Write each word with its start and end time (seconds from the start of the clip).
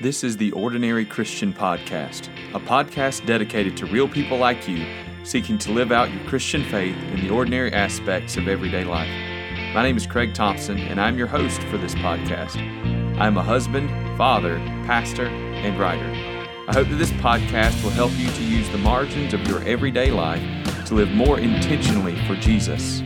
This 0.00 0.24
is 0.24 0.36
the 0.36 0.50
Ordinary 0.50 1.04
Christian 1.04 1.52
Podcast, 1.52 2.28
a 2.52 2.58
podcast 2.58 3.24
dedicated 3.26 3.76
to 3.76 3.86
real 3.86 4.08
people 4.08 4.36
like 4.36 4.66
you 4.66 4.84
seeking 5.22 5.56
to 5.58 5.70
live 5.70 5.92
out 5.92 6.12
your 6.12 6.22
Christian 6.24 6.64
faith 6.64 6.96
in 6.96 7.20
the 7.20 7.30
ordinary 7.30 7.72
aspects 7.72 8.36
of 8.36 8.48
everyday 8.48 8.82
life. 8.82 9.08
My 9.72 9.84
name 9.84 9.96
is 9.96 10.04
Craig 10.04 10.34
Thompson, 10.34 10.78
and 10.78 11.00
I'm 11.00 11.16
your 11.16 11.28
host 11.28 11.62
for 11.64 11.78
this 11.78 11.94
podcast. 11.94 12.56
I'm 13.20 13.36
a 13.36 13.42
husband, 13.42 13.88
father, 14.18 14.58
pastor, 14.84 15.26
and 15.26 15.78
writer. 15.78 16.10
I 16.66 16.74
hope 16.74 16.88
that 16.88 16.96
this 16.96 17.12
podcast 17.12 17.80
will 17.84 17.90
help 17.90 18.10
you 18.16 18.28
to 18.28 18.42
use 18.42 18.68
the 18.70 18.78
margins 18.78 19.32
of 19.32 19.46
your 19.46 19.62
everyday 19.62 20.10
life 20.10 20.42
to 20.86 20.94
live 20.94 21.12
more 21.12 21.38
intentionally 21.38 22.16
for 22.26 22.34
Jesus. 22.34 23.00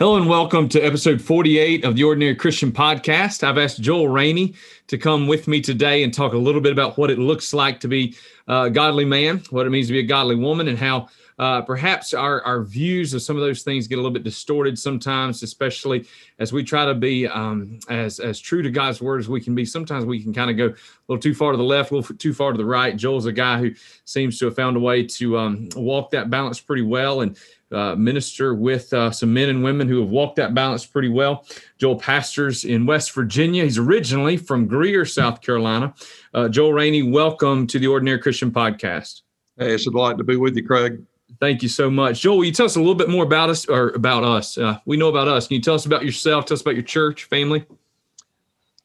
Hello 0.00 0.16
and 0.16 0.26
welcome 0.26 0.66
to 0.70 0.80
episode 0.80 1.20
48 1.20 1.84
of 1.84 1.94
the 1.94 2.04
Ordinary 2.04 2.34
Christian 2.34 2.72
Podcast. 2.72 3.44
I've 3.44 3.58
asked 3.58 3.82
Joel 3.82 4.08
Rainey 4.08 4.54
to 4.86 4.96
come 4.96 5.26
with 5.26 5.46
me 5.46 5.60
today 5.60 6.02
and 6.02 6.14
talk 6.14 6.32
a 6.32 6.38
little 6.38 6.62
bit 6.62 6.72
about 6.72 6.96
what 6.96 7.10
it 7.10 7.18
looks 7.18 7.52
like 7.52 7.80
to 7.80 7.88
be 7.88 8.16
a 8.48 8.70
godly 8.70 9.04
man, 9.04 9.42
what 9.50 9.66
it 9.66 9.68
means 9.68 9.88
to 9.88 9.92
be 9.92 9.98
a 9.98 10.02
godly 10.02 10.36
woman, 10.36 10.68
and 10.68 10.78
how 10.78 11.08
uh, 11.38 11.60
perhaps 11.60 12.14
our, 12.14 12.40
our 12.44 12.62
views 12.62 13.12
of 13.12 13.20
some 13.20 13.36
of 13.36 13.42
those 13.42 13.62
things 13.62 13.86
get 13.86 13.96
a 13.96 13.98
little 13.98 14.10
bit 14.10 14.24
distorted 14.24 14.78
sometimes, 14.78 15.42
especially 15.42 16.06
as 16.38 16.50
we 16.50 16.64
try 16.64 16.86
to 16.86 16.94
be 16.94 17.28
um, 17.28 17.78
as, 17.90 18.20
as 18.20 18.40
true 18.40 18.62
to 18.62 18.70
God's 18.70 19.02
word 19.02 19.20
as 19.20 19.28
we 19.28 19.38
can 19.38 19.54
be. 19.54 19.66
Sometimes 19.66 20.06
we 20.06 20.22
can 20.22 20.32
kind 20.32 20.50
of 20.50 20.56
go 20.56 20.68
a 20.68 20.76
little 21.08 21.20
too 21.20 21.34
far 21.34 21.52
to 21.52 21.58
the 21.58 21.62
left, 21.62 21.90
a 21.90 21.96
little 21.96 22.16
too 22.16 22.32
far 22.32 22.52
to 22.52 22.58
the 22.58 22.64
right. 22.64 22.96
Joel's 22.96 23.26
a 23.26 23.32
guy 23.32 23.58
who 23.58 23.72
seems 24.06 24.38
to 24.38 24.46
have 24.46 24.56
found 24.56 24.78
a 24.78 24.80
way 24.80 25.02
to 25.02 25.36
um, 25.36 25.68
walk 25.76 26.10
that 26.12 26.30
balance 26.30 26.58
pretty 26.58 26.82
well. 26.82 27.20
And 27.20 27.36
uh, 27.72 27.94
minister 27.94 28.54
with 28.54 28.92
uh, 28.92 29.10
some 29.10 29.32
men 29.32 29.48
and 29.48 29.62
women 29.62 29.88
who 29.88 30.00
have 30.00 30.10
walked 30.10 30.36
that 30.36 30.54
balance 30.54 30.84
pretty 30.84 31.08
well. 31.08 31.46
Joel 31.78 31.96
pastors 31.96 32.64
in 32.64 32.86
West 32.86 33.12
Virginia. 33.12 33.64
He's 33.64 33.78
originally 33.78 34.36
from 34.36 34.66
Greer, 34.66 35.04
South 35.04 35.40
Carolina. 35.40 35.94
Uh, 36.34 36.48
Joel 36.48 36.72
Rainey, 36.72 37.02
welcome 37.02 37.66
to 37.68 37.78
the 37.78 37.86
Ordinary 37.86 38.18
Christian 38.18 38.50
Podcast. 38.50 39.22
Hey, 39.58 39.72
it's 39.72 39.86
a 39.86 39.90
delight 39.90 40.18
to 40.18 40.24
be 40.24 40.36
with 40.36 40.56
you, 40.56 40.66
Craig. 40.66 41.02
Thank 41.38 41.62
you 41.62 41.68
so 41.68 41.88
much, 41.90 42.20
Joel. 42.20 42.38
Will 42.38 42.44
you 42.44 42.52
tell 42.52 42.66
us 42.66 42.76
a 42.76 42.80
little 42.80 42.94
bit 42.94 43.08
more 43.08 43.24
about 43.24 43.50
us, 43.50 43.66
or 43.66 43.90
about 43.90 44.24
us? 44.24 44.58
Uh, 44.58 44.78
we 44.84 44.96
know 44.96 45.08
about 45.08 45.28
us. 45.28 45.46
Can 45.46 45.54
you 45.54 45.62
tell 45.62 45.74
us 45.74 45.86
about 45.86 46.04
yourself? 46.04 46.46
Tell 46.46 46.54
us 46.54 46.60
about 46.60 46.74
your 46.74 46.82
church, 46.82 47.24
family. 47.24 47.64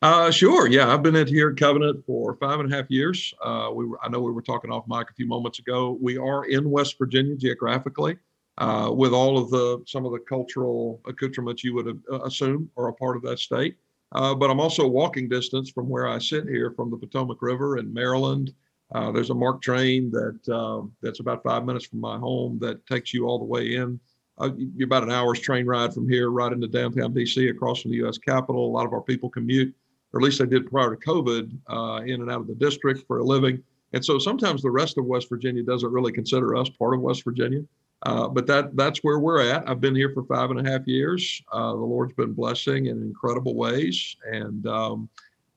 Uh, 0.02 0.30
sure. 0.30 0.67
Yeah, 0.67 0.94
I've 0.94 1.02
been 1.02 1.16
at 1.16 1.27
here 1.27 1.49
at 1.49 1.58
Covenant 1.58 2.05
for 2.05 2.36
five 2.36 2.59
and 2.59 2.72
a 2.72 2.75
half 2.75 2.92
years. 2.92 3.33
Uh, 3.44 3.72
we 3.73 3.86
were, 3.86 3.97
I 4.03 4.09
know 4.09 4.20
we 4.20 4.31
were 4.31 4.42
talking 4.42 4.72
off 4.72 4.86
mic 4.88 5.09
a 5.09 5.14
few 5.14 5.25
moments 5.25 5.58
ago. 5.59 5.97
We 5.99 6.17
are 6.17 6.45
in 6.45 6.70
West 6.70 6.97
Virginia 6.99 7.36
geographically 7.36 8.17
uh, 8.58 8.89
with 8.94 9.14
all 9.14 9.38
of 9.38 9.50
the 9.50 9.84
some 9.86 10.06
of 10.06 10.11
the 10.11 10.20
cultural 10.20 11.02
accoutrements 11.06 11.64
you 11.64 11.73
would 11.75 12.02
uh, 12.11 12.22
assume 12.22 12.70
are 12.78 12.88
a 12.88 12.94
part 12.94 13.17
of 13.17 13.23
that 13.23 13.39
state. 13.39 13.78
Uh, 14.11 14.34
but 14.34 14.50
I'm 14.50 14.59
also 14.59 14.88
walking 14.88 15.28
distance 15.28 15.70
from 15.72 15.89
where 15.89 16.08
I 16.08 16.20
sit 16.20 16.48
here 16.48 16.72
from 16.72 16.89
the 16.89 16.98
Potomac 16.98 17.42
River 17.42 17.78
in 17.78 17.94
Maryland. 17.94 18.53
Uh, 18.94 19.11
there's 19.11 19.31
a 19.31 19.36
MARC 19.36 19.61
train 19.61 20.11
that 20.11 20.56
um, 20.56 20.94
that's 21.02 21.20
about 21.20 21.44
five 21.44 21.66
minutes 21.66 21.86
from 21.86 22.00
my 22.00 22.17
home 22.17 22.59
that 22.59 22.86
takes 22.86 23.14
you 23.14 23.26
all 23.26 23.39
the 23.39 23.45
way 23.45 23.76
in. 23.76 24.00
Uh, 24.38 24.50
you're 24.56 24.86
about 24.86 25.03
an 25.03 25.11
hour's 25.11 25.39
train 25.39 25.66
ride 25.66 25.94
from 25.94 26.08
here, 26.08 26.30
right 26.30 26.52
into 26.52 26.67
downtown 26.67 27.14
DC, 27.14 27.50
across 27.50 27.81
from 27.81 27.92
the 27.92 27.98
U.S. 27.98 28.17
Capitol. 28.17 28.67
A 28.67 28.72
lot 28.72 28.86
of 28.86 28.94
our 28.94 29.02
people 29.02 29.30
commute, 29.30 29.73
or 30.14 30.20
at 30.20 30.23
least 30.23 30.39
they 30.39 30.45
did 30.45 30.70
prior 30.70 30.95
to 30.95 31.02
COVID, 31.06 31.58
uh, 31.70 32.03
in 32.03 32.22
and 32.22 32.30
out 32.30 32.42
of 32.42 32.48
the 32.48 32.56
district 32.56 33.06
for 33.08 33.20
a 33.20 33.23
living. 33.23 33.61
And 33.94 34.03
so 34.03 34.20
sometimes 34.20 34.61
the 34.61 34.72
rest 34.72 34.98
of 34.98 35.06
West 35.06 35.30
Virginia 35.30 35.64
doesn't 35.64 35.92
really 35.92 36.11
consider 36.11 36.56
us 36.56 36.70
part 36.70 36.94
of 36.94 37.02
West 37.02 37.23
Virginia. 37.23 37.64
Uh, 38.04 38.28
but 38.28 38.46
that 38.48 38.76
that's 38.76 39.00
where 39.00 39.20
we're 39.20 39.42
at. 39.42 39.68
I've 39.68 39.82
been 39.82 39.96
here 39.96 40.12
for 40.14 40.24
five 40.24 40.52
and 40.52 40.66
a 40.66 40.70
half 40.70 40.88
years. 40.88 41.42
Uh, 41.52 41.72
the 41.72 41.78
Lord's 41.78 42.14
been 42.14 42.34
blessing 42.34 42.88
in 42.88 43.02
incredible 43.02 43.56
ways, 43.56 44.16
and 44.32 44.68
um, 44.68 45.10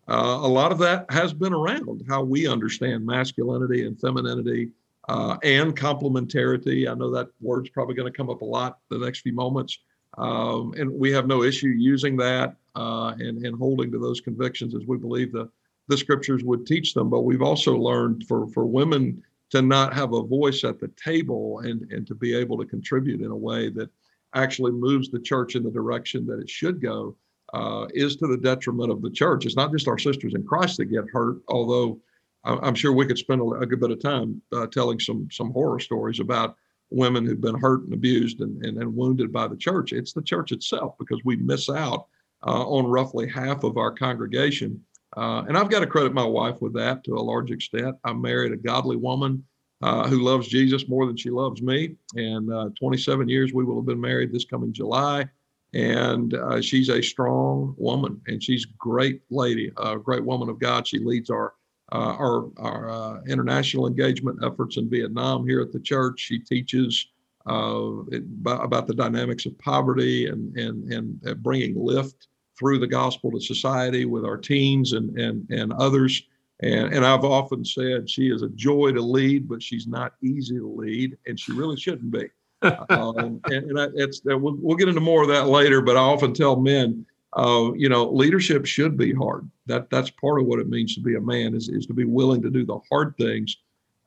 uh, 0.08 0.38
a 0.40 0.48
lot 0.48 0.72
of 0.72 0.78
that 0.78 1.04
has 1.10 1.34
been 1.34 1.52
around 1.52 2.02
how 2.08 2.22
we 2.22 2.46
understand 2.46 3.04
masculinity 3.04 3.86
and 3.86 4.00
femininity 4.00 4.70
uh, 5.08 5.36
and 5.42 5.76
complementarity. 5.76 6.90
I 6.90 6.94
know 6.94 7.10
that 7.10 7.28
word's 7.40 7.70
probably 7.70 7.94
going 7.94 8.10
to 8.10 8.16
come 8.16 8.30
up 8.30 8.40
a 8.40 8.46
lot 8.46 8.78
the 8.88 8.98
next 8.98 9.20
few 9.20 9.34
moments, 9.34 9.78
um, 10.16 10.72
and 10.78 10.90
we 10.90 11.10
have 11.12 11.26
no 11.26 11.42
issue 11.42 11.68
using 11.68 12.16
that 12.18 12.56
uh, 12.76 13.14
and 13.18 13.44
and 13.44 13.58
holding 13.58 13.90
to 13.92 13.98
those 13.98 14.20
convictions 14.20 14.74
as 14.74 14.86
we 14.86 14.96
believe 14.96 15.32
the 15.32 15.50
the 15.88 15.96
scriptures 15.96 16.44
would 16.44 16.66
teach 16.66 16.94
them. 16.94 17.10
But 17.10 17.22
we've 17.22 17.42
also 17.42 17.76
learned 17.76 18.26
for 18.26 18.46
for 18.48 18.64
women 18.64 19.22
to 19.50 19.62
not 19.62 19.94
have 19.94 20.12
a 20.12 20.22
voice 20.22 20.64
at 20.64 20.78
the 20.78 20.88
table 21.02 21.60
and, 21.60 21.90
and 21.90 22.06
to 22.06 22.14
be 22.14 22.34
able 22.34 22.58
to 22.58 22.66
contribute 22.66 23.20
in 23.20 23.30
a 23.30 23.36
way 23.36 23.70
that 23.70 23.90
actually 24.34 24.72
moves 24.72 25.10
the 25.10 25.20
church 25.20 25.56
in 25.56 25.62
the 25.62 25.70
direction 25.70 26.26
that 26.26 26.38
it 26.38 26.50
should 26.50 26.80
go 26.82 27.16
uh, 27.54 27.86
is 27.94 28.16
to 28.16 28.26
the 28.26 28.36
detriment 28.36 28.90
of 28.90 29.00
the 29.00 29.10
church. 29.10 29.46
It's 29.46 29.56
not 29.56 29.72
just 29.72 29.88
our 29.88 29.98
sisters 29.98 30.34
in 30.34 30.44
Christ 30.44 30.76
that 30.76 30.86
get 30.86 31.08
hurt, 31.10 31.38
although 31.48 32.00
I'm 32.44 32.74
sure 32.74 32.92
we 32.92 33.06
could 33.06 33.18
spend 33.18 33.40
a, 33.40 33.66
good 33.66 33.80
bit 33.80 33.90
of 33.90 34.00
time 34.00 34.40
uh, 34.54 34.66
telling 34.68 35.00
some 35.00 35.28
some 35.30 35.50
horror 35.52 35.80
stories 35.80 36.20
about 36.20 36.56
women 36.90 37.26
who've 37.26 37.40
been 37.40 37.58
hurt 37.58 37.84
and 37.84 37.92
abused 37.92 38.40
and, 38.40 38.64
and, 38.64 38.78
and 38.78 38.94
wounded 38.94 39.32
by 39.32 39.46
the 39.46 39.56
church. 39.56 39.92
It's 39.92 40.12
the 40.12 40.22
church 40.22 40.52
itself 40.52 40.94
because 40.98 41.20
we 41.24 41.36
miss 41.36 41.68
out 41.68 42.06
uh, 42.46 42.64
on 42.64 42.86
roughly 42.86 43.28
half 43.28 43.64
of 43.64 43.76
our 43.76 43.90
congregation 43.90 44.82
uh, 45.16 45.44
and 45.48 45.56
I've 45.56 45.70
got 45.70 45.80
to 45.80 45.86
credit 45.86 46.12
my 46.12 46.24
wife 46.24 46.60
with 46.60 46.74
that 46.74 47.04
to 47.04 47.14
a 47.14 47.20
large 47.20 47.50
extent. 47.50 47.96
I 48.04 48.12
married 48.12 48.52
a 48.52 48.56
godly 48.56 48.96
woman 48.96 49.44
uh, 49.82 50.08
who 50.08 50.20
loves 50.20 50.48
Jesus 50.48 50.88
more 50.88 51.06
than 51.06 51.16
she 51.16 51.30
loves 51.30 51.62
me. 51.62 51.96
And 52.16 52.52
uh, 52.52 52.70
27 52.78 53.28
years 53.28 53.52
we 53.52 53.64
will 53.64 53.76
have 53.76 53.86
been 53.86 54.00
married 54.00 54.32
this 54.32 54.44
coming 54.44 54.72
July. 54.72 55.26
And 55.74 56.34
uh, 56.34 56.60
she's 56.62 56.88
a 56.88 57.02
strong 57.02 57.74
woman, 57.76 58.22
and 58.26 58.42
she's 58.42 58.64
a 58.64 58.74
great 58.78 59.20
lady, 59.30 59.70
a 59.76 59.98
great 59.98 60.24
woman 60.24 60.48
of 60.48 60.58
God. 60.58 60.86
She 60.86 60.98
leads 60.98 61.28
our 61.30 61.54
uh, 61.90 62.16
our, 62.18 62.48
our 62.58 62.90
uh, 62.90 63.20
international 63.28 63.86
engagement 63.86 64.38
efforts 64.44 64.76
in 64.76 64.90
Vietnam 64.90 65.46
here 65.46 65.62
at 65.62 65.72
the 65.72 65.80
church. 65.80 66.20
She 66.20 66.38
teaches 66.38 67.06
it, 67.46 68.24
about 68.46 68.86
the 68.86 68.94
dynamics 68.94 69.46
of 69.46 69.58
poverty 69.58 70.26
and 70.26 70.56
and 70.56 70.92
and 70.92 71.42
bringing 71.42 71.74
lift 71.78 72.28
through 72.58 72.78
the 72.78 72.86
gospel 72.86 73.30
to 73.30 73.40
society 73.40 74.04
with 74.04 74.24
our 74.24 74.36
teens 74.36 74.92
and 74.92 75.18
and 75.18 75.48
and 75.50 75.72
others. 75.74 76.22
And 76.60 76.92
and 76.92 77.06
I've 77.06 77.24
often 77.24 77.64
said 77.64 78.10
she 78.10 78.30
is 78.30 78.42
a 78.42 78.48
joy 78.50 78.92
to 78.92 79.00
lead, 79.00 79.48
but 79.48 79.62
she's 79.62 79.86
not 79.86 80.14
easy 80.22 80.58
to 80.58 80.68
lead, 80.68 81.16
and 81.26 81.38
she 81.38 81.52
really 81.52 81.76
shouldn't 81.76 82.10
be. 82.10 82.28
um, 82.62 83.40
and, 83.44 83.70
and 83.70 83.80
I, 83.80 83.86
it's 83.94 84.20
we'll, 84.24 84.56
we'll 84.60 84.76
get 84.76 84.88
into 84.88 85.00
more 85.00 85.22
of 85.22 85.28
that 85.28 85.46
later. 85.46 85.80
But 85.80 85.96
I 85.96 86.00
often 86.00 86.34
tell 86.34 86.56
men, 86.56 87.06
uh, 87.34 87.70
you 87.76 87.88
know, 87.88 88.10
leadership 88.10 88.66
should 88.66 88.96
be 88.96 89.14
hard. 89.14 89.48
That 89.66 89.88
that's 89.90 90.10
part 90.10 90.40
of 90.40 90.46
what 90.46 90.58
it 90.58 90.68
means 90.68 90.94
to 90.96 91.00
be 91.00 91.14
a 91.14 91.20
man 91.20 91.54
is 91.54 91.68
is 91.68 91.86
to 91.86 91.94
be 91.94 92.04
willing 92.04 92.42
to 92.42 92.50
do 92.50 92.64
the 92.66 92.80
hard 92.90 93.16
things. 93.16 93.56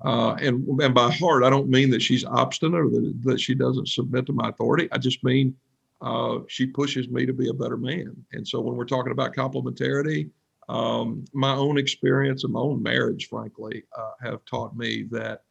Uh, 0.03 0.33
and 0.41 0.67
and 0.81 0.93
by 0.93 1.11
hard, 1.11 1.45
I 1.45 1.49
don't 1.49 1.69
mean 1.69 1.89
that 1.91 2.01
she's 2.01 2.25
obstinate 2.25 2.81
or 2.81 2.89
that, 2.89 3.13
that 3.23 3.39
she 3.39 3.55
doesn't 3.55 3.87
submit 3.87 4.25
to 4.25 4.33
my 4.33 4.49
authority. 4.49 4.89
I 4.91 4.97
just 4.97 5.23
mean 5.23 5.55
uh, 6.01 6.39
she 6.47 6.65
pushes 6.65 7.09
me 7.09 7.25
to 7.25 7.33
be 7.33 7.49
a 7.49 7.53
better 7.53 7.77
man. 7.77 8.15
And 8.33 8.47
so 8.47 8.59
when 8.59 8.75
we're 8.75 8.85
talking 8.85 9.11
about 9.11 9.35
complementarity, 9.35 10.29
um, 10.69 11.25
my 11.33 11.53
own 11.53 11.77
experience 11.77 12.43
and 12.43 12.53
my 12.53 12.59
own 12.59 12.81
marriage, 12.81 13.27
frankly, 13.27 13.83
uh, 13.97 14.11
have 14.21 14.43
taught 14.45 14.75
me 14.75 15.05
that, 15.11 15.43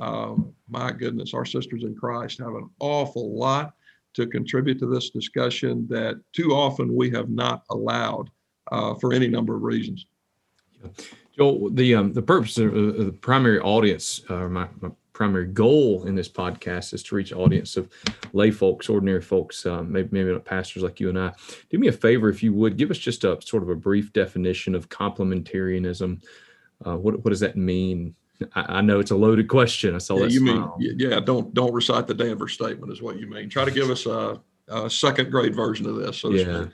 um, 0.00 0.52
my 0.68 0.92
goodness, 0.92 1.34
our 1.34 1.44
sisters 1.44 1.82
in 1.82 1.94
Christ 1.94 2.38
have 2.38 2.54
an 2.54 2.70
awful 2.78 3.36
lot 3.36 3.74
to 4.14 4.26
contribute 4.26 4.78
to 4.78 4.86
this 4.86 5.10
discussion 5.10 5.86
that 5.88 6.20
too 6.32 6.50
often 6.50 6.94
we 6.94 7.10
have 7.10 7.28
not 7.28 7.62
allowed 7.70 8.30
uh, 8.72 8.94
for 8.94 9.12
any 9.12 9.28
number 9.28 9.56
of 9.56 9.62
reasons. 9.62 10.06
Joel, 11.36 11.70
the 11.70 11.94
um, 11.94 12.12
the 12.12 12.22
purpose 12.22 12.58
of, 12.58 12.74
of 12.74 13.06
the 13.06 13.12
primary 13.12 13.60
audience, 13.60 14.22
uh, 14.28 14.48
my, 14.48 14.68
my 14.80 14.90
primary 15.18 15.46
goal 15.46 16.04
in 16.04 16.14
this 16.14 16.28
podcast 16.28 16.94
is 16.94 17.02
to 17.02 17.16
reach 17.16 17.32
an 17.32 17.38
audience 17.38 17.76
of 17.76 17.88
lay 18.32 18.52
folks, 18.52 18.88
ordinary 18.88 19.20
folks, 19.20 19.66
um, 19.66 19.90
maybe, 19.90 20.08
maybe 20.12 20.30
not 20.30 20.44
pastors 20.44 20.84
like 20.84 21.00
you 21.00 21.08
and 21.08 21.18
I. 21.18 21.32
Do 21.70 21.78
me 21.80 21.88
a 21.88 21.92
favor, 21.92 22.28
if 22.28 22.40
you 22.40 22.54
would, 22.54 22.76
give 22.76 22.92
us 22.92 22.98
just 22.98 23.24
a 23.24 23.36
sort 23.44 23.64
of 23.64 23.68
a 23.68 23.74
brief 23.74 24.12
definition 24.12 24.76
of 24.76 24.88
complementarianism. 24.90 26.22
Uh, 26.86 26.96
what, 26.96 27.24
what 27.24 27.30
does 27.30 27.40
that 27.40 27.56
mean? 27.56 28.14
I, 28.54 28.76
I, 28.76 28.80
know 28.80 29.00
it's 29.00 29.10
a 29.10 29.16
loaded 29.16 29.48
question. 29.48 29.96
I 29.96 29.98
saw 29.98 30.18
yeah, 30.18 30.22
that. 30.22 30.30
You 30.30 30.38
smile. 30.38 30.76
mean, 30.78 30.94
yeah, 31.00 31.18
don't, 31.18 31.52
don't 31.52 31.74
recite 31.74 32.06
the 32.06 32.14
Danvers 32.14 32.52
statement 32.52 32.92
is 32.92 33.02
what 33.02 33.18
you 33.18 33.26
mean. 33.26 33.50
Try 33.50 33.64
to 33.64 33.72
give 33.72 33.90
us 33.90 34.06
a, 34.06 34.40
a 34.68 34.88
second 34.88 35.32
grade 35.32 35.52
version 35.52 35.86
of 35.86 35.96
this. 35.96 36.18
So 36.18 36.30
yeah. 36.30 36.66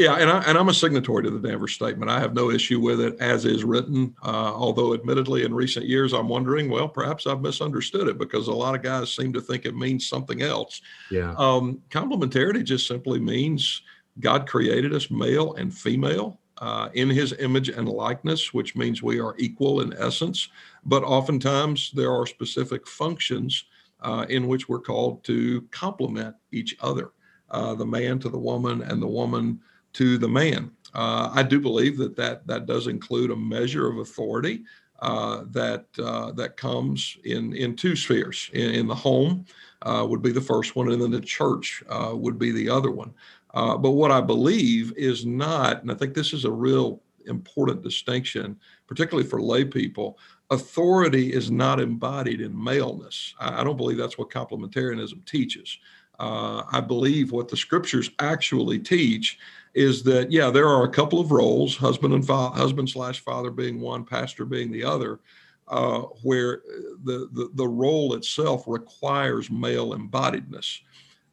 Yeah, 0.00 0.14
and, 0.14 0.30
I, 0.30 0.38
and 0.44 0.56
I'm 0.56 0.70
a 0.70 0.72
signatory 0.72 1.24
to 1.24 1.30
the 1.30 1.46
Danvers 1.46 1.74
statement. 1.74 2.10
I 2.10 2.20
have 2.20 2.32
no 2.32 2.50
issue 2.50 2.80
with 2.80 3.02
it 3.02 3.20
as 3.20 3.44
is 3.44 3.64
written. 3.64 4.16
Uh, 4.22 4.50
although, 4.54 4.94
admittedly, 4.94 5.44
in 5.44 5.52
recent 5.52 5.84
years, 5.84 6.14
I'm 6.14 6.26
wondering, 6.26 6.70
well, 6.70 6.88
perhaps 6.88 7.26
I've 7.26 7.42
misunderstood 7.42 8.08
it 8.08 8.16
because 8.16 8.48
a 8.48 8.52
lot 8.52 8.74
of 8.74 8.80
guys 8.80 9.14
seem 9.14 9.30
to 9.34 9.42
think 9.42 9.66
it 9.66 9.76
means 9.76 10.08
something 10.08 10.40
else. 10.40 10.80
Yeah. 11.10 11.34
Um, 11.36 11.82
complementarity 11.90 12.64
just 12.64 12.86
simply 12.86 13.20
means 13.20 13.82
God 14.20 14.48
created 14.48 14.94
us 14.94 15.10
male 15.10 15.52
and 15.56 15.72
female 15.76 16.40
uh, 16.56 16.88
in 16.94 17.10
his 17.10 17.34
image 17.34 17.68
and 17.68 17.86
likeness, 17.86 18.54
which 18.54 18.74
means 18.74 19.02
we 19.02 19.20
are 19.20 19.34
equal 19.36 19.82
in 19.82 19.92
essence. 19.98 20.48
But 20.82 21.04
oftentimes, 21.04 21.90
there 21.90 22.10
are 22.10 22.24
specific 22.24 22.88
functions 22.88 23.64
uh, 24.00 24.24
in 24.30 24.48
which 24.48 24.66
we're 24.66 24.80
called 24.80 25.24
to 25.24 25.60
complement 25.70 26.36
each 26.52 26.74
other. 26.80 27.10
Uh, 27.50 27.74
the 27.74 27.84
man 27.84 28.18
to 28.20 28.30
the 28.30 28.38
woman 28.38 28.80
and 28.80 29.02
the 29.02 29.06
woman 29.06 29.60
to 29.94 30.18
the 30.18 30.28
man. 30.28 30.70
Uh, 30.94 31.30
I 31.32 31.42
do 31.42 31.60
believe 31.60 31.98
that, 31.98 32.16
that 32.16 32.46
that 32.46 32.66
does 32.66 32.86
include 32.86 33.30
a 33.30 33.36
measure 33.36 33.88
of 33.88 33.98
authority 33.98 34.64
uh, 35.00 35.44
that 35.50 35.86
uh, 35.98 36.32
that 36.32 36.56
comes 36.56 37.16
in 37.24 37.54
in 37.54 37.76
two 37.76 37.96
spheres. 37.96 38.50
In, 38.52 38.70
in 38.72 38.86
the 38.86 38.94
home 38.94 39.46
uh, 39.82 40.06
would 40.08 40.22
be 40.22 40.32
the 40.32 40.40
first 40.40 40.76
one, 40.76 40.90
and 40.90 41.00
then 41.00 41.10
the 41.10 41.20
church 41.20 41.82
uh, 41.88 42.12
would 42.14 42.38
be 42.38 42.52
the 42.52 42.68
other 42.68 42.90
one. 42.90 43.12
Uh, 43.54 43.76
but 43.76 43.92
what 43.92 44.10
I 44.10 44.20
believe 44.20 44.92
is 44.96 45.26
not, 45.26 45.82
and 45.82 45.90
I 45.90 45.94
think 45.94 46.14
this 46.14 46.32
is 46.32 46.44
a 46.44 46.50
real 46.50 47.00
important 47.26 47.82
distinction, 47.82 48.58
particularly 48.86 49.28
for 49.28 49.40
lay 49.40 49.64
people. 49.64 50.18
Authority 50.50 51.32
is 51.32 51.50
not 51.50 51.80
embodied 51.80 52.40
in 52.40 52.62
maleness. 52.62 53.34
I, 53.38 53.60
I 53.60 53.64
don't 53.64 53.76
believe 53.76 53.96
that's 53.96 54.18
what 54.18 54.30
complementarianism 54.30 55.24
teaches. 55.24 55.78
I 56.22 56.82
believe 56.86 57.32
what 57.32 57.48
the 57.48 57.56
scriptures 57.56 58.10
actually 58.18 58.78
teach 58.78 59.38
is 59.74 60.02
that 60.02 60.30
yeah, 60.32 60.50
there 60.50 60.68
are 60.68 60.84
a 60.84 60.90
couple 60.90 61.20
of 61.20 61.30
roles, 61.30 61.76
husband 61.76 62.14
and 62.14 62.26
fa- 62.26 62.50
husband 62.50 62.88
slash 62.88 63.20
father 63.20 63.50
being 63.50 63.80
one, 63.80 64.04
pastor 64.04 64.44
being 64.44 64.70
the 64.70 64.84
other, 64.84 65.20
uh, 65.68 66.00
where 66.22 66.62
the, 67.04 67.28
the 67.32 67.50
the 67.54 67.68
role 67.68 68.14
itself 68.14 68.64
requires 68.66 69.50
male 69.50 69.94
embodiedness, 69.94 70.80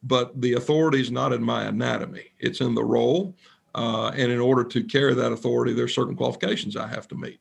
but 0.03 0.39
the 0.39 0.53
authority 0.53 1.01
is 1.01 1.11
not 1.11 1.33
in 1.33 1.41
my 1.41 1.65
anatomy; 1.65 2.25
it's 2.39 2.61
in 2.61 2.75
the 2.75 2.83
role. 2.83 3.35
Uh, 3.75 4.11
and 4.15 4.31
in 4.31 4.39
order 4.39 4.63
to 4.63 4.83
carry 4.83 5.13
that 5.13 5.31
authority, 5.31 5.71
there's 5.71 5.93
certain 5.93 6.15
qualifications 6.15 6.75
I 6.75 6.87
have 6.87 7.07
to 7.09 7.15
meet. 7.15 7.39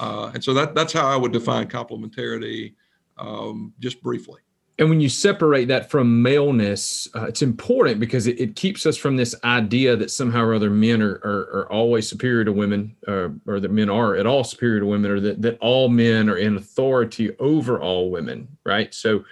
Uh, 0.00 0.30
and 0.32 0.42
so 0.42 0.54
that 0.54 0.74
that's 0.74 0.94
how 0.94 1.06
I 1.06 1.16
would 1.16 1.32
define 1.32 1.68
complementarity, 1.68 2.74
um, 3.18 3.74
just 3.80 4.02
briefly 4.02 4.40
and 4.78 4.90
when 4.90 5.00
you 5.00 5.08
separate 5.08 5.68
that 5.68 5.88
from 5.88 6.20
maleness, 6.20 7.08
uh, 7.14 7.26
it's 7.26 7.42
important 7.42 8.00
because 8.00 8.26
it, 8.26 8.40
it, 8.40 8.56
keeps 8.56 8.86
us 8.86 8.96
from 8.96 9.16
this 9.16 9.32
idea 9.44 9.94
that 9.94 10.10
somehow 10.10 10.42
or 10.42 10.54
other 10.54 10.70
men 10.70 11.00
are, 11.00 11.20
are, 11.24 11.60
are 11.60 11.72
always 11.72 12.08
superior 12.08 12.44
to 12.44 12.52
women, 12.52 12.96
uh, 13.06 13.28
or 13.46 13.60
that 13.60 13.70
men 13.70 13.88
are 13.88 14.16
at 14.16 14.26
all 14.26 14.42
superior 14.42 14.80
to 14.80 14.86
women, 14.86 15.10
or 15.12 15.20
that, 15.20 15.40
that 15.40 15.58
all 15.60 15.88
men 15.88 16.28
are 16.28 16.38
in 16.38 16.56
authority 16.56 17.36
over 17.38 17.80
all 17.80 18.10
women, 18.10 18.48
right? 18.64 18.92
So. 18.94 19.24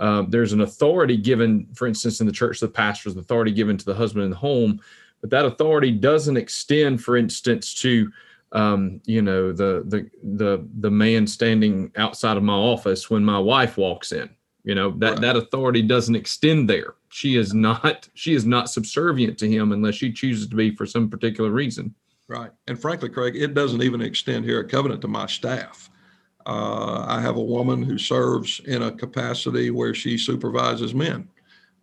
Um, 0.00 0.30
there's 0.30 0.52
an 0.52 0.60
authority 0.60 1.16
given, 1.16 1.66
for 1.74 1.88
instance, 1.88 2.20
in 2.20 2.26
the 2.28 2.32
church, 2.32 2.60
the 2.60 2.68
pastor's 2.68 3.16
authority 3.16 3.50
given 3.50 3.76
to 3.76 3.84
the 3.84 3.96
husband 3.96 4.22
in 4.22 4.30
the 4.30 4.36
home, 4.36 4.80
but 5.20 5.28
that 5.30 5.44
authority 5.44 5.90
doesn't 5.90 6.36
extend, 6.36 7.02
for 7.02 7.16
instance, 7.16 7.74
to 7.80 8.08
um, 8.52 9.00
you 9.06 9.20
know 9.20 9.50
the 9.50 9.82
the 9.88 10.08
the 10.22 10.64
the 10.78 10.90
man 10.90 11.26
standing 11.26 11.90
outside 11.96 12.36
of 12.36 12.44
my 12.44 12.54
office 12.54 13.10
when 13.10 13.24
my 13.24 13.40
wife 13.40 13.76
walks 13.76 14.12
in 14.12 14.30
you 14.64 14.74
know 14.74 14.90
that 14.98 15.12
right. 15.12 15.20
that 15.20 15.36
authority 15.36 15.82
doesn't 15.82 16.14
extend 16.14 16.68
there. 16.68 16.94
She 17.08 17.36
is 17.36 17.54
not 17.54 18.08
she 18.14 18.34
is 18.34 18.44
not 18.44 18.70
subservient 18.70 19.38
to 19.38 19.48
him 19.48 19.72
unless 19.72 19.94
she 19.94 20.12
chooses 20.12 20.48
to 20.48 20.56
be 20.56 20.74
for 20.74 20.86
some 20.86 21.08
particular 21.08 21.50
reason. 21.50 21.94
Right, 22.28 22.50
and 22.66 22.78
frankly, 22.78 23.08
Craig, 23.08 23.36
it 23.36 23.54
doesn't 23.54 23.82
even 23.82 24.02
extend 24.02 24.44
here 24.44 24.60
at 24.60 24.68
Covenant 24.68 25.00
to 25.02 25.08
my 25.08 25.26
staff. 25.26 25.88
Uh, 26.44 27.04
I 27.08 27.20
have 27.20 27.36
a 27.36 27.42
woman 27.42 27.82
who 27.82 27.98
serves 27.98 28.60
in 28.60 28.82
a 28.82 28.92
capacity 28.92 29.70
where 29.70 29.94
she 29.94 30.16
supervises 30.16 30.94
men. 30.94 31.28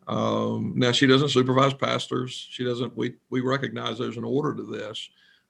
Um, 0.07 0.73
now 0.75 0.91
she 0.91 1.07
doesn't 1.07 1.29
supervise 1.29 1.73
pastors. 1.73 2.47
She 2.51 2.63
doesn't. 2.63 2.95
We 2.95 3.15
we 3.29 3.41
recognize 3.41 3.97
there's 3.97 4.17
an 4.17 4.23
order 4.23 4.53
to 4.55 4.63
this, 4.63 5.09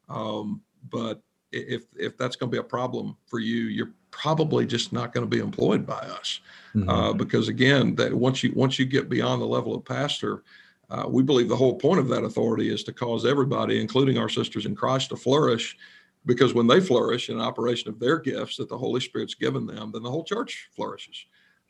um, 0.10 0.62
but 0.90 1.22
if 1.52 1.84
if 1.98 2.18
that's 2.18 2.36
going 2.36 2.50
to 2.50 2.56
be 2.56 2.60
a 2.60 2.64
problem 2.64 3.18
for 3.28 3.40
you, 3.40 3.64
you're 3.64 3.92
probably 4.16 4.66
just 4.66 4.94
not 4.94 5.14
going 5.14 5.30
to 5.30 5.30
be 5.30 5.44
employed 5.44 5.86
by 5.86 6.00
us. 6.00 6.40
Mm-hmm. 6.76 6.90
uh, 6.90 7.14
because 7.14 7.48
again 7.48 7.96
that 7.96 8.14
once 8.14 8.44
you 8.44 8.52
once 8.54 8.78
you 8.78 8.86
get 8.86 9.08
beyond 9.08 9.42
the 9.42 9.46
level 9.46 9.74
of 9.74 9.86
pastor 9.86 10.44
uh, 10.90 11.06
we 11.08 11.24
believe 11.24 11.48
the 11.48 11.56
whole 11.56 11.76
point 11.76 12.02
of 12.02 12.10
that 12.10 12.26
authority 12.26 12.70
is 12.70 12.84
to 12.84 12.92
cause 12.92 13.26
everybody 13.26 13.80
including 13.80 14.18
our 14.18 14.28
sisters 14.28 14.66
in 14.66 14.76
christ 14.76 15.10
to 15.10 15.16
flourish. 15.16 15.78
Because 16.26 16.54
when 16.54 16.68
they 16.68 16.82
flourish 16.82 17.30
in 17.30 17.40
operation 17.40 17.88
of 17.88 18.00
their 18.00 18.20
gifts 18.20 18.58
that 18.58 18.68
the 18.68 18.78
holy 18.78 19.00
spirit's 19.00 19.36
given 19.36 19.66
them 19.66 19.92
then 19.94 20.04
the 20.04 20.12
whole 20.12 20.24
church 20.24 20.70
flourishes 20.76 21.26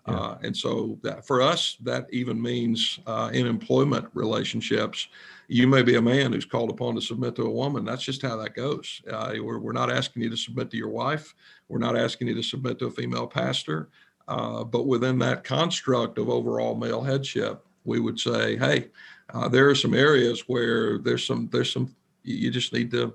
yeah. 0.07 0.13
uh, 0.13 0.37
and 0.43 0.55
so 0.55 0.97
that 1.01 1.25
for 1.25 1.41
us 1.41 1.77
that 1.81 2.07
even 2.11 2.41
means 2.41 2.99
uh, 3.07 3.29
in 3.33 3.45
employment 3.47 4.07
relationships 4.13 5.07
you 5.47 5.67
may 5.67 5.83
be 5.83 5.95
a 5.95 6.01
man 6.01 6.33
who's 6.33 6.45
called 6.45 6.69
upon 6.69 6.95
to 6.95 7.01
submit 7.01 7.35
to 7.35 7.43
a 7.43 7.49
woman. 7.49 7.85
That's 7.85 8.03
just 8.03 8.21
how 8.21 8.35
that 8.37 8.55
goes. 8.55 9.01
Uh, 9.11 9.33
we're, 9.41 9.59
we're 9.59 9.73
not 9.73 9.91
asking 9.91 10.23
you 10.23 10.29
to 10.29 10.37
submit 10.37 10.71
to 10.71 10.77
your 10.77 10.89
wife. 10.89 11.35
We're 11.69 11.77
not 11.79 11.97
asking 11.97 12.29
you 12.29 12.35
to 12.35 12.43
submit 12.43 12.79
to 12.79 12.87
a 12.87 12.91
female 12.91 13.27
pastor. 13.27 13.89
Uh, 14.27 14.63
but 14.63 14.87
within 14.87 15.19
that 15.19 15.43
construct 15.43 16.17
of 16.17 16.29
overall 16.29 16.75
male 16.75 17.03
headship, 17.03 17.63
we 17.83 17.99
would 17.99 18.19
say, 18.19 18.57
hey, 18.57 18.87
uh, 19.33 19.47
there 19.47 19.69
are 19.69 19.75
some 19.75 19.93
areas 19.93 20.45
where 20.47 20.97
there's 20.97 21.25
some 21.25 21.47
there's 21.51 21.71
some 21.71 21.95
you 22.23 22.49
just 22.49 22.73
need 22.73 22.89
to 22.91 23.13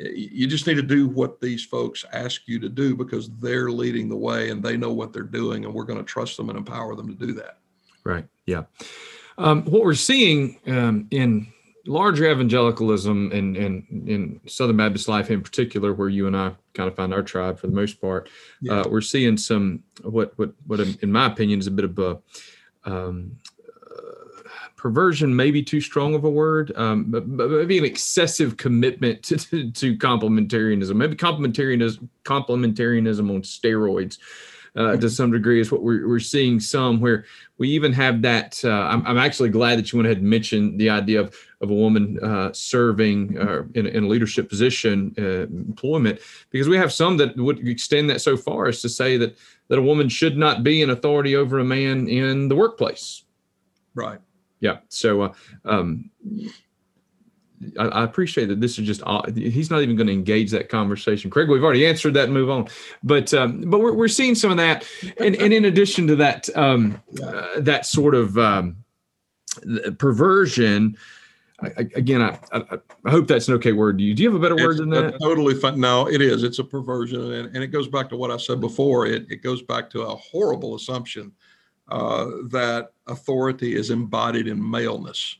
you 0.00 0.46
just 0.46 0.66
need 0.66 0.74
to 0.74 0.82
do 0.82 1.08
what 1.08 1.40
these 1.40 1.64
folks 1.64 2.04
ask 2.12 2.42
you 2.46 2.58
to 2.58 2.68
do 2.68 2.96
because 2.96 3.30
they're 3.38 3.70
leading 3.70 4.08
the 4.08 4.16
way 4.16 4.50
and 4.50 4.62
they 4.62 4.76
know 4.76 4.92
what 4.92 5.12
they're 5.12 5.22
doing 5.22 5.64
and 5.64 5.74
we're 5.74 5.84
going 5.84 5.98
to 5.98 6.04
trust 6.04 6.36
them 6.36 6.48
and 6.48 6.56
empower 6.56 6.96
them 6.96 7.06
to 7.08 7.26
do 7.26 7.32
that 7.32 7.58
right 8.04 8.26
yeah 8.46 8.62
um, 9.38 9.64
what 9.64 9.84
we're 9.84 9.94
seeing 9.94 10.58
um, 10.66 11.06
in 11.10 11.46
larger 11.86 12.30
evangelicalism 12.30 13.32
and 13.32 13.56
in, 13.56 13.86
in 14.06 14.40
Southern 14.46 14.76
Baptist 14.76 15.08
life 15.08 15.30
in 15.30 15.42
particular, 15.42 15.94
where 15.94 16.08
you 16.08 16.26
and 16.26 16.36
I 16.36 16.52
kind 16.74 16.88
of 16.88 16.94
find 16.94 17.12
our 17.14 17.22
tribe 17.22 17.58
for 17.58 17.66
the 17.66 17.72
most 17.72 18.00
part, 18.00 18.28
yeah. 18.60 18.80
uh, 18.80 18.88
we're 18.88 19.00
seeing 19.00 19.36
some 19.36 19.82
what 20.02 20.38
what 20.38 20.52
what 20.66 20.80
in 20.80 21.10
my 21.10 21.26
opinion 21.26 21.58
is 21.58 21.66
a 21.66 21.70
bit 21.70 21.84
of 21.84 21.98
a 21.98 22.18
um, 22.84 23.38
perversion, 24.80 25.36
maybe 25.36 25.62
too 25.62 25.80
strong 25.80 26.14
of 26.14 26.24
a 26.24 26.30
word, 26.30 26.72
um, 26.74 27.04
but, 27.08 27.36
but, 27.36 27.50
maybe 27.50 27.76
an 27.76 27.84
excessive 27.84 28.56
commitment 28.56 29.22
to, 29.24 29.36
to, 29.36 29.70
to 29.70 29.96
complementarianism, 29.96 30.94
maybe 30.94 31.14
complementarianism 31.14 32.08
complementarianism 32.24 33.30
on 33.30 33.42
steroids 33.42 34.18
uh, 34.76 34.96
to 34.96 35.10
some 35.10 35.32
degree 35.32 35.60
is 35.60 35.72
what 35.72 35.82
we're, 35.82 36.08
we're 36.08 36.20
seeing 36.20 36.60
some 36.60 37.00
where 37.00 37.24
we 37.58 37.68
even 37.68 37.92
have 37.92 38.22
that. 38.22 38.60
Uh, 38.64 38.70
I'm, 38.70 39.04
I'm 39.06 39.18
actually 39.18 39.48
glad 39.48 39.78
that 39.78 39.92
you 39.92 39.98
went 39.98 40.06
ahead 40.06 40.18
and 40.18 40.30
mentioned 40.30 40.80
the 40.80 40.88
idea 40.88 41.20
of, 41.20 41.36
of 41.60 41.70
a 41.70 41.74
woman 41.74 42.18
uh, 42.22 42.52
serving 42.52 43.36
uh, 43.36 43.64
in, 43.74 43.86
in, 43.86 44.04
a 44.04 44.06
leadership 44.06 44.48
position, 44.48 45.12
uh, 45.18 45.42
employment, 45.42 46.20
because 46.50 46.68
we 46.68 46.76
have 46.76 46.92
some 46.92 47.16
that 47.16 47.36
would 47.36 47.66
extend 47.66 48.08
that 48.10 48.20
so 48.20 48.36
far 48.36 48.68
as 48.68 48.80
to 48.82 48.88
say 48.88 49.16
that 49.16 49.36
that 49.68 49.78
a 49.78 49.82
woman 49.82 50.08
should 50.08 50.36
not 50.36 50.64
be 50.64 50.82
an 50.82 50.90
authority 50.90 51.36
over 51.36 51.58
a 51.58 51.64
man 51.64 52.08
in 52.08 52.48
the 52.48 52.56
workplace. 52.56 53.24
Right. 53.94 54.20
Yeah. 54.60 54.78
So, 54.88 55.22
uh, 55.22 55.32
um, 55.64 56.10
I, 57.78 57.84
I, 57.84 58.04
appreciate 58.04 58.46
that 58.46 58.60
this 58.60 58.78
is 58.78 58.86
just 58.86 59.02
he's 59.36 59.70
not 59.70 59.82
even 59.82 59.96
going 59.96 60.06
to 60.06 60.12
engage 60.12 60.50
that 60.52 60.68
conversation. 60.68 61.30
Craig, 61.30 61.48
we've 61.48 61.62
already 61.62 61.86
answered 61.86 62.14
that 62.14 62.24
and 62.24 62.32
move 62.32 62.48
on. 62.48 62.68
But 63.02 63.34
um, 63.34 63.62
but 63.66 63.80
we're, 63.80 63.92
we're 63.92 64.08
seeing 64.08 64.34
some 64.34 64.50
of 64.50 64.56
that, 64.56 64.86
and, 65.18 65.36
and 65.36 65.52
in 65.52 65.66
addition 65.66 66.06
to 66.06 66.16
that 66.16 66.48
um, 66.56 67.00
uh, 67.22 67.60
that 67.60 67.86
sort 67.86 68.14
of 68.14 68.38
um, 68.38 68.76
perversion. 69.98 70.96
I, 71.62 71.86
again, 71.94 72.22
I, 72.22 72.38
I, 72.52 72.78
I, 73.04 73.10
hope 73.10 73.26
that's 73.26 73.48
an 73.48 73.54
okay 73.56 73.72
word 73.72 73.98
to 73.98 74.04
you. 74.04 74.14
Do 74.14 74.22
you 74.22 74.30
have 74.30 74.36
a 74.36 74.42
better 74.42 74.56
word 74.56 74.78
than 74.78 74.88
that? 74.90 75.18
Totally 75.20 75.52
fine. 75.52 75.78
No, 75.78 76.08
it 76.08 76.22
is. 76.22 76.42
It's 76.42 76.58
a 76.58 76.64
perversion, 76.64 77.20
and, 77.34 77.54
and 77.54 77.62
it 77.62 77.66
goes 77.66 77.86
back 77.86 78.08
to 78.08 78.16
what 78.16 78.30
I 78.30 78.38
said 78.38 78.62
before. 78.62 79.06
It 79.06 79.26
it 79.28 79.42
goes 79.42 79.60
back 79.60 79.90
to 79.90 80.00
a 80.02 80.16
horrible 80.16 80.74
assumption 80.74 81.32
uh, 81.90 82.26
that 82.50 82.92
authority 83.06 83.74
is 83.74 83.90
embodied 83.90 84.46
in 84.46 84.70
maleness. 84.70 85.36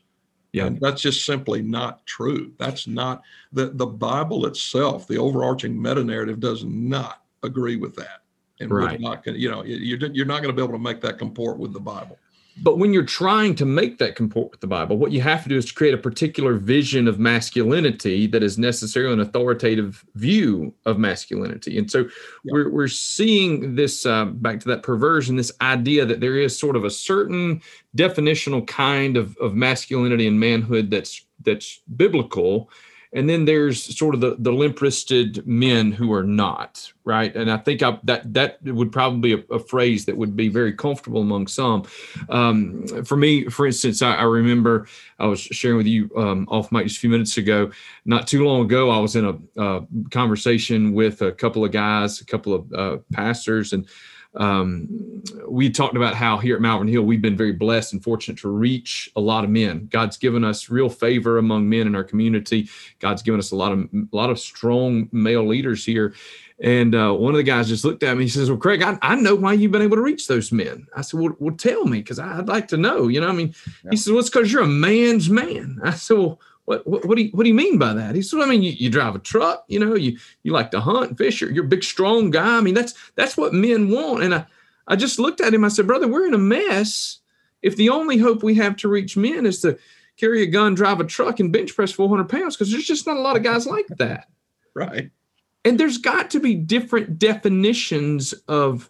Yeah. 0.53 0.65
And 0.65 0.79
that's 0.81 1.01
just 1.01 1.25
simply 1.25 1.61
not 1.61 2.05
true. 2.05 2.51
That's 2.57 2.85
not 2.85 3.23
the, 3.53 3.69
the 3.69 3.85
Bible 3.85 4.45
itself, 4.45 5.07
the 5.07 5.17
overarching 5.17 5.81
meta 5.81 6.03
narrative 6.03 6.39
does 6.39 6.65
not 6.65 7.23
agree 7.43 7.77
with 7.77 7.95
that. 7.95 8.21
And 8.59 8.69
right. 8.69 8.99
not 8.99 9.23
going 9.23 9.39
you 9.39 9.49
know, 9.49 9.63
you're, 9.63 10.11
you're 10.11 10.25
not 10.25 10.43
going 10.43 10.53
to 10.53 10.53
be 10.53 10.61
able 10.61 10.77
to 10.77 10.83
make 10.83 11.01
that 11.01 11.17
comport 11.17 11.57
with 11.57 11.73
the 11.73 11.79
Bible. 11.79 12.19
But 12.57 12.77
when 12.77 12.93
you're 12.93 13.03
trying 13.03 13.55
to 13.55 13.65
make 13.65 13.97
that 13.99 14.15
comport 14.15 14.51
with 14.51 14.59
the 14.59 14.67
Bible, 14.67 14.97
what 14.97 15.11
you 15.11 15.21
have 15.21 15.43
to 15.43 15.49
do 15.49 15.57
is 15.57 15.65
to 15.65 15.73
create 15.73 15.93
a 15.93 15.97
particular 15.97 16.55
vision 16.55 17.07
of 17.07 17.17
masculinity 17.17 18.27
that 18.27 18.43
is 18.43 18.57
necessarily 18.57 19.13
an 19.13 19.19
authoritative 19.21 20.05
view 20.15 20.73
of 20.85 20.99
masculinity. 20.99 21.77
And 21.77 21.89
so 21.89 21.99
yeah. 21.99 22.51
we're, 22.51 22.69
we're 22.69 22.87
seeing 22.87 23.75
this 23.75 24.05
uh, 24.05 24.25
back 24.25 24.59
to 24.61 24.67
that 24.67 24.83
perversion, 24.83 25.37
this 25.37 25.51
idea 25.61 26.05
that 26.05 26.19
there 26.19 26.37
is 26.37 26.57
sort 26.57 26.75
of 26.75 26.83
a 26.83 26.89
certain 26.89 27.61
definitional 27.95 28.67
kind 28.67 29.17
of, 29.17 29.37
of 29.37 29.55
masculinity 29.55 30.27
and 30.27 30.39
manhood 30.39 30.91
that's 30.91 31.25
that's 31.43 31.81
biblical 31.95 32.69
and 33.13 33.29
then 33.29 33.45
there's 33.45 33.97
sort 33.97 34.15
of 34.15 34.21
the 34.21 34.35
the 34.39 34.51
limp-wristed 34.51 35.45
men 35.45 35.91
who 35.91 36.13
are 36.13 36.23
not 36.23 36.91
right? 37.03 37.35
And 37.35 37.51
i 37.51 37.57
think 37.57 37.81
I, 37.81 37.99
that 38.03 38.33
that 38.33 38.61
would 38.63 38.91
probably 38.91 39.35
be 39.35 39.43
a, 39.49 39.55
a, 39.55 39.59
phrase 39.59 40.05
that 40.05 40.15
would 40.15 40.35
be 40.35 40.49
very 40.49 40.73
comfortable 40.73 41.21
among 41.21 41.47
some. 41.47 41.83
Um, 42.29 42.85
for 43.05 43.17
me 43.17 43.45
for 43.45 43.65
instance 43.65 44.01
I, 44.01 44.15
I, 44.15 44.23
remember 44.23 44.87
i 45.19 45.25
was 45.25 45.39
sharing 45.39 45.77
with 45.77 45.87
you 45.87 46.09
um, 46.15 46.47
off 46.49 46.71
mic 46.71 46.85
just 46.85 46.97
a 46.97 46.99
few 46.99 47.09
minutes 47.09 47.37
ago. 47.37 47.71
Not 48.05 48.27
too 48.27 48.43
long 48.43 48.61
ago 48.61 48.89
i 48.89 48.99
was 48.99 49.15
in 49.15 49.25
a, 49.25 49.61
a 49.61 49.81
conversation 50.11 50.93
with 50.93 51.21
a 51.21 51.31
couple 51.31 51.65
of 51.65 51.71
guys 51.71 52.21
a 52.21 52.25
couple 52.25 52.53
of 52.53 52.73
uh, 52.73 52.97
pastors 53.11 53.73
and 53.73 53.87
um, 54.35 55.23
we 55.47 55.69
talked 55.69 55.97
about 55.97 56.15
how 56.15 56.37
here 56.37 56.55
at 56.55 56.61
Malvern 56.61 56.87
Hill 56.87 57.01
we've 57.01 57.21
been 57.21 57.35
very 57.35 57.51
blessed 57.51 57.93
and 57.93 58.03
fortunate 58.03 58.37
to 58.39 58.49
reach 58.49 59.09
a 59.15 59.21
lot 59.21 59.43
of 59.43 59.49
men. 59.49 59.87
God's 59.91 60.17
given 60.17 60.43
us 60.43 60.69
real 60.69 60.89
favor 60.89 61.37
among 61.37 61.67
men 61.67 61.87
in 61.87 61.95
our 61.95 62.03
community. 62.03 62.69
God's 62.99 63.21
given 63.21 63.39
us 63.39 63.51
a 63.51 63.55
lot 63.55 63.73
of 63.73 63.79
a 63.79 64.15
lot 64.15 64.29
of 64.29 64.39
strong 64.39 65.09
male 65.11 65.45
leaders 65.45 65.85
here. 65.85 66.13
And 66.63 66.93
uh, 66.93 67.11
one 67.13 67.33
of 67.33 67.37
the 67.37 67.43
guys 67.43 67.67
just 67.67 67.83
looked 67.83 68.03
at 68.03 68.15
me. 68.15 68.23
He 68.23 68.29
says, 68.29 68.49
"Well, 68.49 68.59
Craig, 68.59 68.83
I, 68.83 68.97
I 69.01 69.15
know 69.15 69.35
why 69.35 69.53
you've 69.53 69.71
been 69.71 69.81
able 69.81 69.97
to 69.97 70.03
reach 70.03 70.27
those 70.27 70.51
men." 70.51 70.87
I 70.95 71.01
said, 71.01 71.19
"Well, 71.19 71.35
well 71.39 71.55
tell 71.55 71.85
me, 71.85 71.99
because 71.99 72.19
I'd 72.19 72.47
like 72.47 72.67
to 72.69 72.77
know." 72.77 73.07
You 73.07 73.19
know, 73.19 73.29
I 73.29 73.31
mean, 73.31 73.55
yeah. 73.83 73.89
he 73.89 73.97
said, 73.97 74.11
"Well, 74.11 74.19
it's 74.19 74.29
because 74.29 74.53
you're 74.53 74.61
a 74.61 74.67
man's 74.67 75.29
man." 75.29 75.79
I 75.83 75.91
said, 75.91 76.17
"Well." 76.17 76.39
What, 76.71 76.87
what, 76.87 77.05
what, 77.05 77.17
do 77.17 77.23
you 77.23 77.31
what 77.31 77.43
do 77.43 77.49
you 77.49 77.55
mean 77.55 77.77
by 77.77 77.93
that? 77.93 78.15
He 78.15 78.21
said, 78.21 78.39
I 78.39 78.45
mean, 78.45 78.61
you, 78.61 78.71
you 78.71 78.89
drive 78.89 79.13
a 79.13 79.19
truck, 79.19 79.65
you 79.67 79.77
know, 79.77 79.93
you 79.93 80.17
you 80.43 80.53
like 80.53 80.71
to 80.71 80.79
hunt 80.79 81.09
and 81.09 81.17
fish. 81.17 81.41
You're, 81.41 81.51
you're 81.51 81.65
a 81.65 81.67
big, 81.67 81.83
strong 81.83 82.31
guy. 82.31 82.57
I 82.57 82.61
mean, 82.61 82.75
that's 82.75 82.93
that's 83.15 83.35
what 83.35 83.53
men 83.53 83.89
want. 83.89 84.23
And 84.23 84.33
I 84.33 84.45
I 84.87 84.95
just 84.95 85.19
looked 85.19 85.41
at 85.41 85.53
him. 85.53 85.65
I 85.65 85.67
said, 85.67 85.85
brother, 85.85 86.07
we're 86.07 86.27
in 86.27 86.33
a 86.33 86.37
mess. 86.37 87.19
If 87.61 87.75
the 87.75 87.89
only 87.89 88.17
hope 88.17 88.41
we 88.41 88.55
have 88.55 88.77
to 88.77 88.87
reach 88.87 89.17
men 89.17 89.45
is 89.45 89.59
to 89.61 89.77
carry 90.15 90.43
a 90.43 90.47
gun, 90.47 90.73
drive 90.73 91.01
a 91.01 91.03
truck, 91.03 91.41
and 91.41 91.51
bench 91.51 91.75
press 91.75 91.91
400 91.91 92.29
pounds, 92.29 92.55
because 92.55 92.71
there's 92.71 92.87
just 92.87 93.05
not 93.05 93.17
a 93.17 93.21
lot 93.21 93.35
of 93.35 93.43
guys 93.43 93.67
like 93.67 93.87
that. 93.97 94.27
Right. 94.73 95.11
And 95.65 95.77
there's 95.77 95.97
got 95.97 96.31
to 96.31 96.39
be 96.39 96.55
different 96.55 97.19
definitions 97.19 98.31
of 98.47 98.89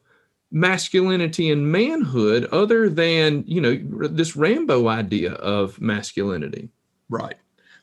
masculinity 0.52 1.50
and 1.50 1.72
manhood 1.72 2.46
other 2.52 2.88
than, 2.88 3.44
you 3.48 3.60
know, 3.60 4.08
this 4.08 4.36
Rambo 4.36 4.88
idea 4.88 5.32
of 5.32 5.82
masculinity. 5.82 6.70
Right. 7.10 7.34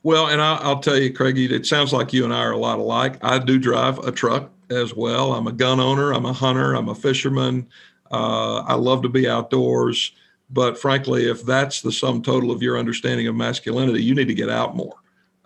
Well, 0.03 0.29
and 0.29 0.41
I, 0.41 0.67
will 0.69 0.81
tell 0.81 0.97
you, 0.97 1.13
Craig, 1.13 1.39
it 1.39 1.67
sounds 1.67 1.93
like 1.93 2.13
you 2.13 2.25
and 2.25 2.33
I 2.33 2.43
are 2.43 2.53
a 2.53 2.59
lot 2.59 2.79
alike. 2.79 3.17
I 3.23 3.39
do 3.39 3.59
drive 3.59 3.99
a 3.99 4.13
truck 4.13 4.51
as 4.71 4.95
well. 4.95 5.35
I'm 5.35 5.47
a 5.47 5.53
gun 5.53 5.81
owner, 5.81 6.13
I'm 6.13 6.27
a 6.27 6.33
hunter, 6.33 6.75
I'm 6.75 6.89
a 6.89 6.95
fisherman. 6.95 7.69
Uh, 8.11 8.59
I 8.61 8.75
love 8.75 9.03
to 9.03 9.09
be 9.09 9.29
outdoors. 9.29 10.13
But 10.51 10.79
frankly, 10.79 11.29
if 11.29 11.45
that's 11.45 11.83
the 11.83 11.93
sum 11.93 12.23
total 12.23 12.51
of 12.51 12.63
your 12.63 12.79
understanding 12.79 13.27
of 13.27 13.35
masculinity, 13.35 14.03
you 14.03 14.15
need 14.15 14.29
to 14.29 14.35
get 14.35 14.49
out 14.49 14.77
more. 14.77 14.97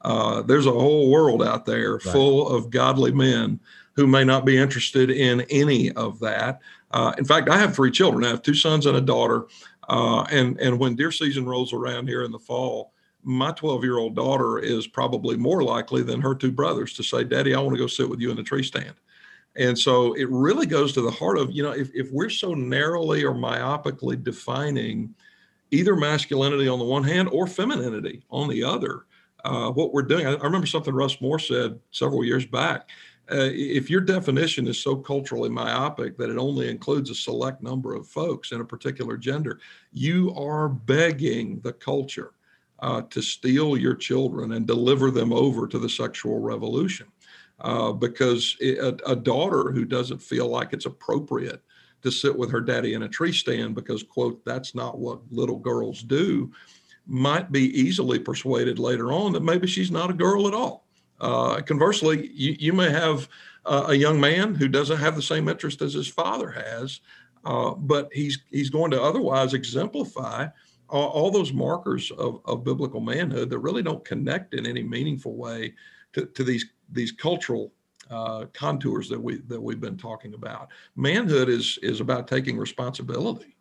Uh, 0.03 0.43
there's 0.43 0.67
a 0.67 0.73
whole 0.73 1.11
world 1.11 1.43
out 1.43 1.65
there 1.65 1.95
right. 1.95 2.03
full 2.03 2.49
of 2.49 2.71
godly 2.71 3.13
men 3.13 3.59
who 3.95 4.07
may 4.07 4.25
not 4.25 4.45
be 4.45 4.57
interested 4.57 5.11
in 5.11 5.43
any 5.43 5.91
of 5.93 6.19
that. 6.21 6.61
Uh, 6.93 7.13
in 7.19 7.25
fact, 7.25 7.49
I 7.49 7.59
have 7.59 7.75
three 7.75 7.91
children. 7.91 8.25
I 8.25 8.29
have 8.29 8.43
two 8.43 8.55
sons 8.55 8.87
and 8.87 8.97
a 8.97 9.01
daughter. 9.01 9.47
Uh, 9.89 10.23
and 10.31 10.59
and 10.61 10.79
when 10.79 10.95
deer 10.95 11.11
season 11.11 11.45
rolls 11.45 11.73
around 11.73 12.09
here 12.09 12.23
in 12.23 12.31
the 12.31 12.39
fall, 12.39 12.92
my 13.23 13.53
12 13.53 13.85
year 13.85 13.99
old 13.99 14.17
daughter 14.17 14.59
is 14.59 14.87
probably 14.87 15.37
more 15.37 15.63
likely 15.63 16.03
than 16.03 16.21
her 16.21 16.35
two 16.35 16.53
brothers 16.53 16.95
to 16.95 17.03
say, 17.03 17.25
"Daddy, 17.25 17.55
I 17.55 17.61
want 17.61 17.75
to 17.75 17.81
go 17.81 17.87
sit 17.87 18.09
with 18.09 18.21
you 18.21 18.31
in 18.31 18.37
the 18.37 18.43
tree 18.43 18.63
stand." 18.63 18.95
And 19.57 19.79
so 19.79 20.15
it 20.15 20.29
really 20.31 20.67
goes 20.67 20.93
to 20.95 21.03
the 21.03 21.11
heart 21.11 21.39
of, 21.39 21.51
you 21.53 21.63
know, 21.63 21.73
if, 21.73 21.91
if 21.95 22.11
we're 22.11 22.31
so 22.31 22.55
narrowly 22.55 23.25
or 23.25 23.35
myopically 23.35 24.23
defining 24.23 25.15
either 25.71 25.95
masculinity 25.95 26.69
on 26.69 26.79
the 26.79 26.85
one 26.85 27.05
hand 27.05 27.29
or 27.33 27.47
femininity 27.47 28.25
on 28.31 28.49
the 28.49 28.65
other, 28.65 29.05
uh, 29.45 29.71
what 29.71 29.93
we're 29.93 30.03
doing, 30.03 30.27
I, 30.27 30.33
I, 30.35 30.45
remember 30.45 30.67
something 30.67 30.95
Russ 30.95 31.21
Moore 31.21 31.39
said 31.39 31.79
several 31.91 32.25
years 32.25 32.47
back. 32.47 32.89
Uh, 33.31 33.49
if 33.53 33.91
your 33.91 34.01
definition 34.01 34.67
is 34.67 34.81
so 34.81 34.97
culturally 34.97 35.49
myopic 35.49 36.17
that 36.17 36.31
it 36.31 36.39
only 36.39 36.69
includes 36.71 37.11
a 37.11 37.15
select 37.15 37.63
number 37.63 37.95
of 37.95 38.07
folks 38.07 38.53
in 38.53 38.61
a 38.61 38.65
particular 38.65 39.17
gender, 39.17 39.61
you 39.93 40.35
are 40.35 40.69
begging 40.69 41.61
the 41.61 41.73
culture 41.73 42.33
uh, 42.83 43.03
to 43.03 43.23
steal 43.23 43.77
your 43.77 43.95
children 43.95 44.53
and 44.53 44.67
deliver 44.67 45.11
them 45.11 45.33
over 45.33 45.67
to 45.69 45.79
the 45.79 45.89
sexual 45.89 46.41
revolution. 46.41 47.07
Uh, 47.61 47.93
because 47.93 48.57
a, 48.61 48.89
a 49.07 49.15
daughter 49.15 49.71
who 49.71 49.85
doesn't 49.85 50.19
feel 50.19 50.49
like 50.49 50.73
it's 50.73 50.87
appropriate 50.87 51.63
to 52.03 52.11
sit 52.11 52.37
with 52.37 52.51
her 52.51 52.61
daddy 52.61 52.95
in 52.95 53.05
a 53.05 53.09
tree 53.09 53.33
stand 53.33 53.77
because 53.77 54.03
quote 54.03 54.45
that's 54.45 54.75
not 54.75 54.99
what 54.99 55.21
little 55.31 55.59
girls 55.59 56.03
do 56.03 56.51
might 57.07 57.53
be 57.53 57.67
easily 57.79 58.19
persuaded 58.19 58.81
later 58.81 59.13
on 59.13 59.33
that 59.33 59.45
maybe 59.45 59.69
she's 59.69 59.93
not 59.93 60.11
a 60.11 60.15
girl 60.15 60.49
at 60.49 60.55
all. 60.55 60.85
Uh, 61.21 61.61
conversely 61.61 62.33
you, 62.35 62.57
you 62.59 62.73
may 62.73 62.91
have 62.91 63.29
uh, 63.65 63.85
a 63.89 63.95
young 63.95 64.21
man 64.21 64.57
who 64.57 64.67
doesn't 64.67 64.99
have 64.99 65.15
the 65.15 65.23
same 65.23 65.49
interest 65.49 65.83
as 65.83 65.95
his 65.95 66.09
father 66.09 66.51
has 66.51 66.99
uh, 67.45 67.71
but 67.77 68.09
he's 68.13 68.41
he's 68.51 68.71
going 68.71 68.91
to 68.91 69.01
otherwise 69.01 69.55
exemplify 69.55 70.49
all, 70.93 71.09
all 71.09 71.31
those 71.31 71.53
markers 71.53 72.11
of, 72.13 72.41
of 72.45 72.63
biblical 72.63 73.01
manhood 73.01 73.51
that 73.51 73.59
really 73.59 73.83
don't 73.83 74.05
connect 74.05 74.55
in 74.55 74.67
any 74.67 74.83
meaningful 74.83 75.35
way 75.35 75.75
to, 76.13 76.27
to 76.27 76.45
these 76.45 76.67
these 76.91 77.11
cultural 77.11 77.73
uh, 78.11 78.45
contours 78.53 79.09
that 79.09 79.21
we 79.21 79.39
that 79.49 79.61
we've 79.61 79.81
been 79.81 79.97
talking 79.97 80.35
about. 80.35 80.69
Manhood 80.95 81.49
is 81.49 81.79
is 81.83 82.01
about 82.01 82.29
taking 82.29 82.59
responsibility, 82.59 83.57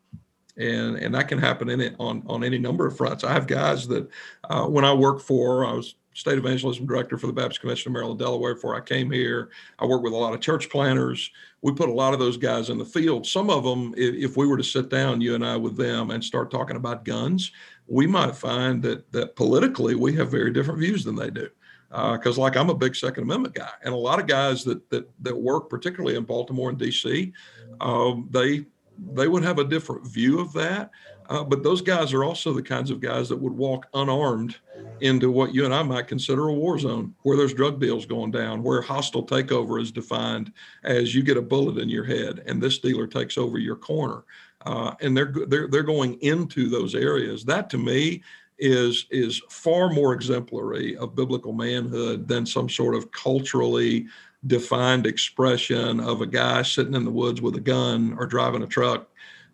and 0.58 0.98
and 0.98 1.16
that 1.16 1.30
can 1.30 1.40
happen 1.40 1.70
in 1.70 1.80
it 1.80 1.96
on 2.00 2.22
on 2.28 2.44
any 2.44 2.58
number 2.58 2.86
of 2.86 2.98
fronts. 2.98 3.24
I 3.24 3.32
have 3.32 3.48
guys 3.48 3.88
that 3.88 4.10
uh, 4.50 4.66
when 4.66 4.84
I 4.84 4.94
work 4.94 5.22
for, 5.22 5.66
I 5.66 5.72
was 5.72 5.96
state 6.14 6.38
evangelism 6.38 6.86
director 6.86 7.18
for 7.18 7.28
the 7.28 7.34
Baptist 7.34 7.62
Convention 7.62 7.90
of 7.90 7.94
Maryland, 7.94 8.20
Delaware 8.20 8.56
before 8.56 8.76
I 8.76 8.82
came 8.82 9.10
here. 9.10 9.50
I 9.80 9.86
work 9.86 10.02
with 10.02 10.14
a 10.14 10.18
lot 10.18 10.34
of 10.34 10.42
church 10.42 10.70
planters. 10.70 11.32
We 11.62 11.72
put 11.74 11.90
a 11.90 11.94
lot 11.94 12.14
of 12.14 12.20
those 12.20 12.38
guys 12.38 12.70
in 12.70 12.78
the 12.78 12.86
field. 12.86 13.26
Some 13.26 13.50
of 13.50 13.64
them, 13.64 13.94
if, 13.98 14.36
we 14.36 14.48
were 14.48 14.58
to 14.58 14.64
sit 14.64 14.90
down, 14.90 15.22
you 15.22 15.36
and 15.36 15.46
I, 15.46 15.56
with 15.58 15.78
them 15.78 16.12
and 16.12 16.24
start 16.24 16.52
talking 16.52 16.76
about 16.76 17.06
guns, 17.06 17.52
we 17.88 18.08
might 18.08 18.36
find 18.36 18.82
that 18.84 19.12
that 19.12 19.36
politically 19.36 19.96
we 19.96 20.14
have 20.16 20.32
very 20.32 20.52
different 20.52 20.80
views 20.80 21.04
than 21.04 21.16
they 21.16 21.30
do 21.30 21.50
because 21.90 22.38
uh, 22.38 22.42
like 22.42 22.56
I'm 22.56 22.70
a 22.70 22.76
big 22.76 22.96
Second 22.96 23.24
Amendment 23.24 23.54
guy, 23.54 23.72
and 23.84 23.94
a 23.94 23.98
lot 23.98 24.20
of 24.20 24.28
guys 24.28 24.64
that 24.64 24.90
that 24.90 25.10
that 25.22 25.36
work, 25.36 25.70
particularly 25.70 26.16
in 26.16 26.24
Baltimore 26.24 26.70
and 26.70 26.78
D.C., 26.78 27.34
um, 27.82 28.30
they 28.32 28.66
they 29.14 29.28
would 29.28 29.44
have 29.44 29.60
a 29.60 29.64
different 29.64 30.08
view 30.08 30.40
of 30.40 30.54
that. 30.54 30.92
Uh, 31.30 31.44
but 31.44 31.64
those 31.64 31.82
guys 31.82 32.14
are 32.14 32.24
also 32.24 32.52
the 32.52 32.62
kinds 32.62 32.92
of 32.92 33.00
guys 33.00 33.30
that 33.30 33.40
would 33.40 33.54
walk 33.54 33.88
unarmed 33.94 34.58
into 35.00 35.32
what 35.32 35.54
you 35.54 35.66
and 35.66 35.74
I 35.74 35.82
might 35.82 36.08
consider 36.08 36.50
a 36.50 36.54
war 36.54 36.78
zone, 36.78 37.16
where 37.24 37.38
there's 37.38 37.54
drug 37.54 37.80
deals 37.80 38.06
going 38.06 38.32
down, 38.32 38.62
where 38.62 38.82
hostile 38.82 39.26
takeover 39.26 39.82
is 39.82 39.92
defined 39.92 40.52
as 40.84 41.16
you 41.16 41.24
get 41.24 41.38
a 41.38 41.42
bullet 41.42 41.78
in 41.78 41.90
your 41.90 42.04
head 42.04 42.44
and 42.46 42.62
this 42.62 42.80
dealer 42.80 43.08
takes 43.08 43.38
over 43.38 43.58
your 43.58 43.78
corner. 43.78 44.24
Uh, 44.66 44.94
and 45.02 45.18
they're 45.18 45.34
they're 45.48 45.68
they're 45.68 45.84
going 45.84 46.22
into 46.22 46.70
those 46.70 46.94
areas. 46.94 47.44
That 47.46 47.70
to 47.72 47.78
me 47.78 48.22
is 48.60 49.08
is 49.10 49.42
far 49.50 49.90
more 49.90 50.14
exemplary 50.14 50.96
of 50.98 51.16
biblical 51.16 51.52
manhood 51.52 52.28
than 52.28 52.46
some 52.46 52.70
sort 52.70 52.94
of 52.94 53.12
culturally 53.12 54.06
defined 54.48 55.06
expression 55.06 56.00
of 56.00 56.22
a 56.22 56.26
guy 56.26 56.62
sitting 56.62 56.96
in 56.96 57.06
the 57.06 57.12
woods 57.12 57.42
with 57.42 57.56
a 57.56 57.60
gun 57.60 58.16
or 58.18 58.26
driving 58.26 58.64
a 58.64 58.68
truck 58.68 59.08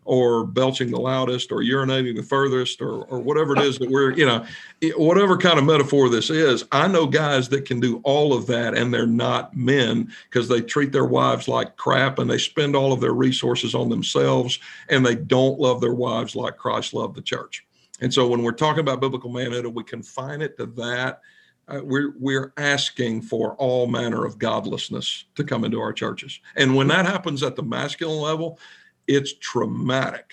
or 0.04 0.46
belching 0.46 0.90
the 0.90 0.98
loudest 0.98 1.52
or 1.52 1.58
urinating 1.58 2.16
the 2.16 2.22
furthest 2.22 2.80
or, 2.80 3.04
or 3.04 3.20
whatever 3.20 3.54
it 3.54 3.62
is 3.62 3.76
that 3.78 3.90
we're 3.90 4.12
you 4.12 4.24
know 4.24 4.42
whatever 4.96 5.36
kind 5.36 5.58
of 5.58 5.66
metaphor 5.66 6.08
this 6.08 6.30
is 6.30 6.64
i 6.72 6.88
know 6.88 7.06
guys 7.06 7.50
that 7.50 7.66
can 7.66 7.78
do 7.78 8.00
all 8.04 8.32
of 8.32 8.46
that 8.46 8.74
and 8.74 8.94
they're 8.94 9.06
not 9.06 9.54
men 9.54 10.10
because 10.30 10.48
they 10.48 10.62
treat 10.62 10.92
their 10.92 11.04
wives 11.04 11.46
like 11.46 11.76
crap 11.76 12.18
and 12.18 12.30
they 12.30 12.38
spend 12.38 12.74
all 12.74 12.90
of 12.90 13.02
their 13.02 13.12
resources 13.12 13.74
on 13.74 13.90
themselves 13.90 14.58
and 14.88 15.04
they 15.04 15.14
don't 15.14 15.60
love 15.60 15.82
their 15.82 15.92
wives 15.92 16.34
like 16.34 16.56
christ 16.56 16.94
loved 16.94 17.14
the 17.14 17.20
church. 17.20 17.66
And 18.00 18.12
so 18.12 18.28
when 18.28 18.42
we're 18.42 18.52
talking 18.52 18.80
about 18.80 19.00
biblical 19.00 19.30
manhood 19.30 19.64
and 19.64 19.74
we 19.74 19.82
confine 19.82 20.40
it 20.40 20.56
to 20.58 20.66
that, 20.66 21.20
uh, 21.68 21.80
we're 21.82 22.14
we're 22.18 22.52
asking 22.56 23.22
for 23.22 23.54
all 23.54 23.86
manner 23.86 24.24
of 24.24 24.38
godlessness 24.38 25.24
to 25.34 25.44
come 25.44 25.64
into 25.64 25.80
our 25.80 25.92
churches. 25.92 26.40
And 26.56 26.74
when 26.74 26.88
that 26.88 27.06
happens 27.06 27.42
at 27.42 27.56
the 27.56 27.62
masculine 27.62 28.20
level, 28.20 28.58
it's 29.06 29.34
traumatic. 29.34 30.32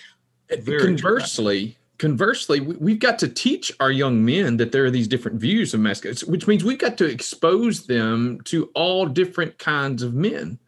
Very 0.50 0.80
conversely, 0.80 1.58
traumatic. 1.58 1.98
conversely, 1.98 2.60
we've 2.60 3.00
got 3.00 3.18
to 3.18 3.28
teach 3.28 3.72
our 3.80 3.90
young 3.90 4.24
men 4.24 4.56
that 4.56 4.72
there 4.72 4.84
are 4.84 4.90
these 4.90 5.08
different 5.08 5.40
views 5.40 5.74
of 5.74 5.80
masculinity, 5.80 6.26
which 6.30 6.46
means 6.46 6.64
we've 6.64 6.78
got 6.78 6.96
to 6.98 7.06
expose 7.06 7.86
them 7.86 8.40
to 8.44 8.70
all 8.74 9.06
different 9.06 9.58
kinds 9.58 10.02
of 10.02 10.14
men. 10.14 10.58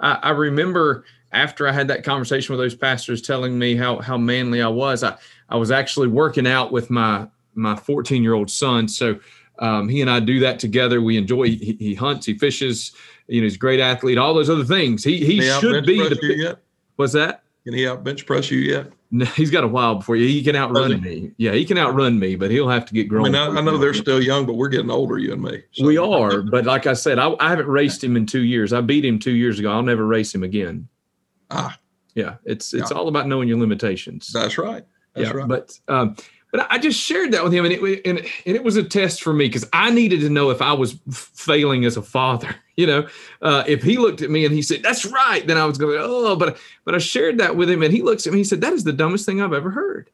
I, 0.00 0.14
I 0.22 0.30
remember 0.30 1.04
after 1.32 1.68
I 1.68 1.72
had 1.72 1.88
that 1.88 2.02
conversation 2.02 2.52
with 2.52 2.64
those 2.64 2.74
pastors 2.74 3.22
telling 3.22 3.58
me 3.58 3.76
how 3.76 4.00
how 4.00 4.16
manly 4.18 4.60
I 4.60 4.68
was, 4.68 5.04
I 5.04 5.16
I 5.48 5.56
was 5.56 5.70
actually 5.70 6.08
working 6.08 6.46
out 6.46 6.72
with 6.72 6.90
my 6.90 7.28
my 7.56 7.76
14 7.76 8.22
year 8.22 8.34
old 8.34 8.50
son. 8.50 8.88
So 8.88 9.18
um, 9.58 9.88
he 9.88 10.00
and 10.00 10.10
I 10.10 10.20
do 10.20 10.40
that 10.40 10.58
together. 10.58 11.00
We 11.00 11.16
enjoy. 11.16 11.44
He, 11.44 11.76
he, 11.78 11.94
hunts. 11.94 12.26
He 12.26 12.36
fishes. 12.38 12.92
You 13.26 13.40
know, 13.40 13.44
he's 13.44 13.56
a 13.56 13.58
great 13.58 13.80
athlete. 13.80 14.18
All 14.18 14.34
those 14.34 14.50
other 14.50 14.64
things. 14.64 15.02
He 15.02 15.18
he, 15.18 15.36
he 15.36 15.42
should 15.42 15.86
be 15.86 15.98
the. 16.08 16.34
Yet? 16.36 16.58
What's 16.96 17.12
that? 17.12 17.42
Can 17.64 17.74
he 17.74 17.86
out 17.88 18.04
bench 18.04 18.26
press 18.26 18.50
you 18.50 18.58
yet? 18.58 18.92
No, 19.10 19.24
he's 19.24 19.50
got 19.50 19.64
a 19.64 19.68
while 19.68 19.96
before 19.96 20.16
you. 20.16 20.26
He 20.26 20.42
can 20.42 20.56
outrun 20.56 21.00
me. 21.00 21.32
Yeah, 21.36 21.52
he 21.52 21.64
can 21.64 21.78
outrun 21.78 22.18
me, 22.18 22.36
but 22.36 22.50
he'll 22.50 22.68
have 22.68 22.86
to 22.86 22.94
get 22.94 23.08
grown. 23.08 23.26
I 23.34 23.48
mean, 23.48 23.56
I, 23.56 23.58
I 23.58 23.60
know 23.60 23.78
they're 23.78 23.94
still 23.94 24.22
young, 24.22 24.46
but 24.46 24.54
we're 24.54 24.68
getting 24.68 24.90
older, 24.90 25.18
you 25.18 25.32
and 25.32 25.42
me. 25.42 25.62
So. 25.72 25.86
We 25.86 25.96
are, 25.96 26.42
but 26.50 26.64
like 26.64 26.86
I 26.86 26.92
said, 26.92 27.18
I, 27.18 27.34
I 27.40 27.48
haven't 27.48 27.66
raced 27.66 28.02
him 28.02 28.16
in 28.16 28.26
two 28.26 28.42
years. 28.42 28.72
I 28.72 28.80
beat 28.80 29.04
him 29.04 29.18
two 29.18 29.34
years 29.34 29.58
ago. 29.58 29.72
I'll 29.72 29.82
never 29.82 30.06
race 30.06 30.34
him 30.34 30.42
again. 30.42 30.88
Ah, 31.50 31.76
yeah, 32.14 32.36
it's 32.44 32.72
it's 32.72 32.90
yeah. 32.90 32.96
all 32.96 33.08
about 33.08 33.26
knowing 33.26 33.48
your 33.48 33.58
limitations. 33.58 34.32
That's 34.32 34.58
right. 34.58 34.84
That's 35.14 35.28
yeah, 35.28 35.34
right. 35.34 35.48
but 35.48 35.78
um, 35.88 36.16
but 36.52 36.66
I 36.70 36.78
just 36.78 36.98
shared 36.98 37.32
that 37.32 37.42
with 37.44 37.52
him, 37.52 37.64
and 37.64 37.74
it 37.74 38.06
and, 38.06 38.18
and 38.18 38.56
it 38.56 38.62
was 38.62 38.76
a 38.76 38.82
test 38.82 39.22
for 39.22 39.32
me 39.32 39.46
because 39.46 39.68
I 39.72 39.90
needed 39.90 40.20
to 40.20 40.30
know 40.30 40.50
if 40.50 40.62
I 40.62 40.72
was 40.72 40.98
failing 41.10 41.84
as 41.84 41.96
a 41.96 42.02
father. 42.02 42.54
You 42.78 42.86
know, 42.86 43.08
uh, 43.40 43.64
if 43.66 43.82
he 43.82 43.96
looked 43.96 44.20
at 44.20 44.28
me 44.28 44.44
and 44.44 44.54
he 44.54 44.60
said, 44.60 44.82
"That's 44.82 45.06
right," 45.06 45.46
then 45.46 45.56
I 45.56 45.64
was 45.64 45.78
going, 45.78 45.96
"Oh," 45.98 46.36
but 46.36 46.58
but 46.84 46.94
I 46.94 46.98
shared 46.98 47.38
that 47.38 47.56
with 47.56 47.70
him, 47.70 47.82
and 47.82 47.90
he 47.90 48.02
looks 48.02 48.26
at 48.26 48.34
me. 48.34 48.40
And 48.40 48.44
he 48.44 48.44
said, 48.44 48.60
"That 48.60 48.74
is 48.74 48.84
the 48.84 48.92
dumbest 48.92 49.24
thing 49.24 49.40
I've 49.40 49.54
ever 49.54 49.70
heard." 49.70 50.10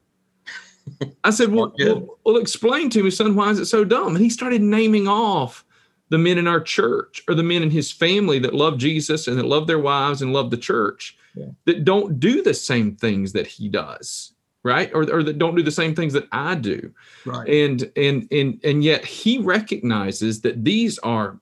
I 1.24 1.30
said, 1.30 1.48
well, 1.52 1.74
well, 1.78 2.18
well, 2.24 2.36
explain 2.36 2.90
to 2.90 3.02
me, 3.02 3.10
son, 3.10 3.34
why 3.34 3.50
is 3.50 3.58
it 3.58 3.66
so 3.66 3.84
dumb? 3.84 4.14
And 4.14 4.24
he 4.24 4.30
started 4.30 4.62
naming 4.62 5.08
off 5.08 5.64
the 6.08 6.18
men 6.18 6.38
in 6.38 6.46
our 6.46 6.60
church 6.60 7.22
or 7.28 7.34
the 7.34 7.42
men 7.42 7.62
in 7.62 7.70
his 7.70 7.90
family 7.90 8.38
that 8.40 8.54
love 8.54 8.78
Jesus 8.78 9.26
and 9.26 9.38
that 9.38 9.46
love 9.46 9.66
their 9.66 9.78
wives 9.78 10.22
and 10.22 10.32
love 10.32 10.50
the 10.50 10.56
church 10.56 11.16
yeah. 11.34 11.46
that 11.64 11.84
don't 11.84 12.20
do 12.20 12.42
the 12.42 12.54
same 12.54 12.94
things 12.94 13.32
that 13.32 13.46
he 13.46 13.68
does 13.68 14.31
right? 14.64 14.90
Or, 14.95 15.02
or 15.12 15.23
that 15.23 15.38
don't 15.38 15.54
do 15.54 15.62
the 15.62 15.71
same 15.71 15.95
things 15.95 16.12
that 16.12 16.28
i 16.33 16.54
do. 16.54 16.92
Right. 17.26 17.49
And 17.49 17.90
and 17.97 18.28
and 18.31 18.61
and 18.64 18.85
yet 18.85 19.04
he 19.04 19.38
recognizes 19.38 20.40
that 20.42 20.64
these 20.64 20.99
are 21.00 21.38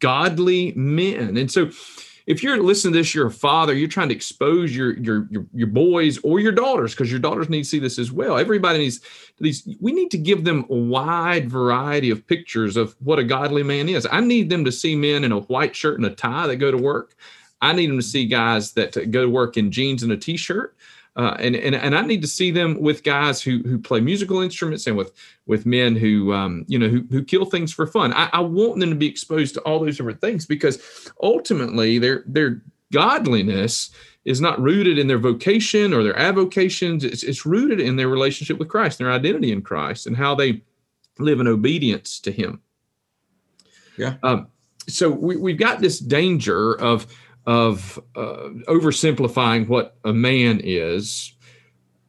godly 0.00 0.72
men. 0.72 1.36
And 1.36 1.50
so 1.50 1.70
if 2.26 2.42
you're 2.42 2.62
listening 2.62 2.92
to 2.92 2.98
this 2.98 3.14
you're 3.14 3.28
a 3.28 3.30
father 3.30 3.72
you're 3.72 3.88
trying 3.88 4.10
to 4.10 4.14
expose 4.14 4.76
your 4.76 4.98
your 4.98 5.26
your, 5.30 5.46
your 5.54 5.66
boys 5.66 6.18
or 6.18 6.40
your 6.40 6.52
daughters 6.52 6.92
because 6.92 7.10
your 7.10 7.20
daughters 7.20 7.48
need 7.48 7.62
to 7.62 7.68
see 7.68 7.78
this 7.78 7.98
as 7.98 8.12
well. 8.12 8.36
Everybody 8.36 8.78
needs 8.80 9.00
these 9.40 9.66
we 9.80 9.92
need 9.92 10.10
to 10.10 10.18
give 10.18 10.44
them 10.44 10.66
a 10.68 10.74
wide 10.74 11.50
variety 11.50 12.10
of 12.10 12.26
pictures 12.26 12.76
of 12.76 12.94
what 13.00 13.18
a 13.18 13.24
godly 13.24 13.62
man 13.62 13.88
is. 13.88 14.06
I 14.10 14.20
need 14.20 14.50
them 14.50 14.64
to 14.66 14.72
see 14.72 14.94
men 14.94 15.24
in 15.24 15.32
a 15.32 15.40
white 15.40 15.74
shirt 15.74 15.98
and 15.98 16.06
a 16.06 16.10
tie 16.10 16.46
that 16.46 16.56
go 16.56 16.70
to 16.70 16.78
work. 16.78 17.16
I 17.60 17.72
need 17.72 17.90
them 17.90 17.98
to 17.98 18.04
see 18.04 18.26
guys 18.26 18.72
that 18.74 19.10
go 19.10 19.22
to 19.22 19.30
work 19.30 19.56
in 19.56 19.72
jeans 19.72 20.04
and 20.04 20.12
a 20.12 20.16
t-shirt 20.16 20.76
uh, 21.16 21.36
and, 21.38 21.56
and 21.56 21.74
and 21.74 21.96
I 21.96 22.02
need 22.02 22.22
to 22.22 22.28
see 22.28 22.50
them 22.50 22.80
with 22.80 23.02
guys 23.02 23.42
who 23.42 23.58
who 23.64 23.78
play 23.78 24.00
musical 24.00 24.40
instruments 24.40 24.86
and 24.86 24.96
with 24.96 25.12
with 25.46 25.66
men 25.66 25.96
who 25.96 26.32
um, 26.32 26.64
you 26.68 26.78
know 26.78 26.88
who 26.88 27.04
who 27.10 27.24
kill 27.24 27.44
things 27.44 27.72
for 27.72 27.86
fun. 27.86 28.12
I, 28.12 28.30
I 28.32 28.40
want 28.40 28.78
them 28.78 28.90
to 28.90 28.96
be 28.96 29.08
exposed 29.08 29.54
to 29.54 29.60
all 29.62 29.80
those 29.80 29.96
different 29.96 30.20
things 30.20 30.46
because 30.46 31.10
ultimately 31.20 31.98
their 31.98 32.22
their 32.26 32.62
godliness 32.92 33.90
is 34.24 34.40
not 34.40 34.60
rooted 34.60 34.98
in 34.98 35.08
their 35.08 35.18
vocation 35.18 35.92
or 35.94 36.02
their 36.02 36.18
avocations. 36.18 37.02
It's, 37.02 37.22
it's 37.22 37.46
rooted 37.46 37.80
in 37.80 37.96
their 37.96 38.08
relationship 38.08 38.58
with 38.58 38.68
Christ, 38.68 38.98
their 38.98 39.10
identity 39.10 39.52
in 39.52 39.62
Christ, 39.62 40.06
and 40.06 40.16
how 40.16 40.34
they 40.34 40.62
live 41.18 41.40
in 41.40 41.46
obedience 41.46 42.20
to 42.20 42.30
Him. 42.30 42.60
Yeah. 43.96 44.16
Um, 44.22 44.48
so 44.86 45.10
we, 45.10 45.36
we've 45.36 45.58
got 45.58 45.80
this 45.80 45.98
danger 45.98 46.78
of 46.80 47.06
of 47.48 47.98
uh, 48.14 48.50
oversimplifying 48.68 49.66
what 49.68 49.96
a 50.04 50.12
man 50.12 50.60
is. 50.62 51.32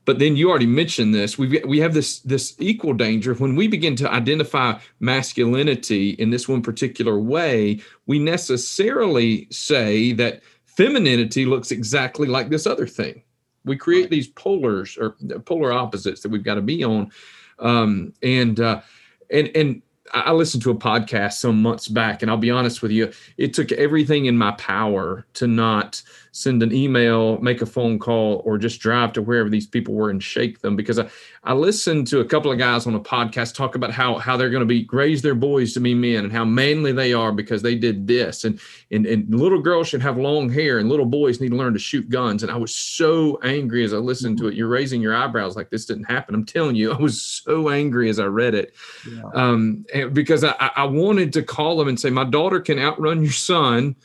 But 0.03 0.19
then 0.19 0.35
you 0.35 0.49
already 0.49 0.65
mentioned 0.65 1.13
this. 1.15 1.37
We 1.37 1.61
we 1.65 1.79
have 1.79 1.93
this 1.93 2.19
this 2.19 2.55
equal 2.59 2.93
danger. 2.93 3.33
When 3.35 3.55
we 3.55 3.67
begin 3.67 3.95
to 3.97 4.11
identify 4.11 4.79
masculinity 4.99 6.11
in 6.11 6.29
this 6.29 6.49
one 6.49 6.61
particular 6.61 7.17
way 7.19 7.79
we 8.05 8.19
necessarily 8.19 9.47
say 9.49 10.11
that 10.13 10.41
femininity 10.65 11.45
looks 11.45 11.71
exactly 11.71 12.27
like 12.27 12.49
this 12.49 12.67
other 12.67 12.87
thing. 12.87 13.23
We 13.63 13.77
create 13.77 14.09
these 14.09 14.29
polars 14.33 14.97
or 14.97 15.11
polar 15.41 15.71
opposites 15.71 16.21
that 16.21 16.29
we've 16.29 16.43
got 16.43 16.55
to 16.55 16.61
be 16.61 16.83
on. 16.83 17.11
Um, 17.59 18.13
and 18.21 18.59
uh, 18.59 18.81
and 19.29 19.51
and 19.55 19.81
I 20.11 20.31
listened 20.31 20.63
to 20.63 20.71
a 20.71 20.75
podcast 20.75 21.33
some 21.33 21.61
months 21.61 21.87
back, 21.87 22.21
and 22.21 22.31
I'll 22.31 22.37
be 22.37 22.51
honest 22.51 22.81
with 22.81 22.91
you, 22.91 23.11
it 23.37 23.53
took 23.53 23.71
everything 23.73 24.25
in 24.25 24.37
my 24.37 24.51
power 24.51 25.25
to 25.35 25.47
not 25.47 26.01
send 26.31 26.63
an 26.63 26.73
email, 26.73 27.39
make 27.39 27.61
a 27.61 27.65
phone 27.65 27.99
call, 27.99 28.41
or 28.45 28.57
just 28.57 28.79
drive 28.79 29.13
to 29.13 29.21
wherever 29.21 29.49
these 29.49 29.67
people 29.67 29.93
were 29.93 30.09
and 30.09 30.23
shake 30.23 30.61
them. 30.61 30.75
Because 30.75 30.99
I, 30.99 31.09
I 31.49 31.53
listened 31.53 32.05
to 32.09 32.19
a 32.19 32.25
couple 32.25 32.51
of 32.51 32.59
guys 32.59 32.85
on 32.85 32.93
a 32.93 32.99
podcast 32.99 33.55
talk 33.55 33.73
about 33.73 33.89
how 33.89 34.19
how 34.19 34.37
they're 34.37 34.51
going 34.51 34.59
to 34.61 34.67
be 34.67 34.87
raise 34.91 35.23
their 35.23 35.33
boys 35.33 35.73
to 35.73 35.79
be 35.79 35.95
men 35.95 36.23
and 36.23 36.31
how 36.31 36.45
manly 36.45 36.91
they 36.91 37.11
are 37.11 37.31
because 37.31 37.63
they 37.63 37.73
did 37.73 38.05
this, 38.05 38.43
and 38.43 38.59
and 38.91 39.07
and 39.07 39.33
little 39.33 39.59
girls 39.59 39.87
should 39.87 40.03
have 40.03 40.15
long 40.15 40.51
hair 40.51 40.77
and 40.77 40.89
little 40.89 41.07
boys 41.07 41.41
need 41.41 41.49
to 41.49 41.55
learn 41.55 41.73
to 41.73 41.79
shoot 41.79 42.07
guns. 42.07 42.43
And 42.43 42.51
I 42.51 42.55
was 42.55 42.75
so 42.75 43.39
angry 43.41 43.83
as 43.83 43.95
I 43.95 43.97
listened 43.97 44.37
to 44.37 44.47
it. 44.47 44.53
You're 44.53 44.67
raising 44.67 45.01
your 45.01 45.15
eyebrows 45.15 45.55
like 45.55 45.71
this 45.71 45.85
didn't 45.87 46.03
happen. 46.03 46.35
I'm 46.35 46.45
telling 46.45 46.75
you, 46.75 46.91
I 46.93 46.97
was 46.97 47.19
so 47.19 47.69
angry 47.69 48.11
as 48.11 48.19
I 48.19 48.25
read 48.25 48.53
it, 48.53 48.75
yeah. 49.11 49.23
um, 49.33 49.87
because 50.13 50.43
I, 50.43 50.53
I 50.75 50.83
wanted 50.83 51.33
to 51.33 51.41
call 51.41 51.79
them 51.79 51.87
and 51.87 51.99
say, 51.99 52.11
my 52.11 52.25
daughter 52.25 52.59
can 52.59 52.77
outrun 52.77 53.23
your 53.23 53.31
son 53.31 53.95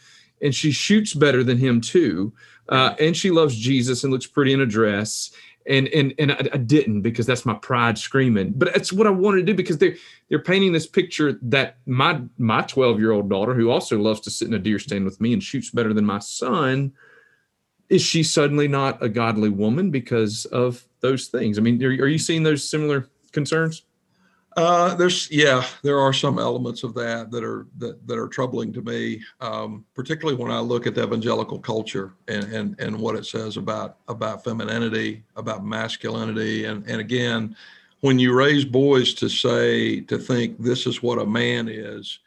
and 0.40 0.54
she 0.54 0.72
shoots 0.72 1.12
better 1.12 1.44
than 1.44 1.58
him 1.58 1.82
too. 1.82 2.32
Uh, 2.70 2.94
and 2.98 3.14
she 3.14 3.30
loves 3.30 3.54
Jesus 3.54 4.02
and 4.02 4.12
looks 4.12 4.26
pretty 4.26 4.54
in 4.54 4.62
a 4.62 4.66
dress. 4.66 5.30
And 5.66 5.88
and 5.88 6.14
and 6.18 6.32
I, 6.32 6.48
I, 6.52 6.56
didn't 6.58 7.00
because 7.00 7.24
that's 7.24 7.46
my 7.46 7.54
pride 7.54 7.96
screaming. 7.96 8.52
But 8.54 8.76
it's 8.76 8.92
what 8.92 9.06
I 9.06 9.10
wanted 9.10 9.38
to 9.38 9.44
do 9.44 9.54
because 9.54 9.78
they're 9.78 9.96
they're 10.28 10.42
painting 10.42 10.72
this 10.72 10.86
picture 10.86 11.38
that 11.40 11.78
my 11.86 12.20
my 12.36 12.62
12 12.62 13.00
year 13.00 13.12
old 13.12 13.30
daughter, 13.30 13.54
who 13.54 13.70
also 13.70 13.98
loves 13.98 14.20
to 14.20 14.30
sit 14.30 14.48
in 14.48 14.54
a 14.54 14.58
deer 14.58 14.78
stand 14.78 15.06
with 15.06 15.20
me 15.20 15.32
and 15.32 15.42
shoots 15.42 15.70
better 15.70 15.94
than 15.94 16.04
my 16.04 16.18
son, 16.18 16.92
is 17.88 18.02
she 18.02 18.22
suddenly 18.22 18.68
not 18.68 19.02
a 19.02 19.08
godly 19.08 19.48
woman 19.48 19.90
because 19.90 20.44
of 20.46 20.84
those 21.00 21.28
things? 21.28 21.58
I 21.58 21.62
mean, 21.62 21.82
are, 21.82 21.88
are 21.88 22.08
you 22.08 22.18
seeing 22.18 22.42
those 22.42 22.68
similar 22.68 23.08
concerns? 23.32 23.84
Uh, 24.56 24.94
there's 24.94 25.28
yeah, 25.32 25.64
there 25.82 25.98
are 25.98 26.12
some 26.12 26.38
elements 26.38 26.84
of 26.84 26.94
that 26.94 27.30
that 27.30 27.42
are 27.42 27.66
that, 27.78 28.06
that 28.06 28.18
are 28.18 28.28
troubling 28.28 28.72
to 28.72 28.82
me, 28.82 29.20
um, 29.40 29.84
particularly 29.94 30.40
when 30.40 30.52
I 30.52 30.60
look 30.60 30.86
at 30.86 30.94
the 30.94 31.02
evangelical 31.02 31.58
culture 31.58 32.14
and, 32.28 32.44
and 32.52 32.80
and 32.80 32.96
what 32.96 33.16
it 33.16 33.26
says 33.26 33.56
about 33.56 33.96
about 34.06 34.44
femininity, 34.44 35.24
about 35.36 35.64
masculinity, 35.64 36.66
and 36.66 36.88
and 36.88 37.00
again, 37.00 37.56
when 38.00 38.18
you 38.18 38.32
raise 38.32 38.64
boys 38.64 39.12
to 39.14 39.28
say 39.28 40.00
to 40.02 40.18
think 40.18 40.56
this 40.58 40.86
is 40.86 41.02
what 41.02 41.18
a 41.18 41.26
man 41.26 41.68
is, 41.68 42.20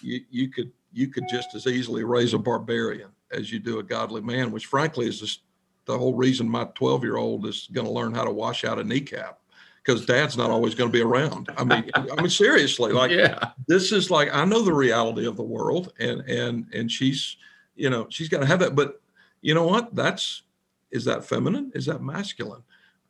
you, 0.00 0.22
you 0.30 0.48
could 0.48 0.72
you 0.94 1.08
could 1.08 1.24
just 1.28 1.54
as 1.54 1.66
easily 1.66 2.02
raise 2.04 2.32
a 2.32 2.38
barbarian 2.38 3.10
as 3.30 3.52
you 3.52 3.58
do 3.58 3.78
a 3.78 3.82
godly 3.82 4.22
man, 4.22 4.50
which 4.50 4.66
frankly 4.66 5.06
is 5.06 5.20
just 5.20 5.40
the 5.84 5.98
whole 5.98 6.14
reason 6.14 6.48
my 6.48 6.64
12 6.74 7.02
year 7.04 7.18
old 7.18 7.46
is 7.46 7.68
going 7.72 7.86
to 7.86 7.92
learn 7.92 8.14
how 8.14 8.24
to 8.24 8.30
wash 8.30 8.64
out 8.64 8.78
a 8.78 8.84
kneecap 8.84 9.38
because 9.84 10.06
dad's 10.06 10.36
not 10.36 10.50
always 10.50 10.74
going 10.74 10.90
to 10.90 10.92
be 10.92 11.02
around. 11.02 11.50
I 11.56 11.64
mean, 11.64 11.90
I 11.94 12.20
mean, 12.20 12.30
seriously, 12.30 12.92
like 12.92 13.10
yeah. 13.10 13.50
this 13.68 13.92
is 13.92 14.10
like, 14.10 14.34
I 14.34 14.44
know 14.44 14.62
the 14.62 14.72
reality 14.72 15.26
of 15.26 15.36
the 15.36 15.42
world 15.42 15.92
and, 15.98 16.20
and, 16.22 16.66
and 16.72 16.90
she's, 16.90 17.36
you 17.76 17.90
know, 17.90 18.06
she's 18.08 18.28
got 18.28 18.40
to 18.40 18.46
have 18.46 18.60
that, 18.60 18.74
but 18.74 19.00
you 19.42 19.54
know 19.54 19.66
what, 19.66 19.94
that's, 19.94 20.42
is 20.90 21.04
that 21.04 21.24
feminine? 21.24 21.70
Is 21.74 21.86
that 21.86 22.02
masculine? 22.02 22.62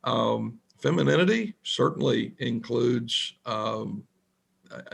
Um, 0.03 0.59
femininity 0.79 1.55
certainly 1.63 2.33
includes, 2.39 3.35
um, 3.45 4.03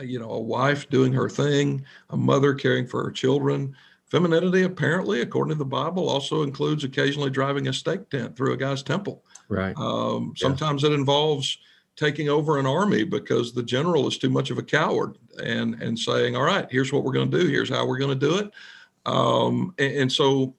you 0.02 0.20
know, 0.20 0.30
a 0.30 0.40
wife 0.40 0.88
doing 0.88 1.12
her 1.12 1.28
thing, 1.28 1.84
a 2.10 2.16
mother 2.16 2.54
caring 2.54 2.86
for 2.86 3.02
her 3.02 3.10
children. 3.10 3.74
Femininity, 4.06 4.62
apparently, 4.62 5.22
according 5.22 5.54
to 5.54 5.58
the 5.58 5.64
Bible, 5.64 6.08
also 6.08 6.42
includes 6.42 6.84
occasionally 6.84 7.30
driving 7.30 7.66
a 7.68 7.72
stake 7.72 8.08
tent 8.10 8.36
through 8.36 8.52
a 8.52 8.56
guy's 8.56 8.82
temple. 8.82 9.24
Right. 9.48 9.74
Um, 9.76 10.34
sometimes 10.36 10.82
yeah. 10.82 10.90
it 10.90 10.92
involves 10.92 11.58
taking 11.96 12.28
over 12.28 12.58
an 12.58 12.66
army 12.66 13.04
because 13.04 13.52
the 13.52 13.62
general 13.62 14.06
is 14.08 14.18
too 14.18 14.30
much 14.30 14.50
of 14.50 14.58
a 14.58 14.62
coward 14.62 15.18
and 15.42 15.80
and 15.82 15.98
saying 15.98 16.34
all 16.34 16.42
right 16.42 16.66
here's 16.70 16.92
what 16.92 17.04
we're 17.04 17.12
going 17.12 17.30
to 17.30 17.40
do. 17.40 17.46
Here's 17.48 17.68
how 17.68 17.86
we're 17.86 17.98
going 17.98 18.18
to 18.18 18.26
do 18.28 18.38
it. 18.38 18.50
Um, 19.04 19.74
and, 19.78 19.96
and, 19.96 20.12
so 20.12 20.54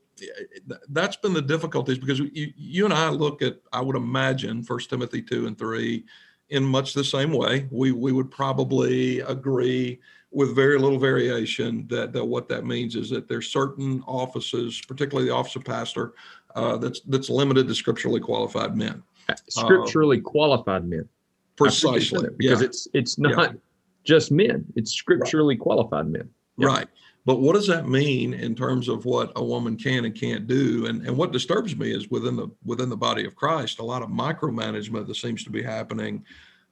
that's 0.89 1.15
been 1.15 1.34
the 1.34 1.41
difficulties 1.41 1.98
because 1.98 2.19
you, 2.19 2.54
you 2.56 2.86
and 2.86 2.93
i 2.93 3.10
look 3.10 3.41
at 3.41 3.58
i 3.74 3.82
would 3.82 3.96
imagine 3.96 4.63
first 4.63 4.89
timothy 4.89 5.22
2 5.22 5.48
and 5.48 5.58
3 5.58 6.06
in 6.54 6.63
much 6.63 6.93
the 6.93 7.04
same 7.04 7.32
way. 7.32 7.67
We 7.72 7.91
we 7.91 8.12
would 8.12 8.32
probably 8.32 9.19
agree 9.22 10.00
with 10.32 10.56
very 10.56 10.80
little 10.80 11.00
variation 11.00 11.88
that, 11.88 12.13
that 12.13 12.26
what 12.26 12.48
that 12.50 12.65
means 12.65 12.96
is 12.96 13.10
that 13.10 13.28
there's 13.28 13.52
certain 13.52 14.04
offices 14.08 14.82
particularly 14.88 15.30
the 15.30 15.36
office 15.36 15.56
of 15.56 15.65
pastor 15.65 16.13
uh, 16.56 16.78
that's 16.78 17.02
that's 17.02 17.30
limited 17.30 17.67
to 17.67 17.76
scripturally 17.76 18.19
qualified 18.19 18.78
men. 18.78 19.04
Scripturally 19.50 20.19
uh, 20.19 20.22
qualified 20.22 20.86
men 20.86 21.10
Precisely. 21.56 22.30
because 22.38 22.62
yeah. 22.62 22.66
it's 22.66 22.88
it's 22.94 23.18
not 23.18 23.52
yeah. 23.52 23.60
just 24.04 24.32
men, 24.32 24.66
it's 24.76 24.92
scripturally 24.92 25.56
right. 25.56 25.62
qualified 25.62 26.08
men. 26.08 26.30
Yeah. 26.58 26.68
Right. 26.68 26.88
But 27.26 27.39
what 27.39 27.54
does 27.54 27.68
that 27.68 27.88
mean 27.88 28.34
in 28.34 28.54
terms 28.54 28.89
of 28.89 29.06
what 29.06 29.32
a 29.38 29.44
woman 29.44 29.78
can 29.78 30.06
and 30.06 30.13
can't 30.13 30.46
do? 30.48 30.88
And 30.88 31.06
and 31.08 31.16
what 31.16 31.32
disturbs 31.32 31.76
me 31.76 31.92
is 31.92 32.10
within 32.10 32.36
the 32.36 32.50
within 32.66 32.89
the 32.89 32.98
body 32.98 33.26
of 33.26 33.36
Christ, 33.36 33.80
a 33.80 33.84
lot 33.84 34.02
of 34.02 34.10
micromanagement 34.10 35.08
that 35.08 35.16
seems 35.16 35.44
to 35.44 35.50
be 35.50 35.63
happening 35.63 36.26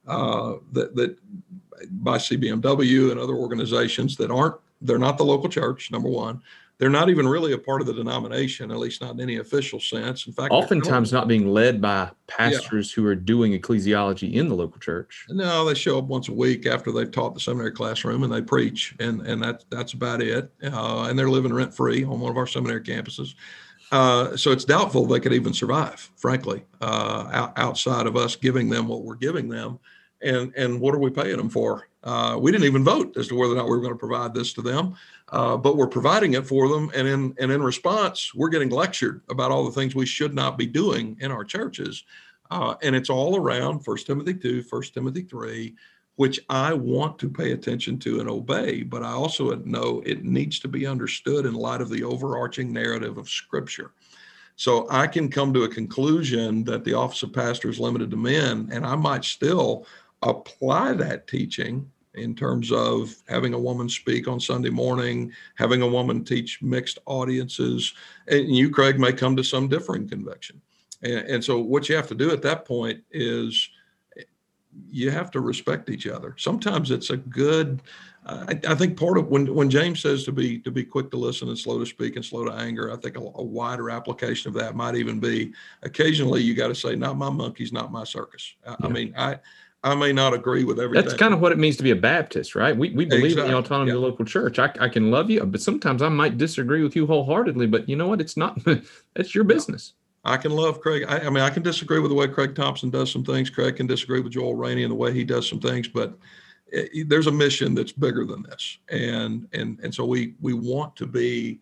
uh, 0.07 0.55
that 0.73 0.95
that 0.95 1.17
by 2.03 2.17
CBMW 2.17 3.11
and 3.11 3.19
other 3.19 3.35
organizations 3.35 4.15
that 4.17 4.31
aren't 4.31 4.55
they're 4.81 4.97
not 4.97 5.17
the 5.17 5.25
local 5.25 5.47
church, 5.47 5.91
number 5.91 6.09
one 6.09 6.41
they're 6.81 6.89
not 6.89 7.11
even 7.11 7.27
really 7.27 7.53
a 7.53 7.59
part 7.59 7.79
of 7.79 7.85
the 7.85 7.93
denomination, 7.93 8.71
at 8.71 8.77
least 8.77 9.01
not 9.01 9.11
in 9.11 9.21
any 9.21 9.37
official 9.37 9.79
sense. 9.79 10.25
In 10.25 10.33
fact, 10.33 10.51
oftentimes 10.51 11.13
not 11.13 11.27
being 11.27 11.47
led 11.47 11.79
by 11.79 12.09
pastors 12.25 12.89
yeah. 12.89 12.95
who 12.95 13.07
are 13.07 13.13
doing 13.13 13.51
ecclesiology 13.53 14.33
in 14.33 14.49
the 14.49 14.55
local 14.55 14.79
church. 14.79 15.27
No, 15.29 15.63
they 15.63 15.75
show 15.75 15.99
up 15.99 16.05
once 16.05 16.27
a 16.27 16.33
week 16.33 16.65
after 16.65 16.91
they've 16.91 17.11
taught 17.11 17.35
the 17.35 17.39
seminary 17.39 17.71
classroom 17.71 18.23
and 18.23 18.33
they 18.33 18.41
preach, 18.41 18.95
and 18.99 19.21
and 19.27 19.43
that's 19.43 19.63
that's 19.69 19.93
about 19.93 20.23
it. 20.23 20.51
Uh, 20.63 21.05
and 21.07 21.19
they're 21.19 21.29
living 21.29 21.53
rent 21.53 21.71
free 21.71 22.03
on 22.03 22.19
one 22.19 22.31
of 22.31 22.37
our 22.37 22.47
seminary 22.47 22.81
campuses. 22.81 23.35
Uh, 23.91 24.35
so 24.35 24.51
it's 24.51 24.65
doubtful 24.65 25.05
they 25.05 25.19
could 25.19 25.33
even 25.33 25.53
survive, 25.53 26.09
frankly, 26.15 26.63
uh, 26.81 27.29
out, 27.31 27.53
outside 27.57 28.07
of 28.07 28.15
us 28.15 28.35
giving 28.35 28.69
them 28.69 28.87
what 28.87 29.03
we're 29.03 29.13
giving 29.13 29.49
them 29.49 29.77
and 30.21 30.53
and 30.55 30.79
what 30.79 30.95
are 30.95 30.99
we 30.99 31.09
paying 31.09 31.37
them 31.37 31.49
for? 31.49 31.87
Uh, 32.03 32.37
we 32.39 32.51
didn't 32.51 32.65
even 32.65 32.83
vote 32.83 33.15
as 33.17 33.27
to 33.27 33.35
whether 33.35 33.53
or 33.53 33.57
not 33.57 33.65
we 33.65 33.71
were 33.71 33.81
going 33.81 33.93
to 33.93 33.99
provide 33.99 34.33
this 34.33 34.53
to 34.53 34.61
them, 34.61 34.95
uh, 35.31 35.57
but 35.57 35.77
we're 35.77 35.87
providing 35.87 36.33
it 36.33 36.45
for 36.45 36.67
them. 36.67 36.91
And 36.93 37.07
in 37.07 37.35
and 37.39 37.51
in 37.51 37.63
response, 37.63 38.33
we're 38.35 38.49
getting 38.49 38.69
lectured 38.69 39.21
about 39.29 39.51
all 39.51 39.65
the 39.65 39.71
things 39.71 39.95
we 39.95 40.05
should 40.05 40.33
not 40.33 40.57
be 40.57 40.65
doing 40.65 41.17
in 41.19 41.31
our 41.31 41.45
churches. 41.45 42.03
Uh, 42.49 42.75
and 42.83 42.95
it's 42.95 43.09
all 43.09 43.37
around 43.37 43.79
First 43.79 44.07
Timothy 44.07 44.33
2, 44.33 44.65
1 44.69 44.81
Timothy 44.93 45.21
3, 45.21 45.73
which 46.17 46.41
I 46.49 46.73
want 46.73 47.17
to 47.19 47.29
pay 47.29 47.53
attention 47.53 47.97
to 47.99 48.19
and 48.19 48.29
obey, 48.29 48.83
but 48.83 49.03
I 49.03 49.11
also 49.11 49.55
know 49.55 50.03
it 50.05 50.25
needs 50.25 50.59
to 50.59 50.67
be 50.67 50.85
understood 50.85 51.45
in 51.45 51.53
light 51.53 51.79
of 51.79 51.89
the 51.89 52.03
overarching 52.03 52.73
narrative 52.73 53.17
of 53.17 53.29
Scripture. 53.29 53.93
So 54.57 54.85
I 54.91 55.07
can 55.07 55.29
come 55.29 55.53
to 55.53 55.63
a 55.63 55.69
conclusion 55.69 56.65
that 56.65 56.83
the 56.83 56.93
office 56.93 57.23
of 57.23 57.31
pastor 57.31 57.69
is 57.69 57.79
limited 57.79 58.11
to 58.11 58.17
men, 58.17 58.69
and 58.71 58.85
I 58.85 58.95
might 58.95 59.23
still 59.23 59.87
apply 60.21 60.93
that 60.93 61.27
teaching 61.27 61.89
in 62.15 62.35
terms 62.35 62.71
of 62.71 63.15
having 63.27 63.53
a 63.53 63.59
woman 63.59 63.87
speak 63.87 64.27
on 64.27 64.39
Sunday 64.39 64.69
morning, 64.69 65.31
having 65.55 65.81
a 65.81 65.87
woman 65.87 66.23
teach 66.23 66.61
mixed 66.61 66.99
audiences. 67.05 67.93
And 68.27 68.53
you, 68.53 68.69
Craig, 68.69 68.99
may 68.99 69.13
come 69.13 69.35
to 69.37 69.43
some 69.43 69.67
differing 69.67 70.09
conviction. 70.09 70.61
And, 71.03 71.27
and 71.27 71.43
so 71.43 71.59
what 71.59 71.87
you 71.87 71.95
have 71.95 72.07
to 72.07 72.15
do 72.15 72.31
at 72.31 72.41
that 72.41 72.65
point 72.65 73.01
is 73.11 73.69
you 74.89 75.11
have 75.11 75.31
to 75.31 75.41
respect 75.41 75.89
each 75.89 76.07
other. 76.07 76.35
Sometimes 76.37 76.91
it's 76.91 77.09
a 77.09 77.17
good. 77.17 77.81
Uh, 78.25 78.45
I, 78.49 78.71
I, 78.71 78.75
think 78.75 78.99
part 78.99 79.17
of 79.17 79.29
when 79.29 79.53
when 79.53 79.69
James 79.69 79.99
says 79.99 80.23
to 80.25 80.31
be 80.31 80.59
to 80.59 80.69
be 80.69 80.83
quick 80.83 81.09
to 81.11 81.17
listen 81.17 81.49
and 81.49 81.57
slow 81.57 81.79
to 81.79 81.85
speak 81.85 82.15
and 82.15 82.23
slow 82.23 82.45
to 82.45 82.51
anger, 82.51 82.91
I 82.91 82.95
think 82.97 83.17
a, 83.17 83.19
a 83.19 83.43
wider 83.43 83.89
application 83.89 84.49
of 84.49 84.53
that 84.55 84.75
might 84.75 84.95
even 84.95 85.19
be 85.19 85.53
occasionally 85.81 86.41
you 86.41 86.53
got 86.53 86.67
to 86.67 86.75
say, 86.75 86.95
"Not 86.95 87.17
my 87.17 87.31
monkeys, 87.31 87.73
not 87.73 87.91
my 87.91 88.03
circus." 88.03 88.53
I, 88.65 88.69
yeah. 88.69 88.75
I 88.83 88.87
mean, 88.89 89.13
I 89.17 89.39
I 89.83 89.95
may 89.95 90.13
not 90.13 90.33
agree 90.33 90.63
with 90.63 90.79
everything. 90.79 91.03
That's 91.03 91.17
kind 91.17 91.33
of 91.33 91.39
what 91.39 91.51
it 91.51 91.57
means 91.57 91.75
to 91.77 91.83
be 91.83 91.89
a 91.89 91.95
Baptist, 91.95 92.53
right? 92.53 92.77
We, 92.77 92.91
we 92.91 93.05
believe 93.05 93.31
exactly. 93.31 93.45
in 93.45 93.51
the 93.51 93.57
autonomy 93.57 93.89
yeah. 93.89 93.95
of 93.95 94.01
the 94.01 94.07
local 94.07 94.25
church. 94.25 94.59
I, 94.59 94.71
I 94.79 94.89
can 94.89 95.09
love 95.09 95.31
you, 95.31 95.43
but 95.43 95.59
sometimes 95.59 96.03
I 96.03 96.09
might 96.09 96.37
disagree 96.37 96.83
with 96.83 96.95
you 96.95 97.07
wholeheartedly. 97.07 97.65
But 97.65 97.89
you 97.89 97.95
know 97.95 98.07
what? 98.07 98.21
It's 98.21 98.37
not. 98.37 98.59
that's 99.15 99.33
your 99.33 99.43
business. 99.43 99.93
I 100.23 100.37
can 100.37 100.51
love 100.51 100.81
Craig. 100.81 101.05
I, 101.07 101.19
I, 101.19 101.29
mean, 101.29 101.43
I 101.43 101.49
can 101.49 101.63
disagree 101.63 101.99
with 101.99 102.11
the 102.11 102.15
way 102.15 102.27
Craig 102.27 102.53
Thompson 102.53 102.91
does 102.91 103.11
some 103.11 103.23
things. 103.23 103.49
Craig 103.49 103.77
can 103.77 103.87
disagree 103.87 104.19
with 104.19 104.33
Joel 104.33 104.53
Rainey 104.53 104.83
and 104.83 104.91
the 104.91 104.95
way 104.95 105.11
he 105.13 105.23
does 105.23 105.49
some 105.49 105.59
things, 105.59 105.87
but 105.87 106.15
it, 106.67 107.09
there's 107.09 107.27
a 107.27 107.31
mission 107.31 107.73
that's 107.73 107.91
bigger 107.91 108.25
than 108.25 108.43
this, 108.43 108.77
and 108.89 109.47
and 109.53 109.79
and 109.81 109.93
so 109.93 110.05
we 110.05 110.35
we 110.41 110.53
want 110.53 110.95
to 110.97 111.05
be 111.05 111.59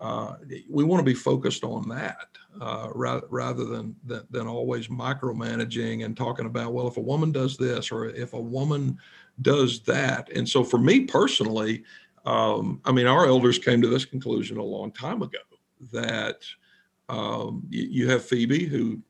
uh, 0.00 0.34
we 0.68 0.84
want 0.84 1.00
to 1.00 1.04
be 1.04 1.14
focused 1.14 1.64
on 1.64 1.88
that 1.88 2.28
uh, 2.60 2.88
rather 2.94 3.64
than, 3.64 3.96
than 4.04 4.26
than 4.30 4.46
always 4.46 4.88
micromanaging 4.88 6.04
and 6.04 6.16
talking 6.16 6.46
about 6.46 6.72
well 6.72 6.88
if 6.88 6.96
a 6.96 7.00
woman 7.00 7.32
does 7.32 7.56
this 7.56 7.90
or 7.90 8.06
if 8.06 8.32
a 8.34 8.40
woman 8.40 8.98
does 9.40 9.80
that. 9.80 10.30
And 10.30 10.48
so 10.48 10.62
for 10.62 10.78
me 10.78 11.04
personally, 11.04 11.84
um, 12.24 12.80
I 12.84 12.92
mean, 12.92 13.06
our 13.06 13.26
elders 13.26 13.58
came 13.58 13.82
to 13.82 13.88
this 13.88 14.04
conclusion 14.04 14.58
a 14.58 14.64
long 14.64 14.92
time 14.92 15.22
ago 15.22 15.38
that 15.90 16.44
um, 17.08 17.64
you, 17.68 17.88
you, 17.90 18.10
have 18.10 18.24
Phoebe, 18.24 18.66
who 18.66 19.00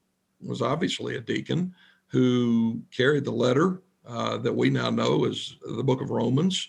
was 0.40 0.62
obviously 0.62 1.16
a 1.16 1.20
deacon, 1.20 1.74
who 2.06 2.80
carried 2.90 3.24
the 3.24 3.30
letter 3.30 3.82
uh, 4.06 4.38
that 4.38 4.52
we 4.52 4.70
now 4.70 4.90
know 4.90 5.26
as 5.26 5.56
the 5.76 5.84
book 5.84 6.00
of 6.00 6.10
Romans 6.10 6.68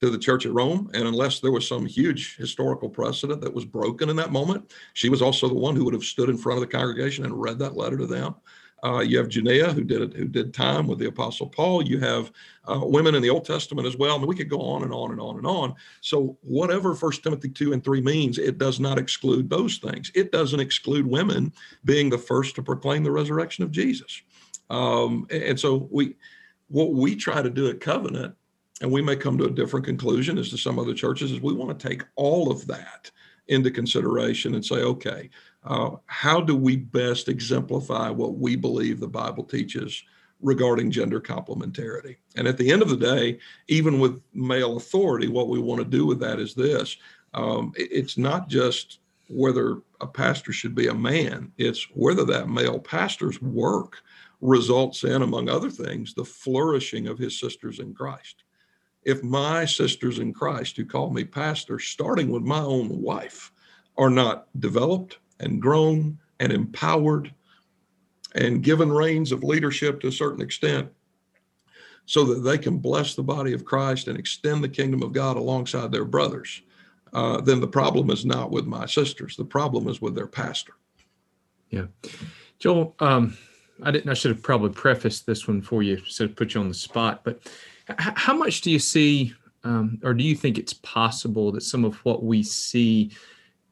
to 0.00 0.10
the 0.10 0.18
church 0.18 0.46
at 0.46 0.52
Rome. 0.52 0.90
And 0.94 1.08
unless 1.08 1.40
there 1.40 1.52
was 1.52 1.66
some 1.66 1.86
huge 1.86 2.36
historical 2.36 2.88
precedent 2.88 3.40
that 3.40 3.54
was 3.54 3.64
broken 3.64 4.10
in 4.10 4.16
that 4.16 4.32
moment, 4.32 4.72
she 4.94 5.08
was 5.08 5.22
also 5.22 5.48
the 5.48 5.54
one 5.54 5.74
who 5.74 5.84
would 5.84 5.94
have 5.94 6.04
stood 6.04 6.28
in 6.28 6.38
front 6.38 6.62
of 6.62 6.68
the 6.68 6.76
congregation 6.76 7.24
and 7.24 7.40
read 7.40 7.58
that 7.58 7.76
letter 7.76 7.98
to 7.98 8.06
them. 8.06 8.34
Uh, 8.84 9.00
you 9.00 9.18
have 9.18 9.28
Junia, 9.28 9.72
who 9.72 9.82
did 9.82 10.00
it, 10.02 10.14
who 10.14 10.26
did 10.26 10.54
time 10.54 10.86
with 10.86 11.00
the 11.00 11.08
Apostle 11.08 11.48
Paul. 11.48 11.82
You 11.82 11.98
have 11.98 12.30
uh, 12.64 12.78
women 12.80 13.16
in 13.16 13.22
the 13.22 13.30
Old 13.30 13.44
Testament 13.44 13.88
as 13.88 13.96
well. 13.96 14.14
I 14.14 14.18
mean, 14.18 14.28
we 14.28 14.36
could 14.36 14.48
go 14.48 14.60
on 14.60 14.84
and 14.84 14.92
on 14.92 15.10
and 15.10 15.20
on 15.20 15.36
and 15.36 15.46
on. 15.46 15.74
So 16.00 16.38
whatever 16.42 16.94
First 16.94 17.24
Timothy 17.24 17.48
two 17.48 17.72
and 17.72 17.82
three 17.82 18.00
means, 18.00 18.38
it 18.38 18.56
does 18.56 18.78
not 18.78 18.96
exclude 18.96 19.50
those 19.50 19.78
things. 19.78 20.12
It 20.14 20.30
doesn't 20.30 20.60
exclude 20.60 21.08
women 21.08 21.52
being 21.84 22.08
the 22.08 22.18
first 22.18 22.54
to 22.54 22.62
proclaim 22.62 23.02
the 23.02 23.10
resurrection 23.10 23.64
of 23.64 23.72
Jesus. 23.72 24.22
Um, 24.70 25.26
and 25.30 25.58
so 25.58 25.88
we, 25.90 26.14
what 26.68 26.92
we 26.92 27.16
try 27.16 27.42
to 27.42 27.50
do 27.50 27.68
at 27.68 27.80
Covenant, 27.80 28.36
and 28.80 28.90
we 28.90 29.02
may 29.02 29.16
come 29.16 29.36
to 29.38 29.46
a 29.46 29.50
different 29.50 29.86
conclusion 29.86 30.38
as 30.38 30.50
to 30.50 30.58
some 30.58 30.78
other 30.78 30.94
churches, 30.94 31.32
is 31.32 31.40
we 31.40 31.52
want 31.52 31.76
to 31.76 31.88
take 31.88 32.04
all 32.16 32.50
of 32.50 32.66
that 32.66 33.10
into 33.48 33.70
consideration 33.70 34.54
and 34.54 34.64
say, 34.64 34.76
okay, 34.76 35.30
uh, 35.64 35.90
how 36.06 36.40
do 36.40 36.54
we 36.54 36.76
best 36.76 37.28
exemplify 37.28 38.10
what 38.10 38.36
we 38.36 38.56
believe 38.56 39.00
the 39.00 39.08
Bible 39.08 39.42
teaches 39.42 40.02
regarding 40.40 40.90
gender 40.90 41.20
complementarity? 41.20 42.16
And 42.36 42.46
at 42.46 42.56
the 42.56 42.70
end 42.70 42.82
of 42.82 42.90
the 42.90 42.96
day, 42.96 43.38
even 43.68 43.98
with 43.98 44.22
male 44.32 44.76
authority, 44.76 45.28
what 45.28 45.48
we 45.48 45.58
want 45.58 45.80
to 45.80 45.84
do 45.84 46.06
with 46.06 46.20
that 46.20 46.38
is 46.38 46.54
this 46.54 46.96
um, 47.34 47.72
it's 47.76 48.16
not 48.16 48.48
just 48.48 49.00
whether 49.28 49.82
a 50.00 50.06
pastor 50.06 50.52
should 50.52 50.74
be 50.74 50.86
a 50.86 50.94
man, 50.94 51.52
it's 51.58 51.86
whether 51.92 52.24
that 52.24 52.48
male 52.48 52.78
pastor's 52.78 53.40
work 53.42 53.98
results 54.40 55.04
in, 55.04 55.22
among 55.22 55.48
other 55.48 55.70
things, 55.70 56.14
the 56.14 56.24
flourishing 56.24 57.08
of 57.08 57.18
his 57.18 57.38
sisters 57.38 57.80
in 57.80 57.92
Christ. 57.92 58.44
If 59.08 59.22
my 59.22 59.64
sisters 59.64 60.18
in 60.18 60.34
Christ 60.34 60.76
who 60.76 60.84
call 60.84 61.08
me 61.08 61.24
pastor, 61.24 61.78
starting 61.78 62.28
with 62.28 62.42
my 62.42 62.60
own 62.60 63.00
wife, 63.00 63.50
are 63.96 64.10
not 64.10 64.48
developed, 64.60 65.16
and 65.40 65.62
grown 65.62 66.18
and 66.40 66.52
empowered 66.52 67.32
and 68.34 68.62
given 68.62 68.92
reins 68.92 69.32
of 69.32 69.42
leadership 69.42 70.00
to 70.00 70.08
a 70.08 70.12
certain 70.12 70.42
extent 70.42 70.90
so 72.04 72.22
that 72.24 72.40
they 72.40 72.58
can 72.58 72.76
bless 72.76 73.14
the 73.14 73.22
body 73.22 73.54
of 73.54 73.64
Christ 73.64 74.08
and 74.08 74.18
extend 74.18 74.62
the 74.62 74.68
kingdom 74.68 75.02
of 75.02 75.14
God 75.14 75.38
alongside 75.38 75.90
their 75.90 76.04
brothers, 76.04 76.60
uh, 77.14 77.40
then 77.40 77.60
the 77.60 77.66
problem 77.66 78.10
is 78.10 78.26
not 78.26 78.50
with 78.50 78.66
my 78.66 78.84
sisters. 78.84 79.36
The 79.36 79.44
problem 79.44 79.88
is 79.88 80.02
with 80.02 80.14
their 80.14 80.26
pastor. 80.26 80.74
Yeah. 81.70 81.86
Joel, 82.58 82.94
um, 82.98 83.38
I 83.82 83.90
didn't, 83.90 84.10
I 84.10 84.14
should 84.14 84.32
have 84.32 84.42
probably 84.42 84.70
prefaced 84.70 85.24
this 85.24 85.48
one 85.48 85.62
for 85.62 85.82
you, 85.82 86.02
so 86.06 86.28
put 86.28 86.52
you 86.52 86.60
on 86.60 86.68
the 86.68 86.74
spot, 86.74 87.22
but 87.24 87.40
how 87.98 88.34
much 88.34 88.60
do 88.60 88.70
you 88.70 88.78
see, 88.78 89.34
um, 89.64 89.98
or 90.02 90.14
do 90.14 90.24
you 90.24 90.34
think 90.34 90.58
it's 90.58 90.74
possible 90.74 91.52
that 91.52 91.62
some 91.62 91.84
of 91.84 91.96
what 92.04 92.22
we 92.22 92.42
see 92.42 93.12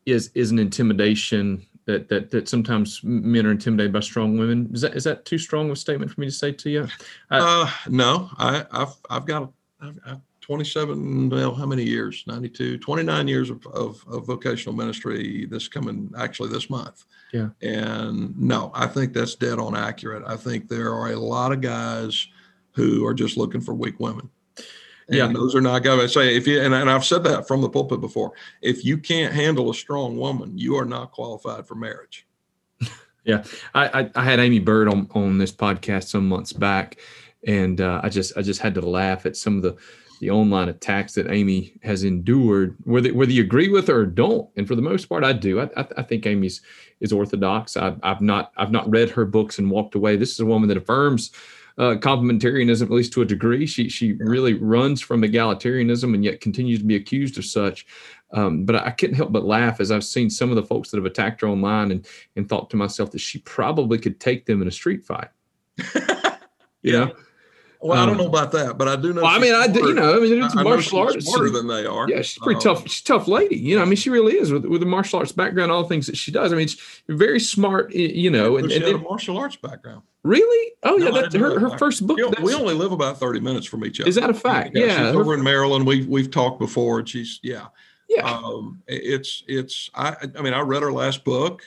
is 0.06 0.30
is 0.34 0.50
an 0.50 0.58
intimidation 0.58 1.66
that 1.86 2.08
that 2.08 2.30
that 2.30 2.48
sometimes 2.48 3.00
men 3.02 3.46
are 3.46 3.50
intimidated 3.50 3.92
by 3.92 4.00
strong 4.00 4.36
women. 4.38 4.70
Is 4.72 4.80
that 4.82 4.94
is 4.94 5.04
that 5.04 5.24
too 5.24 5.38
strong 5.38 5.66
of 5.66 5.72
a 5.72 5.76
statement 5.76 6.10
for 6.12 6.20
me 6.20 6.26
to 6.26 6.32
say 6.32 6.52
to 6.52 6.70
you? 6.70 6.88
I, 7.30 7.38
uh, 7.38 7.70
no, 7.88 8.30
I, 8.38 8.64
have 8.72 8.96
I've 9.08 9.26
got 9.26 9.50
I've, 9.80 9.98
I've 10.06 10.20
27 10.40 11.28
well 11.28 11.54
how 11.54 11.66
many 11.66 11.82
years? 11.82 12.22
92 12.28 12.78
29 12.78 13.28
years 13.28 13.50
of, 13.50 13.66
of, 13.66 14.04
of, 14.08 14.26
vocational 14.26 14.76
ministry 14.76 15.44
this 15.46 15.66
coming 15.66 16.12
actually 16.16 16.48
this 16.50 16.70
month. 16.70 17.04
Yeah. 17.32 17.48
And 17.62 18.40
no 18.40 18.70
i 18.72 18.86
think 18.86 19.12
that's 19.12 19.34
dead 19.34 19.58
on 19.58 19.76
accurate. 19.76 20.22
I 20.24 20.36
think 20.36 20.68
there 20.68 20.92
are 20.92 21.10
a 21.10 21.16
lot 21.16 21.50
of 21.50 21.60
guys 21.60 22.28
who 22.76 23.04
are 23.04 23.14
just 23.14 23.36
looking 23.36 23.60
for 23.60 23.74
weak 23.74 23.98
women 23.98 24.30
and 25.08 25.16
yeah. 25.16 25.32
those 25.32 25.54
are 25.54 25.60
not 25.60 25.84
guys. 25.84 26.00
I 26.00 26.06
say 26.06 26.36
if 26.36 26.46
you 26.46 26.60
and, 26.60 26.74
and 26.74 26.90
I've 26.90 27.04
said 27.04 27.22
that 27.24 27.46
from 27.46 27.60
the 27.60 27.68
pulpit 27.68 28.00
before. 28.00 28.32
If 28.60 28.84
you 28.84 28.98
can't 28.98 29.32
handle 29.32 29.70
a 29.70 29.74
strong 29.74 30.16
woman, 30.16 30.58
you 30.58 30.76
are 30.76 30.84
not 30.84 31.12
qualified 31.12 31.66
for 31.66 31.76
marriage. 31.76 32.26
yeah, 33.24 33.44
I, 33.74 34.00
I, 34.00 34.10
I 34.16 34.24
had 34.24 34.40
Aimee 34.40 34.58
Byrd 34.58 34.88
on 34.88 35.08
on 35.14 35.38
this 35.38 35.52
podcast 35.52 36.08
some 36.08 36.28
months 36.28 36.52
back, 36.52 36.98
and 37.46 37.80
uh, 37.80 38.00
I 38.02 38.08
just 38.08 38.36
I 38.36 38.42
just 38.42 38.60
had 38.60 38.74
to 38.74 38.80
laugh 38.80 39.26
at 39.26 39.36
some 39.36 39.56
of 39.56 39.62
the 39.62 39.76
the 40.18 40.30
online 40.30 40.70
attacks 40.70 41.12
that 41.14 41.30
Aimee 41.30 41.74
has 41.82 42.02
endured, 42.02 42.76
whether 42.82 43.14
whether 43.14 43.30
you 43.30 43.44
agree 43.44 43.68
with 43.68 43.86
her 43.86 44.00
or 44.00 44.06
don't. 44.06 44.50
And 44.56 44.66
for 44.66 44.74
the 44.74 44.82
most 44.82 45.06
part, 45.06 45.22
I 45.22 45.34
do. 45.34 45.60
I, 45.60 45.68
I, 45.76 45.86
I 45.98 46.02
think 46.02 46.24
Aimee's 46.24 46.62
is 46.98 47.12
orthodox. 47.12 47.76
I, 47.76 47.94
I've 48.02 48.22
not 48.22 48.50
I've 48.56 48.72
not 48.72 48.90
read 48.90 49.10
her 49.10 49.24
books 49.24 49.60
and 49.60 49.70
walked 49.70 49.94
away. 49.94 50.16
This 50.16 50.32
is 50.32 50.40
a 50.40 50.46
woman 50.46 50.68
that 50.68 50.78
affirms 50.78 51.30
uh, 51.78 51.94
complementarianism, 51.96 52.82
at 52.82 52.90
least 52.90 53.12
to 53.12 53.22
a 53.22 53.26
degree. 53.26 53.66
She 53.66 53.88
she 53.88 54.14
really 54.14 54.54
runs 54.54 55.00
from 55.00 55.22
egalitarianism 55.22 56.14
and 56.14 56.24
yet 56.24 56.40
continues 56.40 56.78
to 56.80 56.84
be 56.84 56.96
accused 56.96 57.38
of 57.38 57.44
such. 57.44 57.86
Um, 58.32 58.64
but 58.64 58.76
I 58.76 58.90
couldn't 58.90 59.16
help 59.16 59.32
but 59.32 59.44
laugh 59.44 59.80
as 59.80 59.92
I've 59.92 60.04
seen 60.04 60.30
some 60.30 60.50
of 60.50 60.56
the 60.56 60.62
folks 60.62 60.90
that 60.90 60.96
have 60.96 61.06
attacked 61.06 61.42
her 61.42 61.48
online 61.48 61.90
and 61.90 62.06
and 62.34 62.48
thought 62.48 62.70
to 62.70 62.76
myself 62.76 63.10
that 63.12 63.20
she 63.20 63.38
probably 63.40 63.98
could 63.98 64.20
take 64.20 64.46
them 64.46 64.62
in 64.62 64.68
a 64.68 64.72
street 64.72 65.04
fight. 65.04 65.28
you 65.94 66.02
yeah. 66.82 67.04
know. 67.04 67.12
Well, 67.80 67.98
um, 67.98 68.02
I 68.02 68.06
don't 68.06 68.16
know 68.16 68.26
about 68.26 68.52
that, 68.52 68.78
but 68.78 68.88
I 68.88 68.96
do 68.96 69.12
know. 69.12 69.22
Well, 69.22 69.30
I 69.30 69.38
mean, 69.38 69.54
I 69.54 69.66
do, 69.66 69.86
you 69.86 69.94
know, 69.94 70.16
I 70.16 70.20
mean, 70.20 70.42
it's 70.42 70.56
I 70.56 70.62
martial 70.62 70.98
arts 70.98 71.26
smarter 71.26 71.50
than 71.50 71.66
they 71.66 71.84
are. 71.84 72.08
Yeah, 72.08 72.22
she's 72.22 72.38
pretty 72.38 72.56
um, 72.56 72.76
tough. 72.76 72.88
She's 72.88 73.02
a 73.02 73.04
tough 73.04 73.28
lady. 73.28 73.56
You 73.56 73.76
know, 73.76 73.82
I 73.82 73.84
mean, 73.84 73.96
she 73.96 74.08
really 74.08 74.36
is 74.36 74.50
with 74.50 74.64
with 74.64 74.80
the 74.80 74.86
martial 74.86 75.18
arts 75.18 75.32
background, 75.32 75.70
all 75.70 75.82
the 75.82 75.88
things 75.88 76.06
that 76.06 76.16
she 76.16 76.32
does. 76.32 76.52
I 76.52 76.56
mean, 76.56 76.68
she's 76.68 77.02
very 77.08 77.38
smart. 77.38 77.92
You 77.94 78.30
know, 78.30 78.56
and, 78.56 78.70
she 78.70 78.76
and, 78.76 78.86
had 78.86 78.94
a 78.94 78.98
martial 78.98 79.36
arts 79.36 79.56
background. 79.56 80.02
Really? 80.26 80.72
Oh, 80.82 80.98
yeah. 80.98 81.10
No, 81.10 81.20
that's 81.20 81.34
her, 81.34 81.60
her 81.60 81.78
first 81.78 82.06
book. 82.06 82.18
Know, 82.18 82.32
we 82.42 82.52
only 82.52 82.74
live 82.74 82.92
about 82.92 83.18
30 83.18 83.40
minutes 83.40 83.66
from 83.66 83.84
each 83.84 84.00
other. 84.00 84.08
Is 84.08 84.16
that 84.16 84.28
a 84.28 84.34
fact? 84.34 84.72
Yeah. 84.74 84.86
yeah. 84.86 85.06
She's 85.06 85.16
over 85.16 85.34
in 85.34 85.42
Maryland. 85.42 85.86
We've, 85.86 86.06
we've 86.08 86.30
talked 86.30 86.58
before. 86.58 86.98
And 86.98 87.08
she's, 87.08 87.38
yeah. 87.42 87.66
Yeah. 88.08 88.28
Um, 88.28 88.82
it's, 88.88 89.44
it's, 89.46 89.88
I, 89.94 90.16
I 90.36 90.42
mean, 90.42 90.52
I 90.52 90.60
read 90.60 90.82
her 90.82 90.92
last 90.92 91.24
book. 91.24 91.62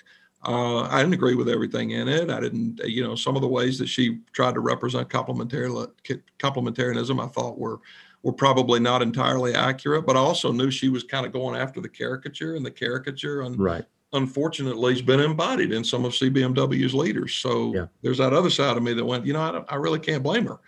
Uh, 0.45 0.83
I 0.83 0.99
didn't 0.99 1.13
agree 1.13 1.35
with 1.35 1.49
everything 1.49 1.91
in 1.91 2.07
it. 2.07 2.29
I 2.29 2.39
didn't, 2.39 2.79
you 2.85 3.03
know, 3.03 3.15
some 3.15 3.35
of 3.35 3.41
the 3.41 3.47
ways 3.47 3.77
that 3.79 3.87
she 3.87 4.19
tried 4.31 4.53
to 4.53 4.61
represent 4.61 5.09
complementarianism, 5.09 7.23
I 7.23 7.27
thought 7.27 7.57
were 7.57 7.79
were 8.23 8.33
probably 8.33 8.79
not 8.79 9.01
entirely 9.01 9.55
accurate. 9.55 10.05
But 10.05 10.15
I 10.15 10.19
also 10.19 10.51
knew 10.51 10.71
she 10.71 10.89
was 10.89 11.03
kind 11.03 11.25
of 11.25 11.33
going 11.33 11.59
after 11.59 11.81
the 11.81 11.89
caricature, 11.89 12.55
and 12.55 12.65
the 12.65 12.71
caricature, 12.71 13.41
and 13.41 13.59
right. 13.59 13.85
Unfortunately, 14.13 14.93
has 14.93 15.01
been 15.01 15.19
embodied 15.19 15.71
in 15.71 15.83
some 15.83 16.05
of 16.05 16.13
CBMW's 16.13 16.93
leaders. 16.93 17.35
So 17.35 17.73
Yeah. 17.73 17.85
there's 18.01 18.17
that 18.17 18.33
other 18.33 18.49
side 18.49 18.77
of 18.77 18.83
me 18.83 18.93
that 18.93 19.05
went, 19.05 19.25
you 19.25 19.33
know, 19.33 19.39
I, 19.69 19.73
I 19.73 19.75
really 19.75 19.99
can't 19.99 20.23
blame 20.23 20.45
her 20.47 20.59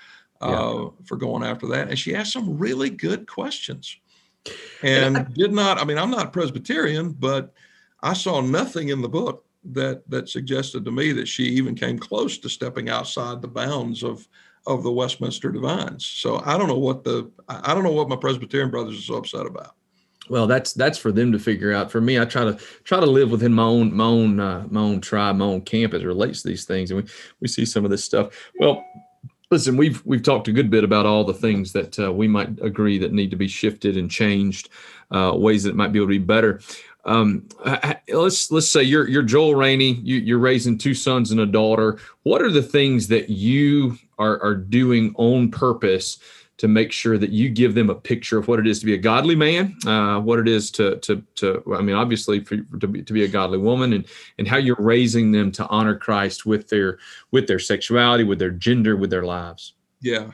uh, 0.42 0.50
Yeah. 0.50 0.90
for 1.06 1.18
going 1.18 1.44
after 1.44 1.68
that. 1.68 1.90
And 1.90 1.98
she 1.98 2.16
asked 2.16 2.34
some 2.34 2.58
really 2.58 2.90
good 2.90 3.28
questions, 3.28 3.98
And 4.84 5.18
and 5.18 5.34
did 5.34 5.52
not. 5.54 5.80
I 5.80 5.86
mean, 5.86 5.98
I'm 5.98 6.12
not 6.12 6.34
Presbyterian, 6.34 7.12
but 7.12 7.54
I 8.02 8.14
saw 8.14 8.42
nothing 8.42 8.90
in 8.90 9.02
the 9.02 9.10
book 9.10 9.46
that 9.74 10.02
that 10.10 10.28
suggested 10.28 10.84
to 10.86 10.92
me 10.92 11.12
that 11.12 11.28
she 11.28 11.44
even 11.44 11.76
came 11.76 12.00
close 12.00 12.40
to 12.40 12.50
stepping 12.50 12.90
outside 12.90 13.42
the 13.42 13.48
bounds 13.48 14.02
of 14.04 14.28
of 14.68 14.82
the 14.84 14.92
Westminster 14.92 15.52
Divines. 15.52 16.06
So 16.06 16.42
I 16.46 16.58
don't 16.58 16.68
know 16.68 16.80
what 16.80 17.04
the 17.04 17.32
I 17.48 17.72
I 17.72 17.74
don't 17.76 17.84
know 17.84 17.92
what 17.92 18.10
my 18.10 18.16
Presbyterian 18.16 18.72
brothers 18.72 18.98
are 18.98 19.02
so 19.04 19.16
upset 19.18 19.46
about. 19.46 19.76
Well, 20.30 20.48
that's 20.48 20.74
that's 20.74 20.98
for 20.98 21.12
them 21.12 21.32
to 21.32 21.40
figure 21.40 21.74
out. 21.74 21.92
For 21.92 22.00
me, 22.00 22.20
I 22.20 22.26
try 22.26 22.44
to 22.44 22.58
try 22.84 23.00
to 23.00 23.06
live 23.06 23.32
within 23.32 23.54
my 23.54 23.64
own 23.64 23.94
my 23.94 24.06
own 24.06 24.40
uh, 24.40 24.66
my 24.70 24.82
own 24.82 25.02
tribe, 25.02 25.36
my 25.36 25.46
own 25.46 25.62
camp 25.62 25.94
as 25.94 26.04
relates 26.04 26.42
to 26.44 26.48
these 26.48 26.66
things, 26.66 26.92
and 26.92 27.04
we 27.04 27.10
we 27.42 27.48
see 27.48 27.66
some 27.66 27.84
of 27.84 27.92
this 27.92 28.04
stuff. 28.04 28.34
Well, 28.60 28.86
listen, 29.50 29.78
we've 29.78 30.04
we've 30.06 30.24
talked 30.24 30.48
a 30.48 30.54
good 30.54 30.70
bit 30.70 30.84
about 30.84 31.06
all 31.06 31.24
the 31.24 31.34
things 31.34 31.74
that 31.74 32.00
uh, 32.00 32.14
we 32.14 32.28
might 32.28 32.50
agree 32.62 32.98
that 33.00 33.12
need 33.12 33.32
to 33.32 33.36
be 33.36 33.48
shifted 33.48 33.98
and 33.98 34.10
changed, 34.10 34.70
uh, 35.12 35.34
ways 35.36 35.64
that 35.64 35.76
might 35.76 35.92
be 35.92 36.00
able 36.00 36.08
to 36.08 36.20
be 36.20 36.26
better. 36.26 36.62
Um, 37.04 37.48
let's 38.10 38.52
let's 38.52 38.68
say 38.68 38.84
you're 38.84 39.08
you're 39.10 39.24
Joel 39.24 39.56
Rainey. 39.56 39.94
You, 40.04 40.18
you're 40.18 40.40
raising 40.40 40.78
two 40.78 40.94
sons 40.94 41.32
and 41.32 41.40
a 41.40 41.46
daughter. 41.46 42.00
What 42.24 42.42
are 42.42 42.52
the 42.52 42.64
things 42.64 43.08
that 43.08 43.30
you 43.30 43.98
are 44.18 44.42
are 44.42 44.56
doing 44.56 45.14
on 45.18 45.52
purpose? 45.52 46.20
To 46.62 46.68
make 46.68 46.92
sure 46.92 47.18
that 47.18 47.32
you 47.32 47.50
give 47.50 47.74
them 47.74 47.90
a 47.90 47.96
picture 47.96 48.38
of 48.38 48.48
what 48.48 48.60
it 48.60 48.68
is 48.68 48.80
to 48.80 48.86
be 48.86 48.94
a 48.94 48.98
godly 48.98 49.36
man, 49.36 49.76
uh, 49.88 50.20
what 50.20 50.38
it 50.38 50.48
is 50.48 50.70
to 50.70 50.98
to 50.98 51.24
to 51.34 51.64
I 51.76 51.82
mean, 51.82 51.96
obviously 51.96 52.44
for, 52.44 52.58
to 52.58 52.88
be 52.88 53.02
to 53.02 53.14
be 53.14 53.24
a 53.24 53.28
godly 53.28 53.58
woman, 53.58 53.94
and 53.94 54.06
and 54.38 54.48
how 54.48 54.58
you're 54.58 54.76
raising 54.78 55.32
them 55.32 55.52
to 55.54 55.68
honor 55.70 55.96
Christ 55.96 56.46
with 56.46 56.70
their 56.70 57.00
with 57.32 57.48
their 57.48 57.58
sexuality, 57.58 58.24
with 58.24 58.38
their 58.38 58.52
gender, 58.52 58.96
with 58.96 59.10
their 59.10 59.24
lives. 59.24 59.74
Yeah. 60.02 60.30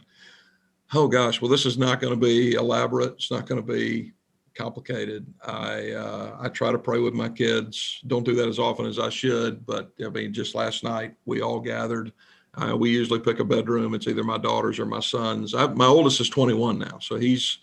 Oh 0.94 1.08
gosh. 1.08 1.42
Well, 1.42 1.50
this 1.50 1.66
is 1.66 1.78
not 1.78 2.02
going 2.02 2.14
to 2.14 2.20
be 2.20 2.56
elaborate. 2.56 3.14
It's 3.14 3.32
not 3.32 3.46
going 3.46 3.66
to 3.66 3.74
be 3.74 4.12
complicated. 4.54 5.34
I 5.46 5.92
uh, 5.92 6.36
I 6.42 6.50
try 6.50 6.74
to 6.74 6.78
pray 6.78 7.00
with 7.00 7.14
my 7.14 7.30
kids. 7.30 8.02
Don't 8.08 8.26
do 8.26 8.36
that 8.36 8.50
as 8.50 8.60
often 8.60 8.86
as 8.86 9.00
I 9.00 9.08
should, 9.08 9.66
but 9.66 9.94
I 10.06 10.10
mean, 10.10 10.34
just 10.34 10.56
last 10.56 10.84
night 10.84 11.14
we 11.26 11.40
all 11.42 11.62
gathered. 11.62 12.12
Uh, 12.58 12.76
we 12.76 12.90
usually 12.90 13.20
pick 13.20 13.40
a 13.40 13.44
bedroom. 13.44 13.94
It's 13.94 14.08
either 14.08 14.24
my 14.24 14.38
daughters 14.38 14.80
or 14.80 14.86
my 14.86 15.00
sons. 15.00 15.54
I, 15.54 15.68
my 15.68 15.86
oldest 15.86 16.20
is 16.20 16.30
21 16.30 16.80
now, 16.80 16.98
so 17.00 17.16
he's 17.16 17.60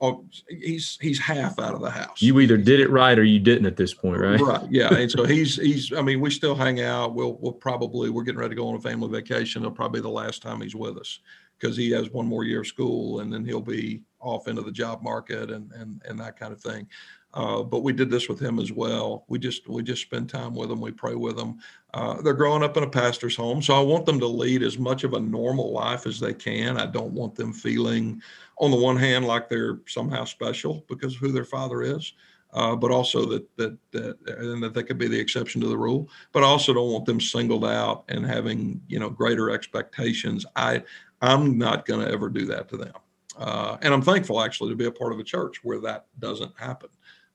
oh, 0.00 0.24
he's 0.48 0.98
he's 1.00 1.18
half 1.18 1.58
out 1.58 1.74
of 1.74 1.80
the 1.80 1.90
house. 1.90 2.20
You 2.20 2.40
either 2.40 2.56
did 2.56 2.80
it 2.80 2.90
right 2.90 3.18
or 3.18 3.24
you 3.24 3.38
didn't 3.38 3.66
at 3.66 3.76
this 3.76 3.94
point, 3.94 4.20
right? 4.20 4.40
Right. 4.40 4.66
Yeah. 4.68 4.92
And 4.92 5.10
so 5.10 5.24
he's 5.24 5.56
he's. 5.56 5.92
I 5.92 6.02
mean, 6.02 6.20
we 6.20 6.30
still 6.30 6.54
hang 6.54 6.80
out. 6.80 7.14
We'll 7.14 7.38
we'll 7.40 7.52
probably 7.52 8.10
we're 8.10 8.24
getting 8.24 8.40
ready 8.40 8.54
to 8.54 8.60
go 8.60 8.68
on 8.68 8.74
a 8.74 8.80
family 8.80 9.08
vacation. 9.08 9.62
It'll 9.62 9.72
probably 9.72 10.00
be 10.00 10.02
the 10.02 10.10
last 10.10 10.42
time 10.42 10.60
he's 10.60 10.74
with 10.74 10.98
us 10.98 11.20
because 11.58 11.76
he 11.76 11.90
has 11.92 12.10
one 12.10 12.26
more 12.26 12.44
year 12.44 12.62
of 12.62 12.66
school 12.66 13.20
and 13.20 13.32
then 13.32 13.44
he'll 13.44 13.60
be 13.60 14.02
off 14.18 14.48
into 14.48 14.62
the 14.62 14.72
job 14.72 15.02
market 15.02 15.50
and 15.50 15.70
and 15.72 16.02
and 16.04 16.18
that 16.18 16.36
kind 16.36 16.52
of 16.52 16.60
thing. 16.60 16.86
Uh, 17.34 17.62
but 17.62 17.82
we 17.82 17.92
did 17.92 18.10
this 18.10 18.28
with 18.28 18.38
him 18.38 18.58
as 18.58 18.72
well. 18.72 19.24
We 19.28 19.38
just 19.38 19.66
we 19.66 19.82
just 19.82 20.02
spend 20.02 20.28
time 20.28 20.54
with 20.54 20.68
them. 20.68 20.80
We 20.80 20.92
pray 20.92 21.14
with 21.14 21.36
them. 21.36 21.58
Uh, 21.94 22.20
they're 22.20 22.34
growing 22.34 22.62
up 22.62 22.76
in 22.76 22.82
a 22.82 22.90
pastor's 22.90 23.36
home, 23.36 23.62
so 23.62 23.74
I 23.74 23.80
want 23.80 24.04
them 24.04 24.20
to 24.20 24.26
lead 24.26 24.62
as 24.62 24.78
much 24.78 25.02
of 25.04 25.14
a 25.14 25.20
normal 25.20 25.72
life 25.72 26.06
as 26.06 26.20
they 26.20 26.34
can. 26.34 26.76
I 26.76 26.86
don't 26.86 27.12
want 27.12 27.34
them 27.34 27.52
feeling, 27.52 28.20
on 28.58 28.70
the 28.70 28.76
one 28.76 28.96
hand, 28.96 29.26
like 29.26 29.48
they're 29.48 29.80
somehow 29.86 30.24
special 30.24 30.84
because 30.88 31.14
of 31.14 31.20
who 31.20 31.32
their 31.32 31.44
father 31.46 31.82
is, 31.82 32.12
uh, 32.52 32.76
but 32.76 32.90
also 32.90 33.24
that 33.26 33.56
that 33.56 33.78
that 33.92 34.18
and 34.26 34.62
that 34.62 34.74
they 34.74 34.82
could 34.82 34.98
be 34.98 35.08
the 35.08 35.18
exception 35.18 35.60
to 35.62 35.68
the 35.68 35.76
rule. 35.76 36.10
But 36.32 36.44
I 36.44 36.46
also 36.46 36.74
don't 36.74 36.92
want 36.92 37.06
them 37.06 37.20
singled 37.20 37.64
out 37.64 38.04
and 38.08 38.26
having 38.26 38.80
you 38.88 38.98
know 38.98 39.08
greater 39.08 39.50
expectations. 39.50 40.44
I 40.56 40.82
I'm 41.22 41.56
not 41.56 41.86
going 41.86 42.04
to 42.04 42.12
ever 42.12 42.28
do 42.28 42.44
that 42.46 42.68
to 42.70 42.76
them, 42.76 42.94
uh, 43.38 43.78
and 43.80 43.94
I'm 43.94 44.02
thankful 44.02 44.42
actually 44.42 44.68
to 44.70 44.76
be 44.76 44.86
a 44.86 44.92
part 44.92 45.12
of 45.14 45.18
a 45.18 45.24
church 45.24 45.64
where 45.64 45.80
that 45.80 46.06
doesn't 46.18 46.52
happen. 46.58 46.90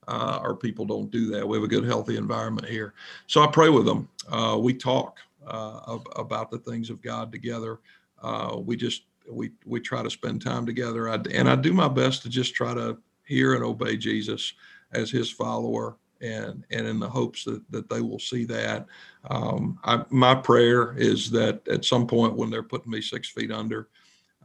Uh, 0.07 0.39
our 0.41 0.55
people 0.55 0.85
don't 0.85 1.11
do 1.11 1.27
that. 1.31 1.47
We 1.47 1.57
have 1.57 1.63
a 1.63 1.67
good, 1.67 1.85
healthy 1.85 2.17
environment 2.17 2.67
here. 2.67 2.93
So 3.27 3.41
I 3.41 3.47
pray 3.47 3.69
with 3.69 3.85
them. 3.85 4.07
Uh, 4.31 4.57
we 4.59 4.73
talk 4.73 5.19
uh, 5.45 5.95
ab- 5.95 6.07
about 6.15 6.49
the 6.49 6.59
things 6.59 6.89
of 6.89 7.01
God 7.01 7.31
together. 7.31 7.79
Uh, 8.21 8.57
we 8.63 8.75
just 8.75 9.03
we 9.29 9.51
we 9.65 9.79
try 9.79 10.01
to 10.01 10.09
spend 10.09 10.41
time 10.41 10.65
together. 10.65 11.09
I, 11.09 11.19
and 11.33 11.49
I 11.49 11.55
do 11.55 11.73
my 11.73 11.87
best 11.87 12.21
to 12.23 12.29
just 12.29 12.55
try 12.55 12.73
to 12.73 12.97
hear 13.25 13.53
and 13.53 13.63
obey 13.63 13.97
Jesus 13.97 14.53
as 14.93 15.11
His 15.11 15.29
follower, 15.29 15.97
and 16.21 16.63
and 16.71 16.87
in 16.87 16.99
the 16.99 17.09
hopes 17.09 17.43
that 17.43 17.69
that 17.71 17.89
they 17.89 18.01
will 18.01 18.19
see 18.19 18.45
that. 18.45 18.87
Um, 19.29 19.77
I, 19.83 20.03
my 20.09 20.35
prayer 20.35 20.95
is 20.97 21.29
that 21.31 21.67
at 21.67 21.85
some 21.85 22.07
point 22.07 22.35
when 22.35 22.49
they're 22.49 22.63
putting 22.63 22.91
me 22.91 23.01
six 23.01 23.29
feet 23.29 23.51
under, 23.51 23.89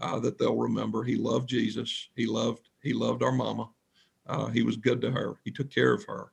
uh, 0.01 0.19
that 0.19 0.39
they'll 0.39 0.57
remember 0.57 1.05
He 1.05 1.15
loved 1.15 1.49
Jesus. 1.49 2.09
He 2.17 2.27
loved 2.27 2.69
He 2.83 2.93
loved 2.93 3.23
our 3.23 3.33
mama. 3.33 3.69
Uh, 4.33 4.47
he 4.47 4.63
was 4.63 4.77
good 4.77 5.01
to 5.03 5.11
her. 5.11 5.35
He 5.45 5.51
took 5.51 5.71
care 5.71 5.93
of 5.93 6.05
her, 6.05 6.33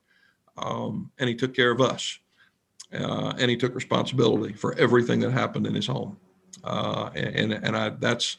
um, 0.56 1.10
and 1.18 1.28
he 1.28 1.34
took 1.34 1.54
care 1.54 1.70
of 1.70 1.82
us, 1.82 2.18
uh, 2.94 3.34
and 3.38 3.50
he 3.50 3.56
took 3.56 3.74
responsibility 3.74 4.54
for 4.54 4.74
everything 4.78 5.20
that 5.20 5.32
happened 5.32 5.66
in 5.66 5.74
his 5.74 5.86
home. 5.86 6.16
Uh, 6.64 7.10
and 7.14 7.52
and 7.52 7.76
I 7.76 7.90
that's 7.90 8.38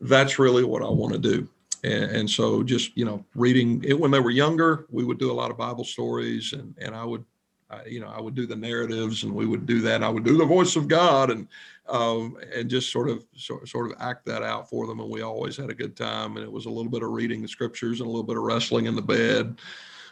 that's 0.00 0.38
really 0.38 0.64
what 0.64 0.82
I 0.82 0.88
want 0.88 1.12
to 1.12 1.18
do. 1.18 1.48
And, 1.82 2.04
and 2.04 2.30
so 2.30 2.62
just 2.62 2.96
you 2.96 3.04
know, 3.04 3.24
reading 3.34 3.82
it 3.84 3.98
when 3.98 4.12
they 4.12 4.20
were 4.20 4.30
younger, 4.30 4.86
we 4.90 5.04
would 5.04 5.18
do 5.18 5.32
a 5.32 5.38
lot 5.40 5.50
of 5.50 5.58
Bible 5.58 5.84
stories, 5.84 6.52
and 6.52 6.74
and 6.78 6.94
I 6.94 7.04
would. 7.04 7.24
I, 7.72 7.84
you 7.84 8.00
know, 8.00 8.08
I 8.08 8.20
would 8.20 8.34
do 8.34 8.46
the 8.48 8.56
narratives, 8.56 9.22
and 9.22 9.32
we 9.32 9.46
would 9.46 9.64
do 9.64 9.80
that. 9.82 10.02
I 10.02 10.08
would 10.08 10.24
do 10.24 10.36
the 10.36 10.44
voice 10.44 10.74
of 10.74 10.88
God, 10.88 11.30
and 11.30 11.46
um, 11.90 12.36
and 12.54 12.70
just 12.70 12.92
sort 12.92 13.08
of 13.08 13.26
sort, 13.36 13.68
sort 13.68 13.90
of 13.90 13.96
act 14.00 14.24
that 14.26 14.42
out 14.42 14.70
for 14.70 14.86
them. 14.86 15.00
And 15.00 15.10
we 15.10 15.22
always 15.22 15.56
had 15.56 15.70
a 15.70 15.74
good 15.74 15.96
time. 15.96 16.36
And 16.36 16.44
it 16.44 16.50
was 16.50 16.66
a 16.66 16.70
little 16.70 16.90
bit 16.90 17.02
of 17.02 17.10
reading 17.10 17.42
the 17.42 17.48
scriptures 17.48 18.00
and 18.00 18.06
a 18.06 18.10
little 18.10 18.24
bit 18.24 18.36
of 18.36 18.44
wrestling 18.44 18.86
in 18.86 18.94
the 18.94 19.02
bed, 19.02 19.60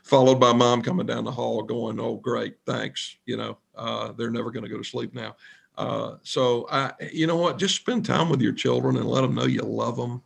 followed 0.02 0.40
by 0.40 0.52
mom 0.52 0.82
coming 0.82 1.06
down 1.06 1.24
the 1.24 1.30
hall 1.30 1.62
going, 1.62 2.00
"Oh, 2.00 2.16
great, 2.16 2.56
thanks." 2.66 3.16
You 3.26 3.36
know, 3.36 3.58
uh, 3.76 4.12
they're 4.12 4.30
never 4.30 4.50
going 4.50 4.64
to 4.64 4.70
go 4.70 4.78
to 4.78 4.84
sleep 4.84 5.14
now. 5.14 5.36
Uh, 5.76 6.16
so 6.24 6.66
I, 6.70 6.92
you 7.12 7.28
know 7.28 7.36
what? 7.36 7.58
Just 7.58 7.76
spend 7.76 8.04
time 8.04 8.28
with 8.28 8.42
your 8.42 8.52
children 8.52 8.96
and 8.96 9.08
let 9.08 9.20
them 9.20 9.34
know 9.34 9.46
you 9.46 9.62
love 9.62 9.96
them, 9.96 10.20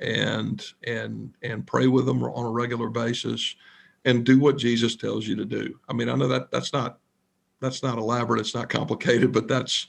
and 0.00 0.62
and 0.86 1.34
and 1.42 1.66
pray 1.66 1.86
with 1.86 2.04
them 2.04 2.22
on 2.22 2.44
a 2.44 2.50
regular 2.50 2.90
basis, 2.90 3.56
and 4.04 4.26
do 4.26 4.38
what 4.38 4.58
Jesus 4.58 4.96
tells 4.96 5.26
you 5.26 5.34
to 5.36 5.46
do. 5.46 5.80
I 5.88 5.94
mean, 5.94 6.10
I 6.10 6.14
know 6.14 6.28
that 6.28 6.50
that's 6.50 6.74
not 6.74 6.98
that's 7.60 7.82
not 7.82 7.96
elaborate. 7.96 8.40
It's 8.40 8.54
not 8.54 8.68
complicated, 8.68 9.32
but 9.32 9.48
that's 9.48 9.86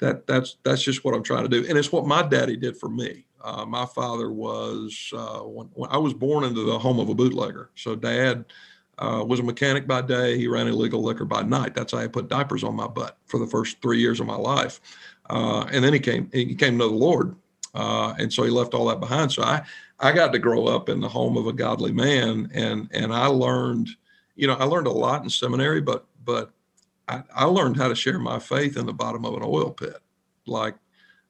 that 0.00 0.26
that's 0.26 0.56
that's 0.64 0.82
just 0.82 1.04
what 1.04 1.14
I'm 1.14 1.22
trying 1.22 1.44
to 1.44 1.48
do, 1.48 1.66
and 1.68 1.78
it's 1.78 1.92
what 1.92 2.06
my 2.06 2.22
daddy 2.22 2.56
did 2.56 2.76
for 2.76 2.88
me. 2.88 3.26
Uh, 3.42 3.64
my 3.66 3.84
father 3.84 4.30
was 4.30 5.12
uh, 5.14 5.40
when, 5.40 5.66
when 5.74 5.90
I 5.90 5.98
was 5.98 6.14
born 6.14 6.44
into 6.44 6.64
the 6.64 6.78
home 6.78 6.98
of 6.98 7.10
a 7.10 7.14
bootlegger. 7.14 7.70
So 7.74 7.94
dad 7.94 8.46
uh, 8.98 9.22
was 9.26 9.40
a 9.40 9.42
mechanic 9.42 9.86
by 9.86 10.00
day. 10.00 10.38
He 10.38 10.48
ran 10.48 10.66
illegal 10.66 11.02
liquor 11.02 11.26
by 11.26 11.42
night. 11.42 11.74
That's 11.74 11.92
how 11.92 11.98
I 11.98 12.06
put 12.06 12.28
diapers 12.28 12.64
on 12.64 12.74
my 12.74 12.86
butt 12.86 13.18
for 13.26 13.38
the 13.38 13.46
first 13.46 13.82
three 13.82 13.98
years 14.00 14.18
of 14.20 14.26
my 14.26 14.36
life. 14.36 14.80
Uh, 15.28 15.66
and 15.70 15.84
then 15.84 15.92
he 15.92 15.98
came 15.98 16.30
he 16.32 16.54
came 16.54 16.78
to 16.78 16.84
the 16.84 16.90
Lord, 16.90 17.36
uh, 17.74 18.14
and 18.18 18.32
so 18.32 18.44
he 18.44 18.50
left 18.50 18.74
all 18.74 18.86
that 18.86 19.00
behind. 19.00 19.32
So 19.32 19.42
I 19.42 19.62
I 20.00 20.12
got 20.12 20.32
to 20.32 20.38
grow 20.38 20.66
up 20.66 20.88
in 20.88 21.00
the 21.00 21.08
home 21.08 21.36
of 21.36 21.46
a 21.46 21.52
godly 21.52 21.92
man, 21.92 22.50
and 22.52 22.88
and 22.92 23.12
I 23.12 23.26
learned, 23.26 23.88
you 24.36 24.46
know, 24.46 24.54
I 24.54 24.64
learned 24.64 24.86
a 24.86 24.92
lot 24.92 25.22
in 25.22 25.30
seminary, 25.30 25.80
but 25.80 26.06
but 26.24 26.52
I, 27.08 27.22
I 27.34 27.44
learned 27.44 27.76
how 27.76 27.88
to 27.88 27.94
share 27.94 28.18
my 28.18 28.38
faith 28.38 28.76
in 28.76 28.86
the 28.86 28.92
bottom 28.92 29.24
of 29.24 29.34
an 29.34 29.42
oil 29.44 29.70
pit, 29.70 29.98
like 30.46 30.76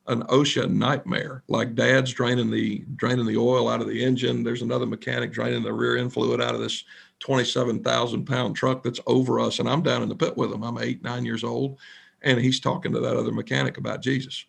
an 0.06 0.22
OSHA 0.24 0.70
nightmare. 0.70 1.42
Like 1.48 1.74
dad's 1.74 2.12
draining 2.12 2.50
the 2.50 2.84
draining 2.96 3.26
the 3.26 3.36
oil 3.36 3.68
out 3.68 3.80
of 3.80 3.88
the 3.88 4.04
engine. 4.04 4.42
There's 4.42 4.62
another 4.62 4.86
mechanic 4.86 5.32
draining 5.32 5.62
the 5.62 5.72
rear 5.72 5.96
end 5.96 6.12
fluid 6.12 6.40
out 6.40 6.54
of 6.54 6.60
this 6.60 6.84
27,000 7.20 8.24
pound 8.26 8.56
truck 8.56 8.82
that's 8.82 9.00
over 9.06 9.40
us, 9.40 9.58
and 9.58 9.68
I'm 9.68 9.82
down 9.82 10.02
in 10.02 10.08
the 10.08 10.16
pit 10.16 10.36
with 10.36 10.52
him. 10.52 10.62
I'm 10.62 10.78
eight 10.78 11.02
nine 11.02 11.24
years 11.24 11.44
old, 11.44 11.78
and 12.22 12.38
he's 12.38 12.60
talking 12.60 12.92
to 12.92 13.00
that 13.00 13.16
other 13.16 13.32
mechanic 13.32 13.78
about 13.78 14.02
Jesus. 14.02 14.44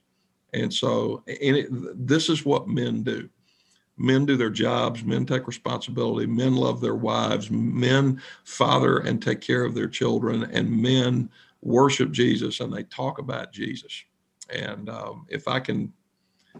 And 0.53 0.73
so, 0.73 1.23
and 1.27 1.57
it, 1.57 1.67
this 2.07 2.29
is 2.29 2.45
what 2.45 2.67
men 2.67 3.03
do. 3.03 3.29
Men 3.97 4.25
do 4.25 4.35
their 4.35 4.49
jobs. 4.49 5.03
Men 5.03 5.25
take 5.25 5.47
responsibility. 5.47 6.25
Men 6.25 6.55
love 6.55 6.81
their 6.81 6.95
wives. 6.95 7.49
Men 7.49 8.21
father 8.43 8.99
and 8.99 9.21
take 9.21 9.41
care 9.41 9.63
of 9.63 9.73
their 9.73 9.87
children. 9.87 10.43
And 10.43 10.69
men 10.69 11.29
worship 11.61 12.11
Jesus 12.11 12.59
and 12.59 12.71
they 12.71 12.83
talk 12.83 13.19
about 13.19 13.51
Jesus. 13.51 14.03
And 14.53 14.89
um, 14.89 15.25
if 15.29 15.47
I 15.47 15.59
can, 15.59 15.91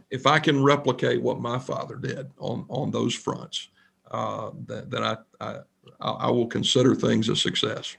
if 0.10 0.26
I 0.26 0.40
can 0.40 0.64
replicate 0.64 1.22
what 1.22 1.40
my 1.40 1.60
father 1.60 1.96
did 1.96 2.32
on 2.40 2.66
on 2.70 2.92
those 2.92 3.14
fronts, 3.14 3.70
uh, 4.12 4.52
then, 4.66 4.90
then 4.90 5.04
I, 5.04 5.18
I 5.40 5.60
I 6.00 6.30
will 6.32 6.48
consider 6.48 6.96
things 6.96 7.30
a 7.30 7.36
success. 7.36 7.96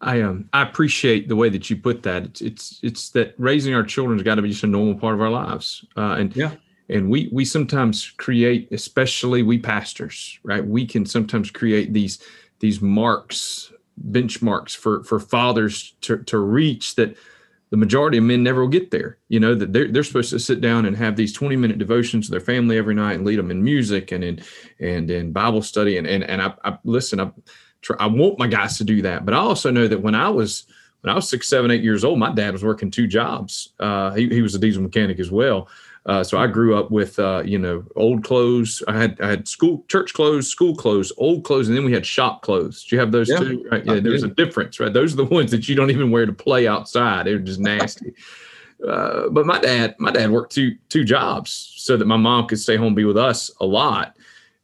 I 0.00 0.22
um 0.22 0.48
I 0.52 0.62
appreciate 0.62 1.28
the 1.28 1.36
way 1.36 1.48
that 1.50 1.68
you 1.68 1.76
put 1.76 2.02
that. 2.04 2.24
It's 2.24 2.40
it's 2.40 2.80
it's 2.82 3.08
that 3.10 3.34
raising 3.38 3.74
our 3.74 3.82
children 3.82 4.18
has 4.18 4.24
got 4.24 4.36
to 4.36 4.42
be 4.42 4.50
just 4.50 4.64
a 4.64 4.66
normal 4.66 4.94
part 4.94 5.14
of 5.14 5.20
our 5.20 5.30
lives. 5.30 5.84
Uh, 5.96 6.16
and 6.18 6.34
yeah, 6.34 6.54
and 6.90 7.10
we 7.10 7.28
we 7.32 7.44
sometimes 7.44 8.10
create, 8.18 8.68
especially 8.72 9.42
we 9.42 9.58
pastors, 9.58 10.38
right? 10.42 10.64
We 10.64 10.86
can 10.86 11.06
sometimes 11.06 11.50
create 11.50 11.92
these 11.92 12.22
these 12.58 12.80
marks, 12.82 13.72
benchmarks 14.10 14.76
for 14.76 15.04
for 15.04 15.20
fathers 15.20 15.94
to 16.02 16.18
to 16.24 16.38
reach 16.38 16.96
that 16.96 17.16
the 17.70 17.76
majority 17.76 18.18
of 18.18 18.24
men 18.24 18.42
never 18.42 18.62
will 18.62 18.68
get 18.68 18.90
there. 18.90 19.18
You 19.28 19.40
know 19.40 19.54
that 19.54 19.72
they're 19.72 19.88
they're 19.88 20.04
supposed 20.04 20.30
to 20.30 20.40
sit 20.40 20.60
down 20.60 20.86
and 20.86 20.96
have 20.96 21.16
these 21.16 21.32
twenty 21.32 21.56
minute 21.56 21.78
devotions 21.78 22.26
to 22.26 22.32
their 22.32 22.40
family 22.40 22.76
every 22.76 22.94
night 22.94 23.14
and 23.14 23.24
lead 23.24 23.38
them 23.38 23.50
in 23.50 23.62
music 23.62 24.12
and 24.12 24.24
in 24.24 24.42
and 24.80 25.10
in 25.10 25.32
Bible 25.32 25.62
study 25.62 25.96
and 25.96 26.06
and 26.06 26.24
and 26.24 26.42
I, 26.42 26.52
I 26.64 26.78
listen 26.84 27.20
I 27.20 27.30
I 27.98 28.06
want 28.06 28.38
my 28.38 28.48
guys 28.48 28.76
to 28.78 28.84
do 28.84 29.02
that. 29.02 29.24
But 29.24 29.34
I 29.34 29.38
also 29.38 29.70
know 29.70 29.86
that 29.86 30.02
when 30.02 30.14
I 30.14 30.28
was 30.28 30.66
when 31.02 31.12
I 31.12 31.14
was 31.14 31.28
six, 31.28 31.48
seven, 31.48 31.70
eight 31.70 31.82
years 31.82 32.04
old, 32.04 32.18
my 32.18 32.32
dad 32.32 32.52
was 32.52 32.64
working 32.64 32.90
two 32.90 33.06
jobs. 33.06 33.72
Uh, 33.78 34.12
he, 34.12 34.28
he 34.28 34.42
was 34.42 34.54
a 34.54 34.58
diesel 34.58 34.82
mechanic 34.82 35.18
as 35.18 35.30
well. 35.30 35.68
Uh, 36.06 36.24
so 36.24 36.38
I 36.38 36.46
grew 36.46 36.76
up 36.76 36.90
with 36.90 37.18
uh, 37.18 37.42
you 37.44 37.58
know 37.58 37.84
old 37.96 38.24
clothes. 38.24 38.82
I 38.88 38.96
had 38.96 39.20
I 39.20 39.28
had 39.28 39.46
school 39.48 39.84
church 39.88 40.14
clothes, 40.14 40.48
school 40.48 40.74
clothes, 40.74 41.12
old 41.18 41.44
clothes, 41.44 41.68
and 41.68 41.76
then 41.76 41.84
we 41.84 41.92
had 41.92 42.06
shop 42.06 42.42
clothes. 42.42 42.84
Do 42.84 42.96
you 42.96 43.00
have 43.00 43.12
those 43.12 43.28
yeah, 43.28 43.38
too? 43.38 43.68
Right? 43.70 43.84
Yeah, 43.84 44.00
there's 44.00 44.22
a 44.22 44.28
difference, 44.28 44.80
right? 44.80 44.92
Those 44.92 45.12
are 45.12 45.16
the 45.16 45.24
ones 45.24 45.50
that 45.50 45.68
you 45.68 45.74
don't 45.74 45.90
even 45.90 46.10
wear 46.10 46.24
to 46.24 46.32
play 46.32 46.66
outside. 46.66 47.26
They're 47.26 47.38
just 47.38 47.60
nasty. 47.60 48.14
uh, 48.88 49.28
but 49.28 49.44
my 49.44 49.60
dad, 49.60 49.94
my 49.98 50.10
dad 50.10 50.30
worked 50.30 50.52
two 50.54 50.76
two 50.88 51.04
jobs 51.04 51.74
so 51.76 51.98
that 51.98 52.06
my 52.06 52.16
mom 52.16 52.46
could 52.46 52.58
stay 52.58 52.76
home 52.76 52.88
and 52.88 52.96
be 52.96 53.04
with 53.04 53.18
us 53.18 53.50
a 53.60 53.66
lot. 53.66 54.16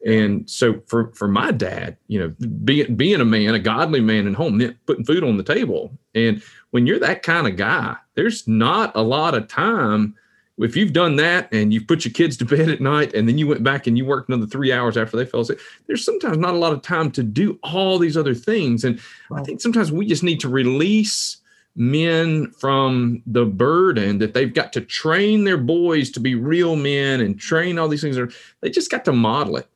And 0.06 0.48
so 0.48 0.80
for 0.86 1.12
for 1.12 1.28
my 1.28 1.50
dad, 1.50 1.96
you 2.06 2.18
know, 2.18 2.28
being 2.64 2.96
being 2.96 3.20
a 3.20 3.24
man, 3.24 3.54
a 3.54 3.58
godly 3.58 4.00
man 4.00 4.26
in 4.26 4.34
home 4.34 4.56
meant 4.56 4.76
putting 4.86 5.04
food 5.04 5.24
on 5.24 5.36
the 5.36 5.42
table. 5.42 5.96
And 6.14 6.42
when 6.70 6.86
you're 6.86 7.00
that 7.00 7.22
kind 7.22 7.46
of 7.46 7.56
guy, 7.56 7.96
there's 8.14 8.46
not 8.48 8.92
a 8.94 9.02
lot 9.02 9.34
of 9.34 9.48
time. 9.48 10.14
If 10.58 10.74
you've 10.74 10.92
done 10.92 11.16
that 11.16 11.52
and 11.52 11.72
you've 11.72 11.86
put 11.86 12.04
your 12.04 12.12
kids 12.12 12.36
to 12.38 12.44
bed 12.44 12.70
at 12.70 12.80
night 12.80 13.14
and 13.14 13.28
then 13.28 13.36
you 13.36 13.46
went 13.46 13.62
back 13.62 13.86
and 13.86 13.98
you 13.98 14.06
worked 14.06 14.28
another 14.28 14.46
three 14.46 14.72
hours 14.72 14.96
after 14.96 15.16
they 15.16 15.26
fell 15.26 15.40
asleep, 15.40 15.60
there's 15.86 16.04
sometimes 16.04 16.38
not 16.38 16.54
a 16.54 16.58
lot 16.58 16.72
of 16.72 16.82
time 16.82 17.10
to 17.12 17.22
do 17.22 17.58
all 17.62 17.98
these 17.98 18.16
other 18.16 18.34
things. 18.34 18.84
And 18.84 19.00
I 19.32 19.42
think 19.42 19.60
sometimes 19.60 19.92
we 19.92 20.06
just 20.06 20.22
need 20.22 20.40
to 20.40 20.48
release 20.48 21.38
men 21.74 22.50
from 22.52 23.22
the 23.26 23.44
burden 23.44 24.16
that 24.18 24.32
they've 24.32 24.54
got 24.54 24.72
to 24.72 24.80
train 24.80 25.44
their 25.44 25.58
boys 25.58 26.10
to 26.12 26.20
be 26.20 26.34
real 26.34 26.74
men 26.74 27.20
and 27.20 27.38
train 27.38 27.78
all 27.78 27.88
these 27.88 28.00
things. 28.00 28.16
They 28.62 28.70
just 28.70 28.90
got 28.90 29.04
to 29.04 29.12
model 29.12 29.58
it 29.58 29.68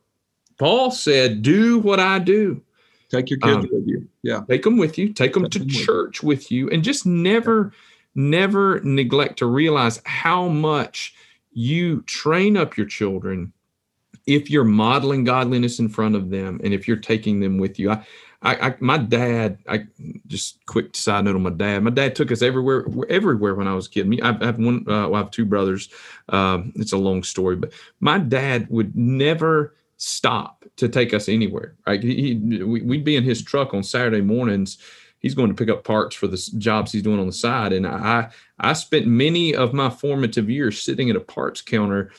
Paul 0.61 0.91
said, 0.91 1.41
"Do 1.41 1.79
what 1.79 1.99
I 1.99 2.19
do." 2.19 2.61
Take 3.09 3.31
your 3.31 3.39
kids 3.39 3.65
um, 3.65 3.69
with 3.71 3.87
you. 3.87 4.07
Yeah, 4.21 4.41
take 4.47 4.61
them 4.61 4.77
with 4.77 4.95
you. 4.95 5.11
Take 5.11 5.33
them 5.33 5.41
take 5.41 5.53
to 5.53 5.59
them 5.59 5.69
church 5.69 6.21
with. 6.21 6.37
with 6.37 6.51
you, 6.51 6.69
and 6.69 6.83
just 6.83 7.03
never, 7.03 7.73
never 8.15 8.79
neglect 8.81 9.39
to 9.39 9.45
realize 9.45 10.01
how 10.05 10.47
much 10.47 11.13
you 11.53 12.01
train 12.03 12.57
up 12.57 12.77
your 12.77 12.85
children 12.85 13.53
if 14.27 14.49
you're 14.49 14.63
modeling 14.63 15.23
godliness 15.23 15.79
in 15.79 15.89
front 15.89 16.15
of 16.15 16.29
them 16.29 16.59
and 16.63 16.73
if 16.73 16.87
you're 16.87 16.97
taking 16.97 17.39
them 17.39 17.57
with 17.57 17.79
you. 17.79 17.91
I, 17.91 18.05
I, 18.43 18.67
I, 18.67 18.75
my 18.79 18.97
dad, 18.97 19.59
I 19.67 19.85
just 20.27 20.65
quick 20.65 20.95
side 20.95 21.25
note 21.25 21.35
on 21.35 21.43
my 21.43 21.51
dad. 21.51 21.83
My 21.83 21.91
dad 21.91 22.15
took 22.15 22.31
us 22.31 22.41
everywhere, 22.41 22.85
everywhere 23.09 23.55
when 23.55 23.67
I 23.67 23.73
was 23.73 23.87
a 23.87 23.89
kid. 23.89 24.21
I 24.21 24.45
have 24.45 24.57
one, 24.57 24.85
uh, 24.87 25.07
well, 25.09 25.15
I 25.15 25.17
have 25.19 25.31
two 25.31 25.45
brothers. 25.45 25.89
Um, 26.29 26.71
it's 26.75 26.93
a 26.93 26.97
long 26.97 27.23
story, 27.23 27.55
but 27.55 27.71
my 27.99 28.17
dad 28.17 28.67
would 28.69 28.95
never 28.95 29.75
stop 29.97 30.65
to 30.77 30.89
take 30.89 31.13
us 31.13 31.29
anywhere. 31.29 31.75
Right? 31.85 32.01
He, 32.01 32.39
he, 32.39 32.63
we'd 32.63 33.03
be 33.03 33.15
in 33.15 33.23
his 33.23 33.43
truck 33.43 33.73
on 33.73 33.83
Saturday 33.83 34.21
mornings. 34.21 34.79
He's 35.21 35.35
going 35.35 35.49
to 35.49 35.55
pick 35.55 35.69
up 35.69 35.83
parts 35.83 36.15
for 36.15 36.27
the 36.27 36.37
jobs 36.57 36.91
he's 36.91 37.03
doing 37.03 37.19
on 37.19 37.27
the 37.27 37.33
side, 37.33 37.73
and 37.73 37.87
I 37.87 38.29
I 38.59 38.73
spent 38.73 39.07
many 39.07 39.55
of 39.55 39.73
my 39.73 39.89
formative 39.89 40.49
years 40.49 40.81
sitting 40.81 41.09
at 41.09 41.15
a 41.15 41.21
parts 41.21 41.61
counter 41.61 42.11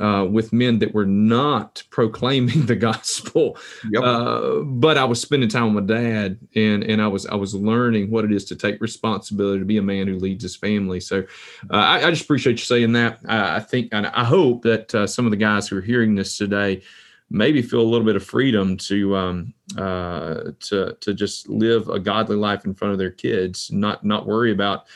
uh, 0.00 0.26
with 0.28 0.52
men 0.52 0.78
that 0.80 0.92
were 0.92 1.06
not 1.06 1.82
proclaiming 1.90 2.66
the 2.66 2.76
gospel. 2.76 3.56
Yep. 3.90 4.02
Uh, 4.02 4.60
but 4.60 4.98
I 4.98 5.04
was 5.04 5.20
spending 5.20 5.48
time 5.48 5.74
with 5.74 5.84
my 5.84 5.94
dad, 5.94 6.38
and 6.54 6.82
and 6.84 7.00
I 7.00 7.08
was 7.08 7.26
I 7.26 7.34
was 7.34 7.54
learning 7.54 8.10
what 8.10 8.24
it 8.24 8.32
is 8.32 8.44
to 8.46 8.56
take 8.56 8.80
responsibility 8.80 9.58
to 9.60 9.64
be 9.64 9.78
a 9.78 9.82
man 9.82 10.06
who 10.06 10.18
leads 10.18 10.42
his 10.42 10.56
family. 10.56 11.00
So 11.00 11.24
uh, 11.70 11.76
I, 11.76 12.06
I, 12.06 12.10
just 12.10 12.24
appreciate 12.24 12.52
you 12.52 12.58
saying 12.58 12.92
that. 12.92 13.20
I, 13.26 13.56
I 13.56 13.60
think 13.60 13.88
and 13.92 14.06
I 14.06 14.24
hope 14.24 14.62
that 14.62 14.94
uh, 14.94 15.06
some 15.06 15.24
of 15.24 15.30
the 15.30 15.36
guys 15.36 15.68
who 15.68 15.78
are 15.78 15.82
hearing 15.82 16.14
this 16.14 16.36
today 16.36 16.82
maybe 17.30 17.62
feel 17.62 17.80
a 17.80 17.82
little 17.82 18.06
bit 18.06 18.16
of 18.16 18.24
freedom 18.24 18.76
to 18.76 19.16
um, 19.16 19.54
uh, 19.76 20.52
to 20.60 20.96
to 21.00 21.14
just 21.14 21.48
live 21.48 21.88
a 21.88 21.98
godly 21.98 22.36
life 22.36 22.64
in 22.64 22.74
front 22.74 22.92
of 22.92 22.98
their 22.98 23.10
kids, 23.10 23.70
not 23.72 24.04
not 24.04 24.26
worry 24.26 24.52
about 24.52 24.86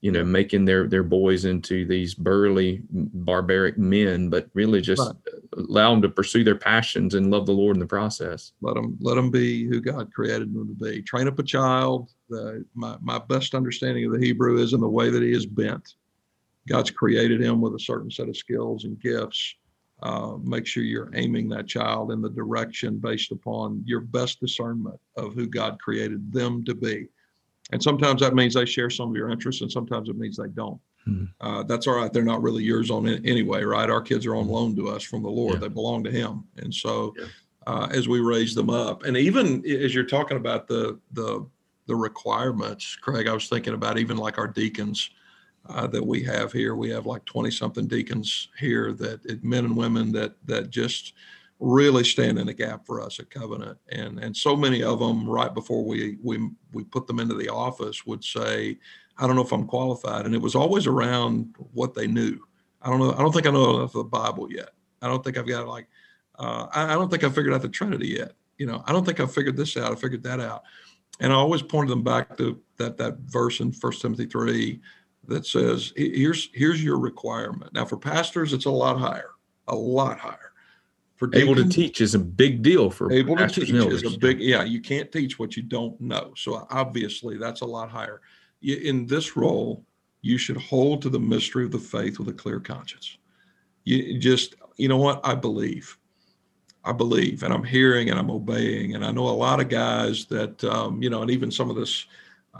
you 0.00 0.12
know 0.12 0.24
making 0.24 0.64
their 0.64 0.86
their 0.86 1.02
boys 1.02 1.44
into 1.44 1.84
these 1.84 2.14
burly 2.14 2.82
barbaric 2.90 3.76
men, 3.76 4.28
but 4.28 4.48
really 4.54 4.80
just 4.80 5.00
right. 5.00 5.16
allow 5.56 5.90
them 5.90 6.02
to 6.02 6.08
pursue 6.08 6.44
their 6.44 6.56
passions 6.56 7.14
and 7.14 7.30
love 7.30 7.46
the 7.46 7.52
Lord 7.52 7.76
in 7.76 7.80
the 7.80 7.86
process. 7.86 8.52
Let 8.60 8.74
them 8.74 8.96
let 9.00 9.16
them 9.16 9.30
be 9.30 9.66
who 9.66 9.80
God 9.80 10.12
created 10.12 10.54
them 10.54 10.68
to 10.68 10.84
be. 10.84 11.02
Train 11.02 11.28
up 11.28 11.38
a 11.38 11.44
child. 11.44 12.10
The, 12.28 12.64
my 12.74 12.96
my 13.00 13.18
best 13.18 13.54
understanding 13.54 14.04
of 14.06 14.12
the 14.12 14.24
Hebrew 14.24 14.58
is 14.58 14.72
in 14.72 14.80
the 14.80 14.88
way 14.88 15.10
that 15.10 15.22
he 15.22 15.32
is 15.32 15.46
bent. 15.46 15.94
God's 16.68 16.90
created 16.90 17.40
him 17.40 17.60
with 17.60 17.74
a 17.74 17.80
certain 17.80 18.10
set 18.10 18.28
of 18.28 18.36
skills 18.36 18.84
and 18.84 19.00
gifts 19.00 19.56
uh, 20.02 20.36
make 20.42 20.66
sure 20.66 20.82
you're 20.82 21.10
aiming 21.14 21.48
that 21.50 21.66
child 21.66 22.12
in 22.12 22.20
the 22.20 22.30
direction 22.30 22.98
based 22.98 23.32
upon 23.32 23.82
your 23.86 24.00
best 24.00 24.40
discernment 24.40 24.98
of 25.16 25.34
who 25.34 25.46
God 25.46 25.78
created 25.80 26.32
them 26.32 26.64
to 26.64 26.74
be. 26.74 27.08
And 27.72 27.82
sometimes 27.82 28.20
that 28.20 28.34
means 28.34 28.54
they 28.54 28.66
share 28.66 28.90
some 28.90 29.10
of 29.10 29.16
your 29.16 29.30
interests, 29.30 29.62
and 29.62 29.70
sometimes 29.70 30.08
it 30.08 30.16
means 30.16 30.36
they 30.36 30.48
don't. 30.48 30.80
Hmm. 31.04 31.24
Uh, 31.40 31.62
that's 31.62 31.86
all 31.86 31.94
right. 31.94 32.12
They're 32.12 32.22
not 32.22 32.42
really 32.42 32.64
yours 32.64 32.90
on 32.90 33.06
it 33.06 33.22
anyway, 33.24 33.62
right? 33.62 33.88
Our 33.88 34.02
kids 34.02 34.26
are 34.26 34.34
on 34.36 34.46
hmm. 34.46 34.52
loan 34.52 34.76
to 34.76 34.88
us 34.88 35.02
from 35.02 35.22
the 35.22 35.30
Lord. 35.30 35.54
Yeah. 35.54 35.60
They 35.60 35.68
belong 35.68 36.04
to 36.04 36.10
Him, 36.10 36.44
and 36.56 36.74
so 36.74 37.14
yeah. 37.18 37.26
uh, 37.66 37.88
as 37.90 38.08
we 38.08 38.20
raise 38.20 38.54
them 38.54 38.70
up, 38.70 39.04
and 39.04 39.16
even 39.16 39.64
as 39.66 39.94
you're 39.94 40.04
talking 40.04 40.36
about 40.36 40.66
the 40.66 40.98
the 41.12 41.46
the 41.86 41.96
requirements, 41.96 42.96
Craig, 43.00 43.28
I 43.28 43.32
was 43.32 43.48
thinking 43.48 43.74
about 43.74 43.98
even 43.98 44.16
like 44.16 44.38
our 44.38 44.46
deacons 44.46 45.10
uh, 45.68 45.86
that 45.86 46.04
we 46.04 46.22
have 46.24 46.52
here. 46.52 46.74
We 46.74 46.90
have 46.90 47.06
like 47.06 47.24
20 47.24 47.50
something 47.50 47.86
deacons 47.86 48.48
here 48.58 48.92
that 48.94 49.44
men 49.44 49.64
and 49.64 49.76
women 49.76 50.12
that 50.12 50.34
that 50.46 50.70
just 50.70 51.14
really 51.60 52.02
stand 52.02 52.38
in 52.38 52.46
the 52.46 52.54
gap 52.54 52.86
for 52.86 53.02
us 53.02 53.20
at 53.20 53.30
Covenant. 53.30 53.78
And 53.90 54.18
and 54.18 54.36
so 54.36 54.56
many 54.56 54.82
of 54.82 54.98
them 54.98 55.28
right 55.28 55.52
before 55.52 55.84
we 55.84 56.16
we 56.22 56.50
we 56.72 56.84
put 56.84 57.06
them 57.06 57.20
into 57.20 57.34
the 57.34 57.48
office 57.48 58.06
would 58.06 58.24
say, 58.24 58.78
I 59.18 59.26
don't 59.26 59.36
know 59.36 59.42
if 59.42 59.52
I'm 59.52 59.66
qualified. 59.66 60.26
And 60.26 60.34
it 60.34 60.40
was 60.40 60.54
always 60.54 60.86
around 60.86 61.54
what 61.74 61.94
they 61.94 62.06
knew. 62.06 62.38
I 62.82 62.88
don't 62.88 62.98
know. 62.98 63.12
I 63.12 63.18
don't 63.18 63.32
think 63.32 63.46
I 63.46 63.50
know 63.50 63.76
enough 63.76 63.94
of 63.94 64.04
the 64.04 64.04
Bible 64.04 64.50
yet. 64.50 64.70
I 65.02 65.08
don't 65.08 65.22
think 65.22 65.38
I've 65.38 65.46
got 65.46 65.68
like 65.68 65.86
uh, 66.38 66.66
I, 66.72 66.92
I 66.92 66.94
don't 66.94 67.10
think 67.10 67.24
I 67.24 67.28
figured 67.28 67.54
out 67.54 67.62
the 67.62 67.68
Trinity 67.68 68.08
yet. 68.08 68.32
You 68.56 68.66
know, 68.66 68.82
I 68.86 68.92
don't 68.92 69.04
think 69.04 69.20
I 69.20 69.26
figured 69.26 69.56
this 69.56 69.76
out. 69.76 69.92
I 69.92 69.94
figured 69.94 70.22
that 70.24 70.40
out. 70.40 70.62
And 71.20 71.32
I 71.32 71.36
always 71.36 71.60
pointed 71.60 71.90
them 71.90 72.02
back 72.02 72.38
to 72.38 72.60
that 72.78 72.96
that 72.96 73.18
verse 73.26 73.60
in 73.60 73.72
First 73.72 74.00
Timothy 74.00 74.26
three 74.26 74.80
that 75.30 75.46
says 75.46 75.92
here's 75.96 76.50
here's 76.52 76.82
your 76.84 76.98
requirement. 76.98 77.72
Now 77.72 77.86
for 77.86 77.96
pastors, 77.96 78.52
it's 78.52 78.66
a 78.66 78.70
lot 78.70 78.98
higher, 78.98 79.30
a 79.68 79.74
lot 79.74 80.18
higher. 80.18 80.52
For 81.16 81.30
able 81.34 81.54
to 81.54 81.68
teach 81.68 82.00
is 82.00 82.14
a 82.14 82.18
big 82.18 82.62
deal 82.62 82.90
for 82.90 83.12
able 83.12 83.36
to 83.36 83.46
teach 83.46 83.70
is 83.70 84.04
a 84.04 84.18
big 84.18 84.40
yeah. 84.40 84.64
You 84.64 84.80
can't 84.80 85.10
teach 85.12 85.38
what 85.38 85.56
you 85.56 85.62
don't 85.62 85.98
know, 86.00 86.32
so 86.36 86.66
obviously 86.70 87.36
that's 87.38 87.60
a 87.60 87.66
lot 87.66 87.90
higher. 87.90 88.20
In 88.62 89.06
this 89.06 89.36
role, 89.36 89.84
you 90.22 90.36
should 90.36 90.56
hold 90.56 91.02
to 91.02 91.08
the 91.08 91.20
mystery 91.20 91.64
of 91.64 91.72
the 91.72 91.78
faith 91.78 92.18
with 92.18 92.28
a 92.28 92.32
clear 92.32 92.58
conscience. 92.58 93.18
You 93.84 94.18
just 94.18 94.54
you 94.76 94.88
know 94.88 94.98
what 94.98 95.20
I 95.24 95.34
believe. 95.34 95.96
I 96.82 96.92
believe, 96.92 97.42
and 97.42 97.52
I'm 97.52 97.64
hearing, 97.64 98.08
and 98.08 98.18
I'm 98.18 98.30
obeying, 98.30 98.94
and 98.94 99.04
I 99.04 99.12
know 99.12 99.28
a 99.28 99.30
lot 99.30 99.60
of 99.60 99.68
guys 99.68 100.24
that 100.26 100.64
um, 100.64 101.02
you 101.02 101.10
know, 101.10 101.20
and 101.20 101.30
even 101.30 101.50
some 101.50 101.68
of 101.68 101.76
this 101.76 102.06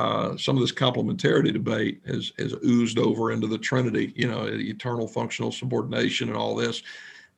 uh, 0.01 0.35
some 0.39 0.57
of 0.57 0.63
this 0.63 0.73
complementarity 0.73 1.53
debate 1.53 2.01
has, 2.07 2.33
has 2.39 2.55
oozed 2.65 2.99
over 2.99 3.33
into 3.33 3.47
the 3.47 3.59
Trinity, 3.59 4.15
you 4.17 4.27
know, 4.27 4.47
eternal 4.47 5.07
functional 5.07 5.53
subordination 5.53 6.29
and 6.29 6.39
all 6.39 6.55
this. 6.57 6.83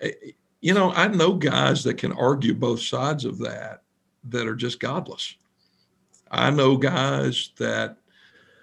Eh, 0.00 0.12
you 0.60 0.72
know, 0.72 0.92
I 0.92 1.08
know 1.08 1.32
guys 1.32 1.82
that 1.82 1.94
can 1.94 2.12
argue 2.12 2.54
both 2.54 2.80
sides 2.80 3.24
of 3.24 3.38
that 3.38 3.82
that 4.28 4.46
are 4.46 4.54
just 4.54 4.78
godless. 4.78 5.34
I 6.30 6.50
know 6.50 6.76
guys 6.76 7.50
that, 7.58 7.96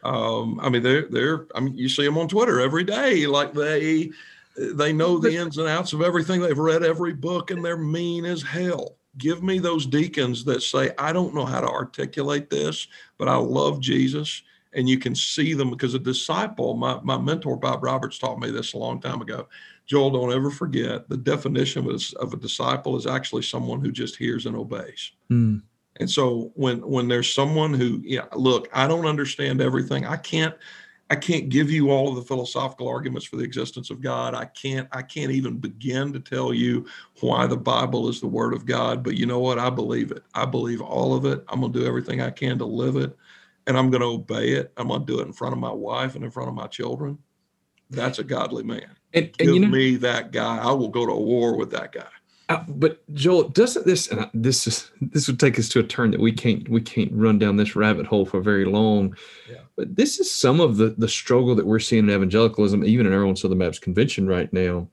um, 0.06 0.62
I 0.62 0.70
mean, 0.70 0.82
they're, 0.82 1.10
they're, 1.10 1.48
I 1.54 1.60
mean, 1.60 1.76
you 1.76 1.90
see 1.90 2.06
them 2.06 2.18
on 2.18 2.30
Twitter 2.30 2.62
every 2.62 2.86
day, 2.86 3.28
like 3.28 3.52
they, 3.52 4.12
they 4.56 4.94
know 4.94 5.18
the 5.18 5.36
ins 5.36 5.58
and 5.58 5.68
outs 5.68 5.92
of 5.92 6.02
everything. 6.02 6.40
They've 6.40 6.58
read 6.58 6.84
every 6.84 7.12
book 7.12 7.52
and 7.52 7.66
they're 7.66 7.76
mean 7.76 8.24
as 8.24 8.42
hell 8.44 8.96
give 9.20 9.44
me 9.44 9.60
those 9.60 9.86
deacons 9.86 10.44
that 10.46 10.64
say, 10.64 10.92
I 10.98 11.14
don't 11.14 11.36
know 11.36 11.46
how 11.46 11.62
to 11.62 11.68
articulate 11.68 12.50
this, 12.50 12.88
but 13.20 13.28
I 13.28 13.36
love 13.36 13.80
Jesus. 13.80 14.42
And 14.74 14.90
you 14.90 14.98
can 14.98 15.14
see 15.14 15.54
them 15.54 15.70
because 15.70 15.94
a 15.94 16.00
disciple, 16.00 16.76
my, 16.76 17.00
my 17.04 17.18
mentor, 17.18 17.58
Bob 17.58 17.84
Roberts, 17.84 18.18
taught 18.18 18.40
me 18.40 18.50
this 18.50 18.74
a 18.74 18.78
long 18.78 19.00
time 19.00 19.22
ago. 19.22 19.48
Joel, 19.86 20.12
don't 20.12 20.34
ever 20.34 20.52
forget 20.52 21.10
the 21.10 21.18
definition 21.18 21.90
of, 21.90 22.02
of 22.20 22.34
a 22.34 22.38
disciple 22.38 22.96
is 22.96 23.08
actually 23.08 23.42
someone 23.42 23.82
who 23.82 23.92
just 23.92 24.16
hears 24.16 24.46
and 24.46 24.56
obeys. 24.56 25.12
Mm. 25.32 25.64
And 26.00 26.10
so 26.10 26.52
when 26.56 26.80
when 26.88 27.08
there's 27.08 27.34
someone 27.34 27.74
who, 27.74 28.00
yeah, 28.04 28.26
look, 28.36 28.70
I 28.72 28.88
don't 28.88 29.06
understand 29.06 29.62
everything. 29.62 30.06
I 30.06 30.16
can't 30.16 30.56
I 31.12 31.16
can't 31.16 31.50
give 31.50 31.72
you 31.72 31.90
all 31.90 32.10
of 32.10 32.16
the 32.16 32.22
philosophical 32.22 32.88
arguments 32.88 33.26
for 33.26 33.38
the 33.38 33.44
existence 33.44 33.90
of 33.90 34.02
God. 34.02 34.36
I 34.36 34.46
can't 34.46 34.88
I 34.92 35.02
can't 35.02 35.32
even 35.32 35.58
begin 35.58 36.14
to 36.14 36.20
tell 36.20 36.54
you 36.54 36.86
why 37.22 37.48
the 37.48 37.58
Bible 37.58 38.10
is 38.10 38.22
the 38.22 38.28
word 38.28 38.54
of 38.54 38.66
God, 38.66 39.04
but 39.04 39.18
you 39.18 39.26
know 39.26 39.40
what? 39.40 39.58
I 39.58 39.70
believe 39.70 40.12
it. 40.12 40.24
I 40.36 40.46
believe 40.46 40.82
all 40.82 41.16
of 41.16 41.26
it. 41.26 41.44
I'm 41.48 41.62
going 41.62 41.74
to 41.74 41.80
do 41.80 41.86
everything 41.86 42.22
I 42.22 42.30
can 42.30 42.60
to 42.60 42.66
live 42.66 42.96
it 42.96 43.16
and 43.66 43.78
I'm 43.78 43.90
going 43.90 44.02
to 44.02 44.08
obey 44.08 44.50
it. 44.50 44.72
I'm 44.78 44.88
going 44.88 45.06
to 45.06 45.06
do 45.06 45.20
it 45.20 45.28
in 45.28 45.34
front 45.34 45.54
of 45.54 45.60
my 45.60 45.72
wife 45.72 46.16
and 46.16 46.24
in 46.24 46.32
front 46.32 46.50
of 46.50 46.56
my 46.56 46.68
children. 46.68 47.18
That's 47.90 48.20
a 48.20 48.24
godly 48.24 48.64
man. 48.64 48.96
And, 49.14 49.26
and 49.26 49.36
Give 49.38 49.54
you 49.54 49.60
know, 49.62 49.68
me 49.68 49.96
that 49.98 50.32
guy. 50.32 50.58
I 50.58 50.72
will 50.72 50.90
go 50.90 51.06
to 51.06 51.14
war 51.14 51.56
with 51.58 51.72
that 51.72 51.92
guy. 51.92 52.08
Uh, 52.50 52.64
but 52.68 53.00
Joel, 53.14 53.48
doesn't 53.50 53.86
this 53.86 54.08
and 54.08 54.28
this 54.34 54.66
is 54.66 54.90
this 55.02 55.28
would 55.28 55.40
take 55.40 55.60
us 55.60 55.70
to 55.70 55.80
a 55.80 55.84
turn 55.84 56.10
that 56.12 56.20
we 56.20 56.32
can't 56.32 56.68
we 56.68 56.82
can't 56.82 57.12
run 57.14 57.38
down 57.38 57.58
this 57.58 57.76
rabbit 57.76 58.08
hole 58.08 58.26
for 58.26 58.42
very 58.42 58.66
long. 58.66 59.16
Yeah. 59.50 59.60
But 59.76 59.96
this 59.96 60.20
is 60.20 60.32
some 60.32 60.60
of 60.60 60.78
the 60.78 60.96
the 60.98 61.08
struggle 61.08 61.54
that 61.56 61.68
we're 61.68 61.80
seeing 61.80 62.10
in 62.10 62.16
evangelicalism, 62.16 62.84
even 62.84 63.06
in 63.06 63.14
our 63.14 63.24
own 63.24 63.36
Southern 63.36 63.60
Baptist 63.60 63.84
Convention 63.84 64.28
right 64.28 64.52
now. 64.52 64.88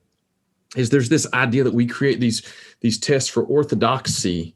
Is 0.77 0.91
there's 0.91 1.09
this 1.09 1.27
idea 1.33 1.65
that 1.65 1.73
we 1.73 1.87
create 1.87 2.21
these 2.21 2.43
these 2.81 2.99
tests 2.99 3.31
for 3.31 3.43
orthodoxy, 3.45 4.55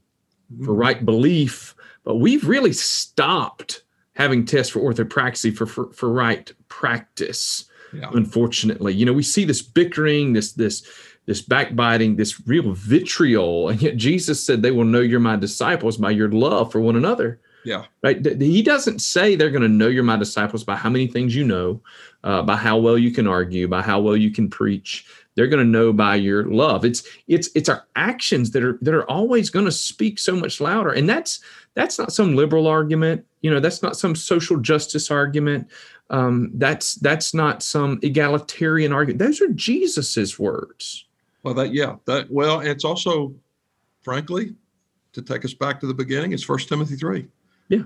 mm-hmm. 0.52 0.66
for 0.66 0.74
right 0.74 1.02
belief, 1.02 1.74
but 2.04 2.16
we've 2.16 2.46
really 2.46 2.74
stopped 2.74 3.82
having 4.12 4.44
tests 4.44 4.70
for 4.70 4.80
orthopraxy 4.80 5.56
for 5.56 5.64
for, 5.64 5.90
for 5.92 6.12
right 6.12 6.52
practice. 6.68 7.64
Yeah. 7.94 8.10
Unfortunately, 8.12 8.92
you 8.94 9.04
know, 9.04 9.12
we 9.12 9.22
see 9.22 9.44
this 9.44 9.62
bickering, 9.62 10.34
this 10.34 10.52
this 10.52 10.86
this 11.26 11.42
backbiting, 11.42 12.16
this 12.16 12.46
real 12.46 12.72
vitriol. 12.72 13.68
And 13.68 13.80
yet 13.82 13.96
Jesus 13.96 14.44
said, 14.44 14.62
They 14.62 14.70
will 14.70 14.84
know 14.84 15.00
you're 15.00 15.20
my 15.20 15.36
disciples 15.36 15.96
by 15.96 16.10
your 16.10 16.30
love 16.30 16.72
for 16.72 16.80
one 16.80 16.96
another. 16.96 17.40
Yeah. 17.64 17.84
Right. 18.02 18.24
He 18.40 18.62
doesn't 18.62 19.00
say 19.00 19.36
they're 19.36 19.50
going 19.50 19.62
to 19.62 19.68
know 19.68 19.88
you're 19.88 20.02
my 20.02 20.16
disciples 20.16 20.64
by 20.64 20.76
how 20.76 20.88
many 20.88 21.06
things 21.06 21.34
you 21.36 21.44
know, 21.44 21.82
uh, 22.24 22.42
by 22.42 22.56
how 22.56 22.78
well 22.78 22.96
you 22.96 23.10
can 23.10 23.26
argue, 23.26 23.68
by 23.68 23.82
how 23.82 24.00
well 24.00 24.16
you 24.16 24.30
can 24.30 24.48
preach. 24.48 25.06
They're 25.34 25.46
going 25.46 25.64
to 25.64 25.70
know 25.70 25.92
by 25.92 26.16
your 26.16 26.44
love. 26.44 26.84
It's 26.84 27.06
it's 27.28 27.50
it's 27.54 27.68
our 27.68 27.86
actions 27.96 28.50
that 28.52 28.64
are 28.64 28.78
that 28.82 28.94
are 28.94 29.08
always 29.08 29.50
going 29.50 29.66
to 29.66 29.72
speak 29.72 30.18
so 30.18 30.34
much 30.34 30.60
louder. 30.60 30.90
And 30.90 31.08
that's 31.08 31.40
that's 31.74 31.98
not 31.98 32.12
some 32.12 32.34
liberal 32.34 32.66
argument. 32.66 33.24
You 33.42 33.50
know, 33.50 33.60
that's 33.60 33.82
not 33.82 33.96
some 33.96 34.14
social 34.14 34.56
justice 34.58 35.10
argument. 35.10 35.68
Um, 36.10 36.50
that's 36.54 36.96
that's 36.96 37.32
not 37.32 37.62
some 37.62 38.00
egalitarian 38.02 38.92
argument. 38.92 39.20
Those 39.20 39.40
are 39.40 39.48
Jesus's 39.48 40.38
words. 40.38 41.06
Well, 41.42 41.54
that 41.54 41.72
yeah, 41.72 41.96
that 42.04 42.30
well, 42.30 42.60
it's 42.60 42.84
also, 42.84 43.34
frankly, 44.02 44.54
to 45.12 45.22
take 45.22 45.44
us 45.44 45.54
back 45.54 45.80
to 45.80 45.86
the 45.86 45.94
beginning, 45.94 46.32
it's 46.32 46.42
First 46.42 46.68
Timothy 46.68 46.96
three. 46.96 47.26
Yeah. 47.68 47.84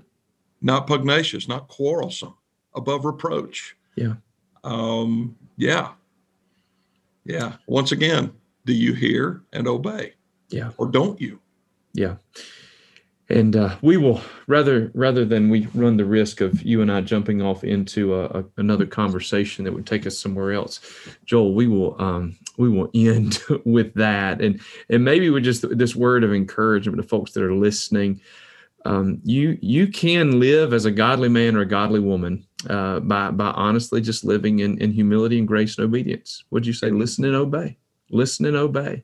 Not 0.61 0.87
pugnacious, 0.87 1.47
not 1.47 1.69
quarrelsome, 1.69 2.35
above 2.75 3.05
reproach. 3.05 3.77
Yeah. 3.97 4.15
Um, 4.65 5.37
yeah. 5.57 5.93
Yeah. 7.25 7.55
Once 7.67 7.93
again, 7.93 8.33
do 8.65 8.73
you 8.73 8.95
hear 8.95 9.43
and 9.53 9.69
obey? 9.69 10.15
Yeah. 10.49 10.71
Or 10.79 10.87
don't 10.87 11.21
you? 11.21 11.41
Yeah 11.93 12.17
and 13.29 13.57
uh, 13.57 13.77
we 13.81 13.97
will 13.97 14.21
rather 14.47 14.91
rather 14.95 15.25
than 15.25 15.49
we 15.49 15.67
run 15.75 15.97
the 15.97 16.05
risk 16.05 16.41
of 16.41 16.63
you 16.63 16.83
and 16.83 16.93
I 16.93 17.01
jumping 17.01 17.41
off 17.41 17.65
into 17.65 18.15
a, 18.15 18.25
a, 18.27 18.45
another 18.59 18.87
conversation 18.87 19.65
that 19.65 19.73
would 19.73 19.87
take 19.87 20.07
us 20.07 20.19
somewhere 20.19 20.53
else, 20.53 20.81
Joel, 21.25 21.55
we 21.55 21.67
will 21.67 22.01
um, 22.01 22.37
we 22.59 22.69
will 22.69 22.91
end 22.95 23.41
with 23.65 23.95
that, 23.95 24.41
and 24.41 24.61
and 24.91 25.05
maybe 25.05 25.31
with 25.31 25.45
just 25.45 25.65
this 25.77 25.97
word 25.97 26.25
of 26.25 26.35
encouragement 26.35 27.01
to 27.01 27.09
folks 27.09 27.33
that 27.33 27.43
are 27.43 27.55
listening. 27.55 28.21
Um, 28.87 29.21
you 29.25 29.59
you 29.63 29.89
can 29.89 30.39
live 30.39 30.75
as 30.75 30.85
a 30.85 30.91
godly 30.91 31.31
man 31.31 31.57
or 31.57 31.61
a 31.61 31.67
godly 31.67 32.01
woman 32.01 32.47
uh, 32.69 33.01
by 33.01 33.31
by 33.31 33.51
honestly 33.53 34.03
just 34.03 34.25
living 34.25 34.59
in, 34.59 34.79
in 34.79 34.93
humility 34.93 35.39
and 35.39 35.49
grace 35.49 35.79
and 35.79 35.87
obedience. 35.87 36.45
Would 36.51 36.67
you 36.67 36.75
say? 36.75 36.91
Listen 36.91 37.25
and 37.25 37.35
obey. 37.35 37.79
Listen 38.11 38.45
and 38.45 38.57
obey. 38.57 39.03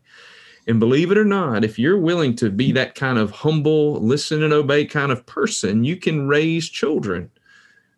And 0.66 0.78
believe 0.78 1.10
it 1.10 1.18
or 1.18 1.24
not, 1.24 1.64
if 1.64 1.78
you're 1.78 1.98
willing 1.98 2.36
to 2.36 2.50
be 2.50 2.72
that 2.72 2.94
kind 2.94 3.18
of 3.18 3.30
humble, 3.30 3.94
listen 3.94 4.42
and 4.42 4.52
obey 4.52 4.84
kind 4.84 5.10
of 5.10 5.26
person, 5.26 5.84
you 5.84 5.96
can 5.96 6.28
raise 6.28 6.68
children 6.68 7.30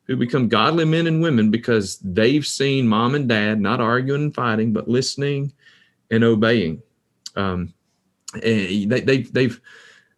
who 0.04 0.16
become 0.16 0.48
godly 0.48 0.84
men 0.84 1.06
and 1.06 1.22
women 1.22 1.50
because 1.50 1.98
they've 1.98 2.46
seen 2.46 2.88
mom 2.88 3.14
and 3.14 3.28
dad 3.28 3.60
not 3.60 3.80
arguing 3.80 4.22
and 4.22 4.34
fighting, 4.34 4.72
but 4.72 4.88
listening 4.88 5.52
and 6.10 6.24
obeying. 6.24 6.82
Um, 7.36 7.72
and 8.34 8.44
eh, 8.44 8.84
they, 8.86 9.00
they, 9.00 9.22
they've, 9.22 9.60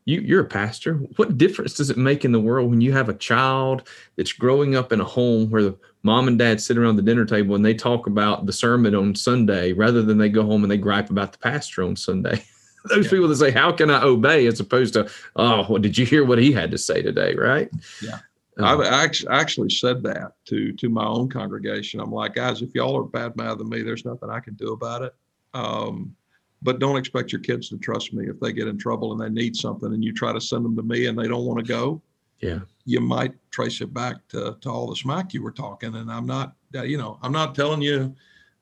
you, 0.04 0.20
you're 0.20 0.42
a 0.42 0.48
pastor. 0.48 0.94
What 1.16 1.38
difference 1.38 1.74
does 1.74 1.90
it 1.90 1.96
make 1.96 2.24
in 2.24 2.32
the 2.32 2.40
world 2.40 2.70
when 2.70 2.80
you 2.80 2.92
have 2.92 3.08
a 3.08 3.14
child 3.14 3.88
that's 4.16 4.32
growing 4.32 4.76
up 4.76 4.92
in 4.92 5.00
a 5.00 5.04
home 5.04 5.50
where 5.50 5.62
the 5.62 5.78
mom 6.04 6.28
and 6.28 6.38
dad 6.38 6.60
sit 6.60 6.78
around 6.78 6.96
the 6.96 7.02
dinner 7.02 7.24
table 7.24 7.56
and 7.56 7.64
they 7.64 7.74
talk 7.74 8.06
about 8.06 8.46
the 8.46 8.52
sermon 8.52 8.94
on 8.94 9.14
Sunday 9.14 9.72
rather 9.72 10.02
than 10.02 10.18
they 10.18 10.28
go 10.28 10.44
home 10.44 10.62
and 10.62 10.70
they 10.70 10.76
gripe 10.76 11.10
about 11.10 11.32
the 11.32 11.38
pastor 11.38 11.82
on 11.82 11.96
Sunday? 11.96 12.44
Those 12.84 13.06
yeah. 13.06 13.10
people 13.10 13.28
that 13.28 13.36
say, 13.36 13.50
"How 13.50 13.72
can 13.72 13.90
I 13.90 14.02
obey?" 14.02 14.46
as 14.46 14.60
opposed 14.60 14.92
to, 14.92 15.10
"Oh, 15.36 15.66
well, 15.68 15.80
did 15.80 15.96
you 15.96 16.04
hear 16.04 16.22
what 16.22 16.38
he 16.38 16.52
had 16.52 16.70
to 16.70 16.78
say 16.78 17.00
today?" 17.00 17.34
Right? 17.34 17.70
Yeah. 18.02 18.18
Um, 18.58 18.82
I've 18.82 19.12
actually 19.30 19.70
said 19.70 20.02
that 20.02 20.32
to 20.46 20.72
to 20.74 20.88
my 20.90 21.06
own 21.06 21.30
congregation. 21.30 21.98
I'm 21.98 22.12
like, 22.12 22.34
guys, 22.34 22.60
if 22.60 22.74
y'all 22.74 22.96
are 22.98 23.04
bad 23.04 23.36
mad 23.36 23.56
than 23.56 23.70
me, 23.70 23.82
there's 23.82 24.04
nothing 24.04 24.28
I 24.28 24.40
can 24.40 24.52
do 24.54 24.72
about 24.72 25.00
it. 25.00 25.14
Um, 25.54 26.14
but 26.62 26.78
don't 26.78 26.96
expect 26.96 27.32
your 27.32 27.40
kids 27.40 27.68
to 27.70 27.78
trust 27.78 28.12
me 28.12 28.28
if 28.28 28.38
they 28.38 28.52
get 28.52 28.68
in 28.68 28.78
trouble 28.78 29.12
and 29.12 29.20
they 29.20 29.28
need 29.28 29.56
something 29.56 29.92
and 29.92 30.04
you 30.04 30.12
try 30.12 30.32
to 30.32 30.40
send 30.40 30.64
them 30.64 30.76
to 30.76 30.82
me 30.82 31.06
and 31.06 31.18
they 31.18 31.28
don't 31.28 31.44
want 31.44 31.58
to 31.58 31.64
go 31.64 32.02
yeah. 32.44 32.58
You 32.84 33.00
might 33.00 33.32
trace 33.50 33.80
it 33.80 33.94
back 33.94 34.16
to, 34.28 34.58
to 34.60 34.70
all 34.70 34.88
the 34.88 34.96
smack 34.96 35.32
you 35.32 35.42
were 35.42 35.52
talking 35.52 35.94
and 35.94 36.10
i'm 36.10 36.26
not 36.26 36.54
you 36.72 36.98
know 36.98 37.18
i'm 37.22 37.32
not 37.32 37.54
telling 37.54 37.80
you 37.80 38.14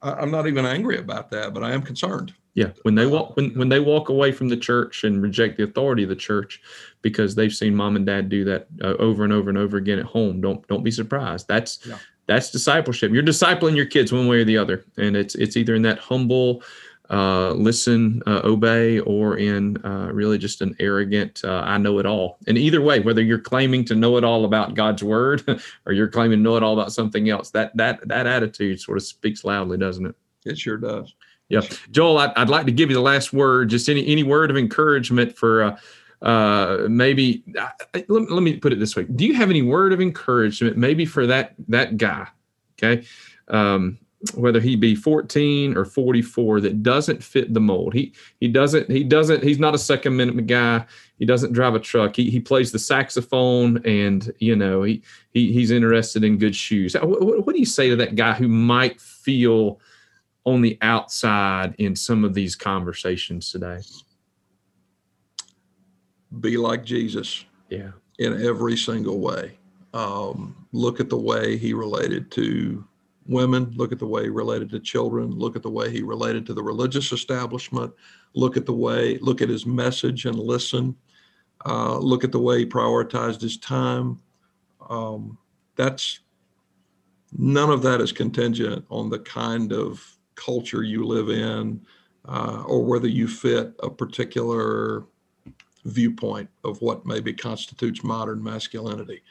i'm 0.03 0.31
not 0.31 0.47
even 0.47 0.65
angry 0.65 0.99
about 0.99 1.31
that 1.31 1.53
but 1.53 1.63
i 1.65 1.73
am 1.73 1.83
concerned. 1.83 2.33
Yeah. 2.55 2.71
When 2.83 2.95
they 2.95 3.07
walk 3.07 3.35
when, 3.37 3.51
when 3.55 3.69
they 3.71 3.81
walk 3.81 4.11
away 4.11 4.31
from 4.31 4.49
the 4.49 4.57
church 4.57 5.05
and 5.05 5.23
reject 5.23 5.57
the 5.57 5.65
authority 5.65 6.03
of 6.03 6.11
the 6.11 6.17
church 6.17 6.61
because 7.01 7.35
they've 7.35 7.53
seen 7.53 7.75
mom 7.75 7.97
and 7.97 8.05
dad 8.05 8.29
do 8.29 8.45
that 8.45 8.67
uh, 8.83 8.95
over 8.99 9.25
and 9.25 9.33
over 9.33 9.49
and 9.49 9.59
over 9.59 9.79
again 9.79 9.99
at 9.99 10.05
home 10.05 10.41
don't 10.41 10.67
don't 10.69 10.85
be 10.85 10.91
surprised. 10.91 11.49
That's 11.49 11.79
yeah. 11.87 11.97
that's 12.27 12.51
discipleship. 12.51 13.11
You're 13.11 13.23
discipling 13.23 13.75
your 13.75 13.87
kids 13.87 14.13
one 14.13 14.29
way 14.29 14.41
or 14.41 14.45
the 14.45 14.59
other 14.59 14.85
and 14.99 15.17
it's 15.17 15.35
it's 15.35 15.57
either 15.57 15.75
in 15.75 15.83
that 15.83 15.99
humble 15.99 16.63
uh, 17.13 17.53
listen, 17.53 18.23
uh, 18.27 18.41
obey, 18.43 18.99
or 19.01 19.37
in 19.37 19.77
uh, 19.85 20.09
really 20.11 20.39
just 20.39 20.63
an 20.63 20.75
arrogant, 20.81 21.43
uh, 21.45 21.63
I 21.65 21.77
know 21.77 21.99
it 21.99 22.07
all. 22.07 22.39
And 22.47 22.57
either 22.57 22.81
way, 22.81 23.01
whether 23.01 23.23
you're 23.23 23.39
claiming 23.39 23.85
to 23.87 23.95
know 23.95 24.17
it 24.17 24.25
all 24.25 24.47
about 24.47 24.75
God's 24.75 25.05
word 25.05 25.45
or 25.87 25.93
you're 25.93 26.09
claiming 26.09 26.39
to 26.39 26.43
know 26.43 26.57
it 26.57 26.63
all 26.63 26.73
about 26.73 26.91
something 26.91 27.29
else, 27.29 27.51
that 27.51 27.77
that 27.77 28.09
that 28.09 28.27
attitude 28.27 28.81
sort 28.81 28.97
of 28.97 29.05
speaks 29.05 29.45
loudly, 29.45 29.77
doesn't 29.77 30.07
it? 30.07 30.15
It 30.47 30.59
sure 30.59 30.79
does. 30.79 31.15
Yeah, 31.51 31.61
Joel, 31.91 32.17
I'd, 32.17 32.33
I'd 32.35 32.49
like 32.49 32.65
to 32.65 32.73
give 32.73 32.89
you 32.89 32.97
the 32.97 33.03
last 33.03 33.35
word. 33.35 33.69
Just 33.69 33.91
any 33.91 34.07
any 34.07 34.23
word 34.23 34.51
of 34.51 34.57
encouragement 34.57 35.37
for. 35.37 35.63
Uh, 35.63 35.77
uh, 36.23 36.87
maybe 36.89 37.43
let, 38.07 38.31
let 38.31 38.43
me 38.45 38.57
put 38.57 38.73
it 38.73 38.79
this 38.79 38.95
way 38.95 39.03
do 39.03 39.27
you 39.27 39.35
have 39.35 39.51
any 39.51 39.61
word 39.61 39.93
of 39.93 40.01
encouragement 40.01 40.77
maybe 40.77 41.05
for 41.05 41.27
that 41.27 41.53
that 41.67 41.97
guy 41.97 42.29
okay 42.79 43.05
um, 43.49 43.99
whether 44.35 44.61
he 44.61 44.77
be 44.77 44.95
14 44.95 45.77
or 45.77 45.85
44 45.85 46.61
that 46.61 46.83
doesn't 46.83 47.23
fit 47.23 47.53
the 47.53 47.61
mold. 47.61 47.93
He 47.93 48.13
he 48.41 48.49
doesn't 48.49 48.91
he 48.91 49.05
doesn't 49.05 49.43
he's 49.43 49.59
not 49.59 49.75
a 49.75 49.79
Second 49.79 50.15
Amendment 50.15 50.47
guy. 50.47 50.85
He 51.19 51.27
doesn't 51.27 51.53
drive 51.53 51.75
a 51.75 51.81
truck. 51.81 52.17
He 52.17 52.31
he 52.31 52.41
plays 52.41 52.73
the 52.73 52.79
saxophone 52.79 53.85
and 53.85 54.33
you 54.39 54.55
know 54.55 54.83
he, 54.83 55.03
he 55.33 55.53
he's 55.53 55.71
interested 55.71 56.25
in 56.25 56.39
good 56.39 56.55
shoes. 56.55 56.95
What, 56.95 57.47
what 57.47 57.53
do 57.53 57.59
you 57.59 57.67
say 57.67 57.91
to 57.91 57.97
that 57.97 58.15
guy 58.15 58.33
who 58.33 58.49
might 58.49 59.01
feel 59.01 59.81
on 60.45 60.61
the 60.61 60.79
outside 60.83 61.75
in 61.79 61.95
some 61.97 62.25
of 62.25 62.35
these 62.35 62.55
conversations 62.55 63.51
today? 63.51 63.81
Be 66.41 66.57
like 66.57 66.85
Jesus. 66.85 67.45
Yeah. 67.69 67.91
In 68.19 68.45
every 68.45 68.77
single 68.77 69.19
way. 69.19 69.59
Um, 69.95 70.67
look 70.73 71.01
at 71.01 71.11
the 71.11 71.19
way 71.19 71.59
he 71.59 71.75
related 71.75 72.31
to 72.33 72.85
women, 73.27 73.73
look 73.77 73.93
at 73.93 73.99
the 73.99 74.07
way 74.07 74.25
he 74.25 74.29
related 74.29 74.71
to 74.71 74.81
children, 74.81 75.31
look 75.31 75.57
at 75.57 75.63
the 75.63 75.71
way 75.71 75.91
he 75.91 76.03
related 76.03 76.47
to 76.47 76.55
the 76.55 76.63
religious 76.63 77.13
establishment, 77.13 77.93
look 78.35 78.57
at 78.57 78.67
the 78.67 78.73
way, 78.73 79.19
look 79.19 79.41
at 79.41 79.49
his 79.49 79.67
message 79.67 80.25
and 80.27 80.39
listen, 80.39 80.97
uh, 81.67 81.99
look 81.99 82.25
at 82.25 82.33
the 82.33 82.41
way 82.41 82.59
he 82.59 82.67
prioritized 82.67 83.41
his 83.41 83.57
time. 83.57 84.21
Um, 84.89 85.39
that's 85.77 86.21
none 87.37 87.71
of 87.71 87.83
that 87.83 88.01
is 88.01 88.13
contingent 88.13 88.85
on 88.91 89.09
the 89.09 89.21
kind 89.21 89.73
of 89.73 90.05
culture 90.35 90.83
you 90.83 91.05
live 91.07 91.29
in 91.29 91.81
uh, 92.27 92.63
or 92.67 92.85
whether 92.85 93.09
you 93.09 93.29
fit 93.29 93.73
a 93.83 93.91
particular 93.91 95.05
viewpoint 95.85 96.49
of 96.65 96.81
what 96.81 97.05
maybe 97.07 97.33
constitutes 97.33 98.05
modern 98.05 98.43
masculinity. 98.43 99.23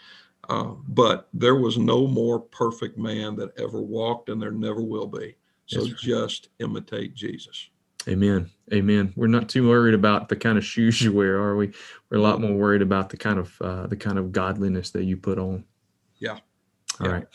Uh, 0.49 0.73
but 0.87 1.29
there 1.33 1.55
was 1.55 1.77
no 1.77 2.07
more 2.07 2.39
perfect 2.39 2.97
man 2.97 3.35
that 3.35 3.57
ever 3.59 3.81
walked, 3.81 4.29
and 4.29 4.41
there 4.41 4.51
never 4.51 4.81
will 4.81 5.07
be. 5.07 5.35
So 5.67 5.87
just 5.87 6.49
imitate 6.59 7.15
Jesus. 7.15 7.69
Amen. 8.07 8.49
Amen. 8.73 9.13
We're 9.15 9.27
not 9.27 9.47
too 9.47 9.69
worried 9.69 9.93
about 9.93 10.27
the 10.27 10.35
kind 10.35 10.57
of 10.57 10.65
shoes 10.65 11.01
you 11.01 11.13
wear, 11.13 11.37
are 11.37 11.55
we? 11.55 11.71
We're 12.09 12.17
a 12.17 12.21
lot 12.21 12.41
more 12.41 12.53
worried 12.53 12.81
about 12.81 13.09
the 13.09 13.17
kind 13.17 13.39
of 13.39 13.61
uh, 13.61 13.87
the 13.87 13.95
kind 13.95 14.17
of 14.17 14.31
godliness 14.31 14.89
that 14.91 15.03
you 15.03 15.17
put 15.17 15.37
on. 15.37 15.63
Yeah. 16.19 16.39
All 16.99 17.07
yeah. 17.07 17.11
right. 17.13 17.27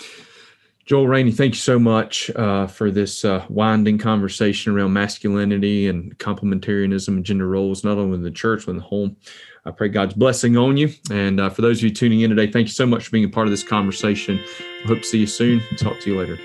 Joel 0.85 1.09
Rainey, 1.09 1.33
thank 1.33 1.55
you 1.55 1.61
so 1.61 1.81
much 1.81 2.31
uh, 2.37 2.69
for 2.69 2.93
this 2.93 3.25
uh, 3.25 3.45
winding 3.49 3.99
conversation 3.99 4.73
around 4.73 4.93
masculinity 4.93 5.89
and 5.89 6.17
complementarianism 6.19 7.09
and 7.09 7.25
gender 7.25 7.49
roles, 7.49 7.83
not 7.83 7.99
only 7.99 8.17
in 8.17 8.23
the 8.23 8.31
church, 8.31 8.67
but 8.67 8.73
in 8.73 8.77
the 8.77 8.85
home. 8.85 9.17
I 9.67 9.73
pray 9.73 9.89
God's 9.89 10.15
blessing 10.15 10.57
on 10.57 10.77
you. 10.77 10.91
And 11.11 11.41
uh, 11.41 11.51
for 11.51 11.61
those 11.61 11.79
of 11.79 11.85
you 11.85 11.91
tuning 11.91 12.21
in 12.21 12.31
today, 12.31 12.51
thank 12.51 12.69
you 12.69 12.73
so 12.73 12.87
much 12.87 13.07
for 13.07 13.11
being 13.11 13.25
a 13.25 13.29
part 13.29 13.49
of 13.49 13.51
this 13.51 13.65
conversation. 13.65 14.41
I 14.85 14.87
hope 14.87 14.99
to 14.99 15.05
see 15.05 15.19
you 15.19 15.27
soon. 15.27 15.61
Talk 15.77 15.99
to 16.01 16.11
you 16.11 16.19
later. 16.19 16.39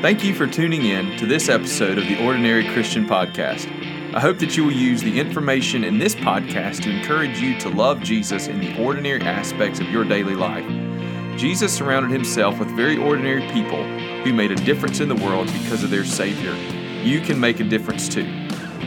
Thank 0.00 0.24
you 0.24 0.34
for 0.34 0.46
tuning 0.46 0.86
in 0.86 1.18
to 1.18 1.26
this 1.26 1.50
episode 1.50 1.98
of 1.98 2.06
the 2.06 2.24
Ordinary 2.24 2.66
Christian 2.68 3.06
Podcast. 3.06 3.66
I 4.14 4.20
hope 4.20 4.38
that 4.38 4.56
you 4.56 4.64
will 4.64 4.72
use 4.72 5.02
the 5.02 5.20
information 5.20 5.84
in 5.84 5.98
this 5.98 6.14
podcast 6.14 6.82
to 6.84 6.90
encourage 6.90 7.38
you 7.38 7.58
to 7.60 7.68
love 7.68 8.00
Jesus 8.02 8.46
in 8.46 8.60
the 8.60 8.82
ordinary 8.82 9.20
aspects 9.20 9.80
of 9.80 9.90
your 9.90 10.04
daily 10.04 10.34
life. 10.34 10.66
Jesus 11.36 11.74
surrounded 11.74 12.10
himself 12.10 12.58
with 12.58 12.68
very 12.68 12.96
ordinary 12.96 13.42
people 13.52 13.82
who 14.22 14.32
made 14.32 14.52
a 14.52 14.56
difference 14.56 15.00
in 15.00 15.08
the 15.10 15.16
world 15.16 15.48
because 15.48 15.82
of 15.82 15.90
their 15.90 16.04
Savior. 16.04 16.54
You 17.02 17.20
can 17.20 17.38
make 17.38 17.60
a 17.60 17.64
difference 17.64 18.08
too. 18.08 18.45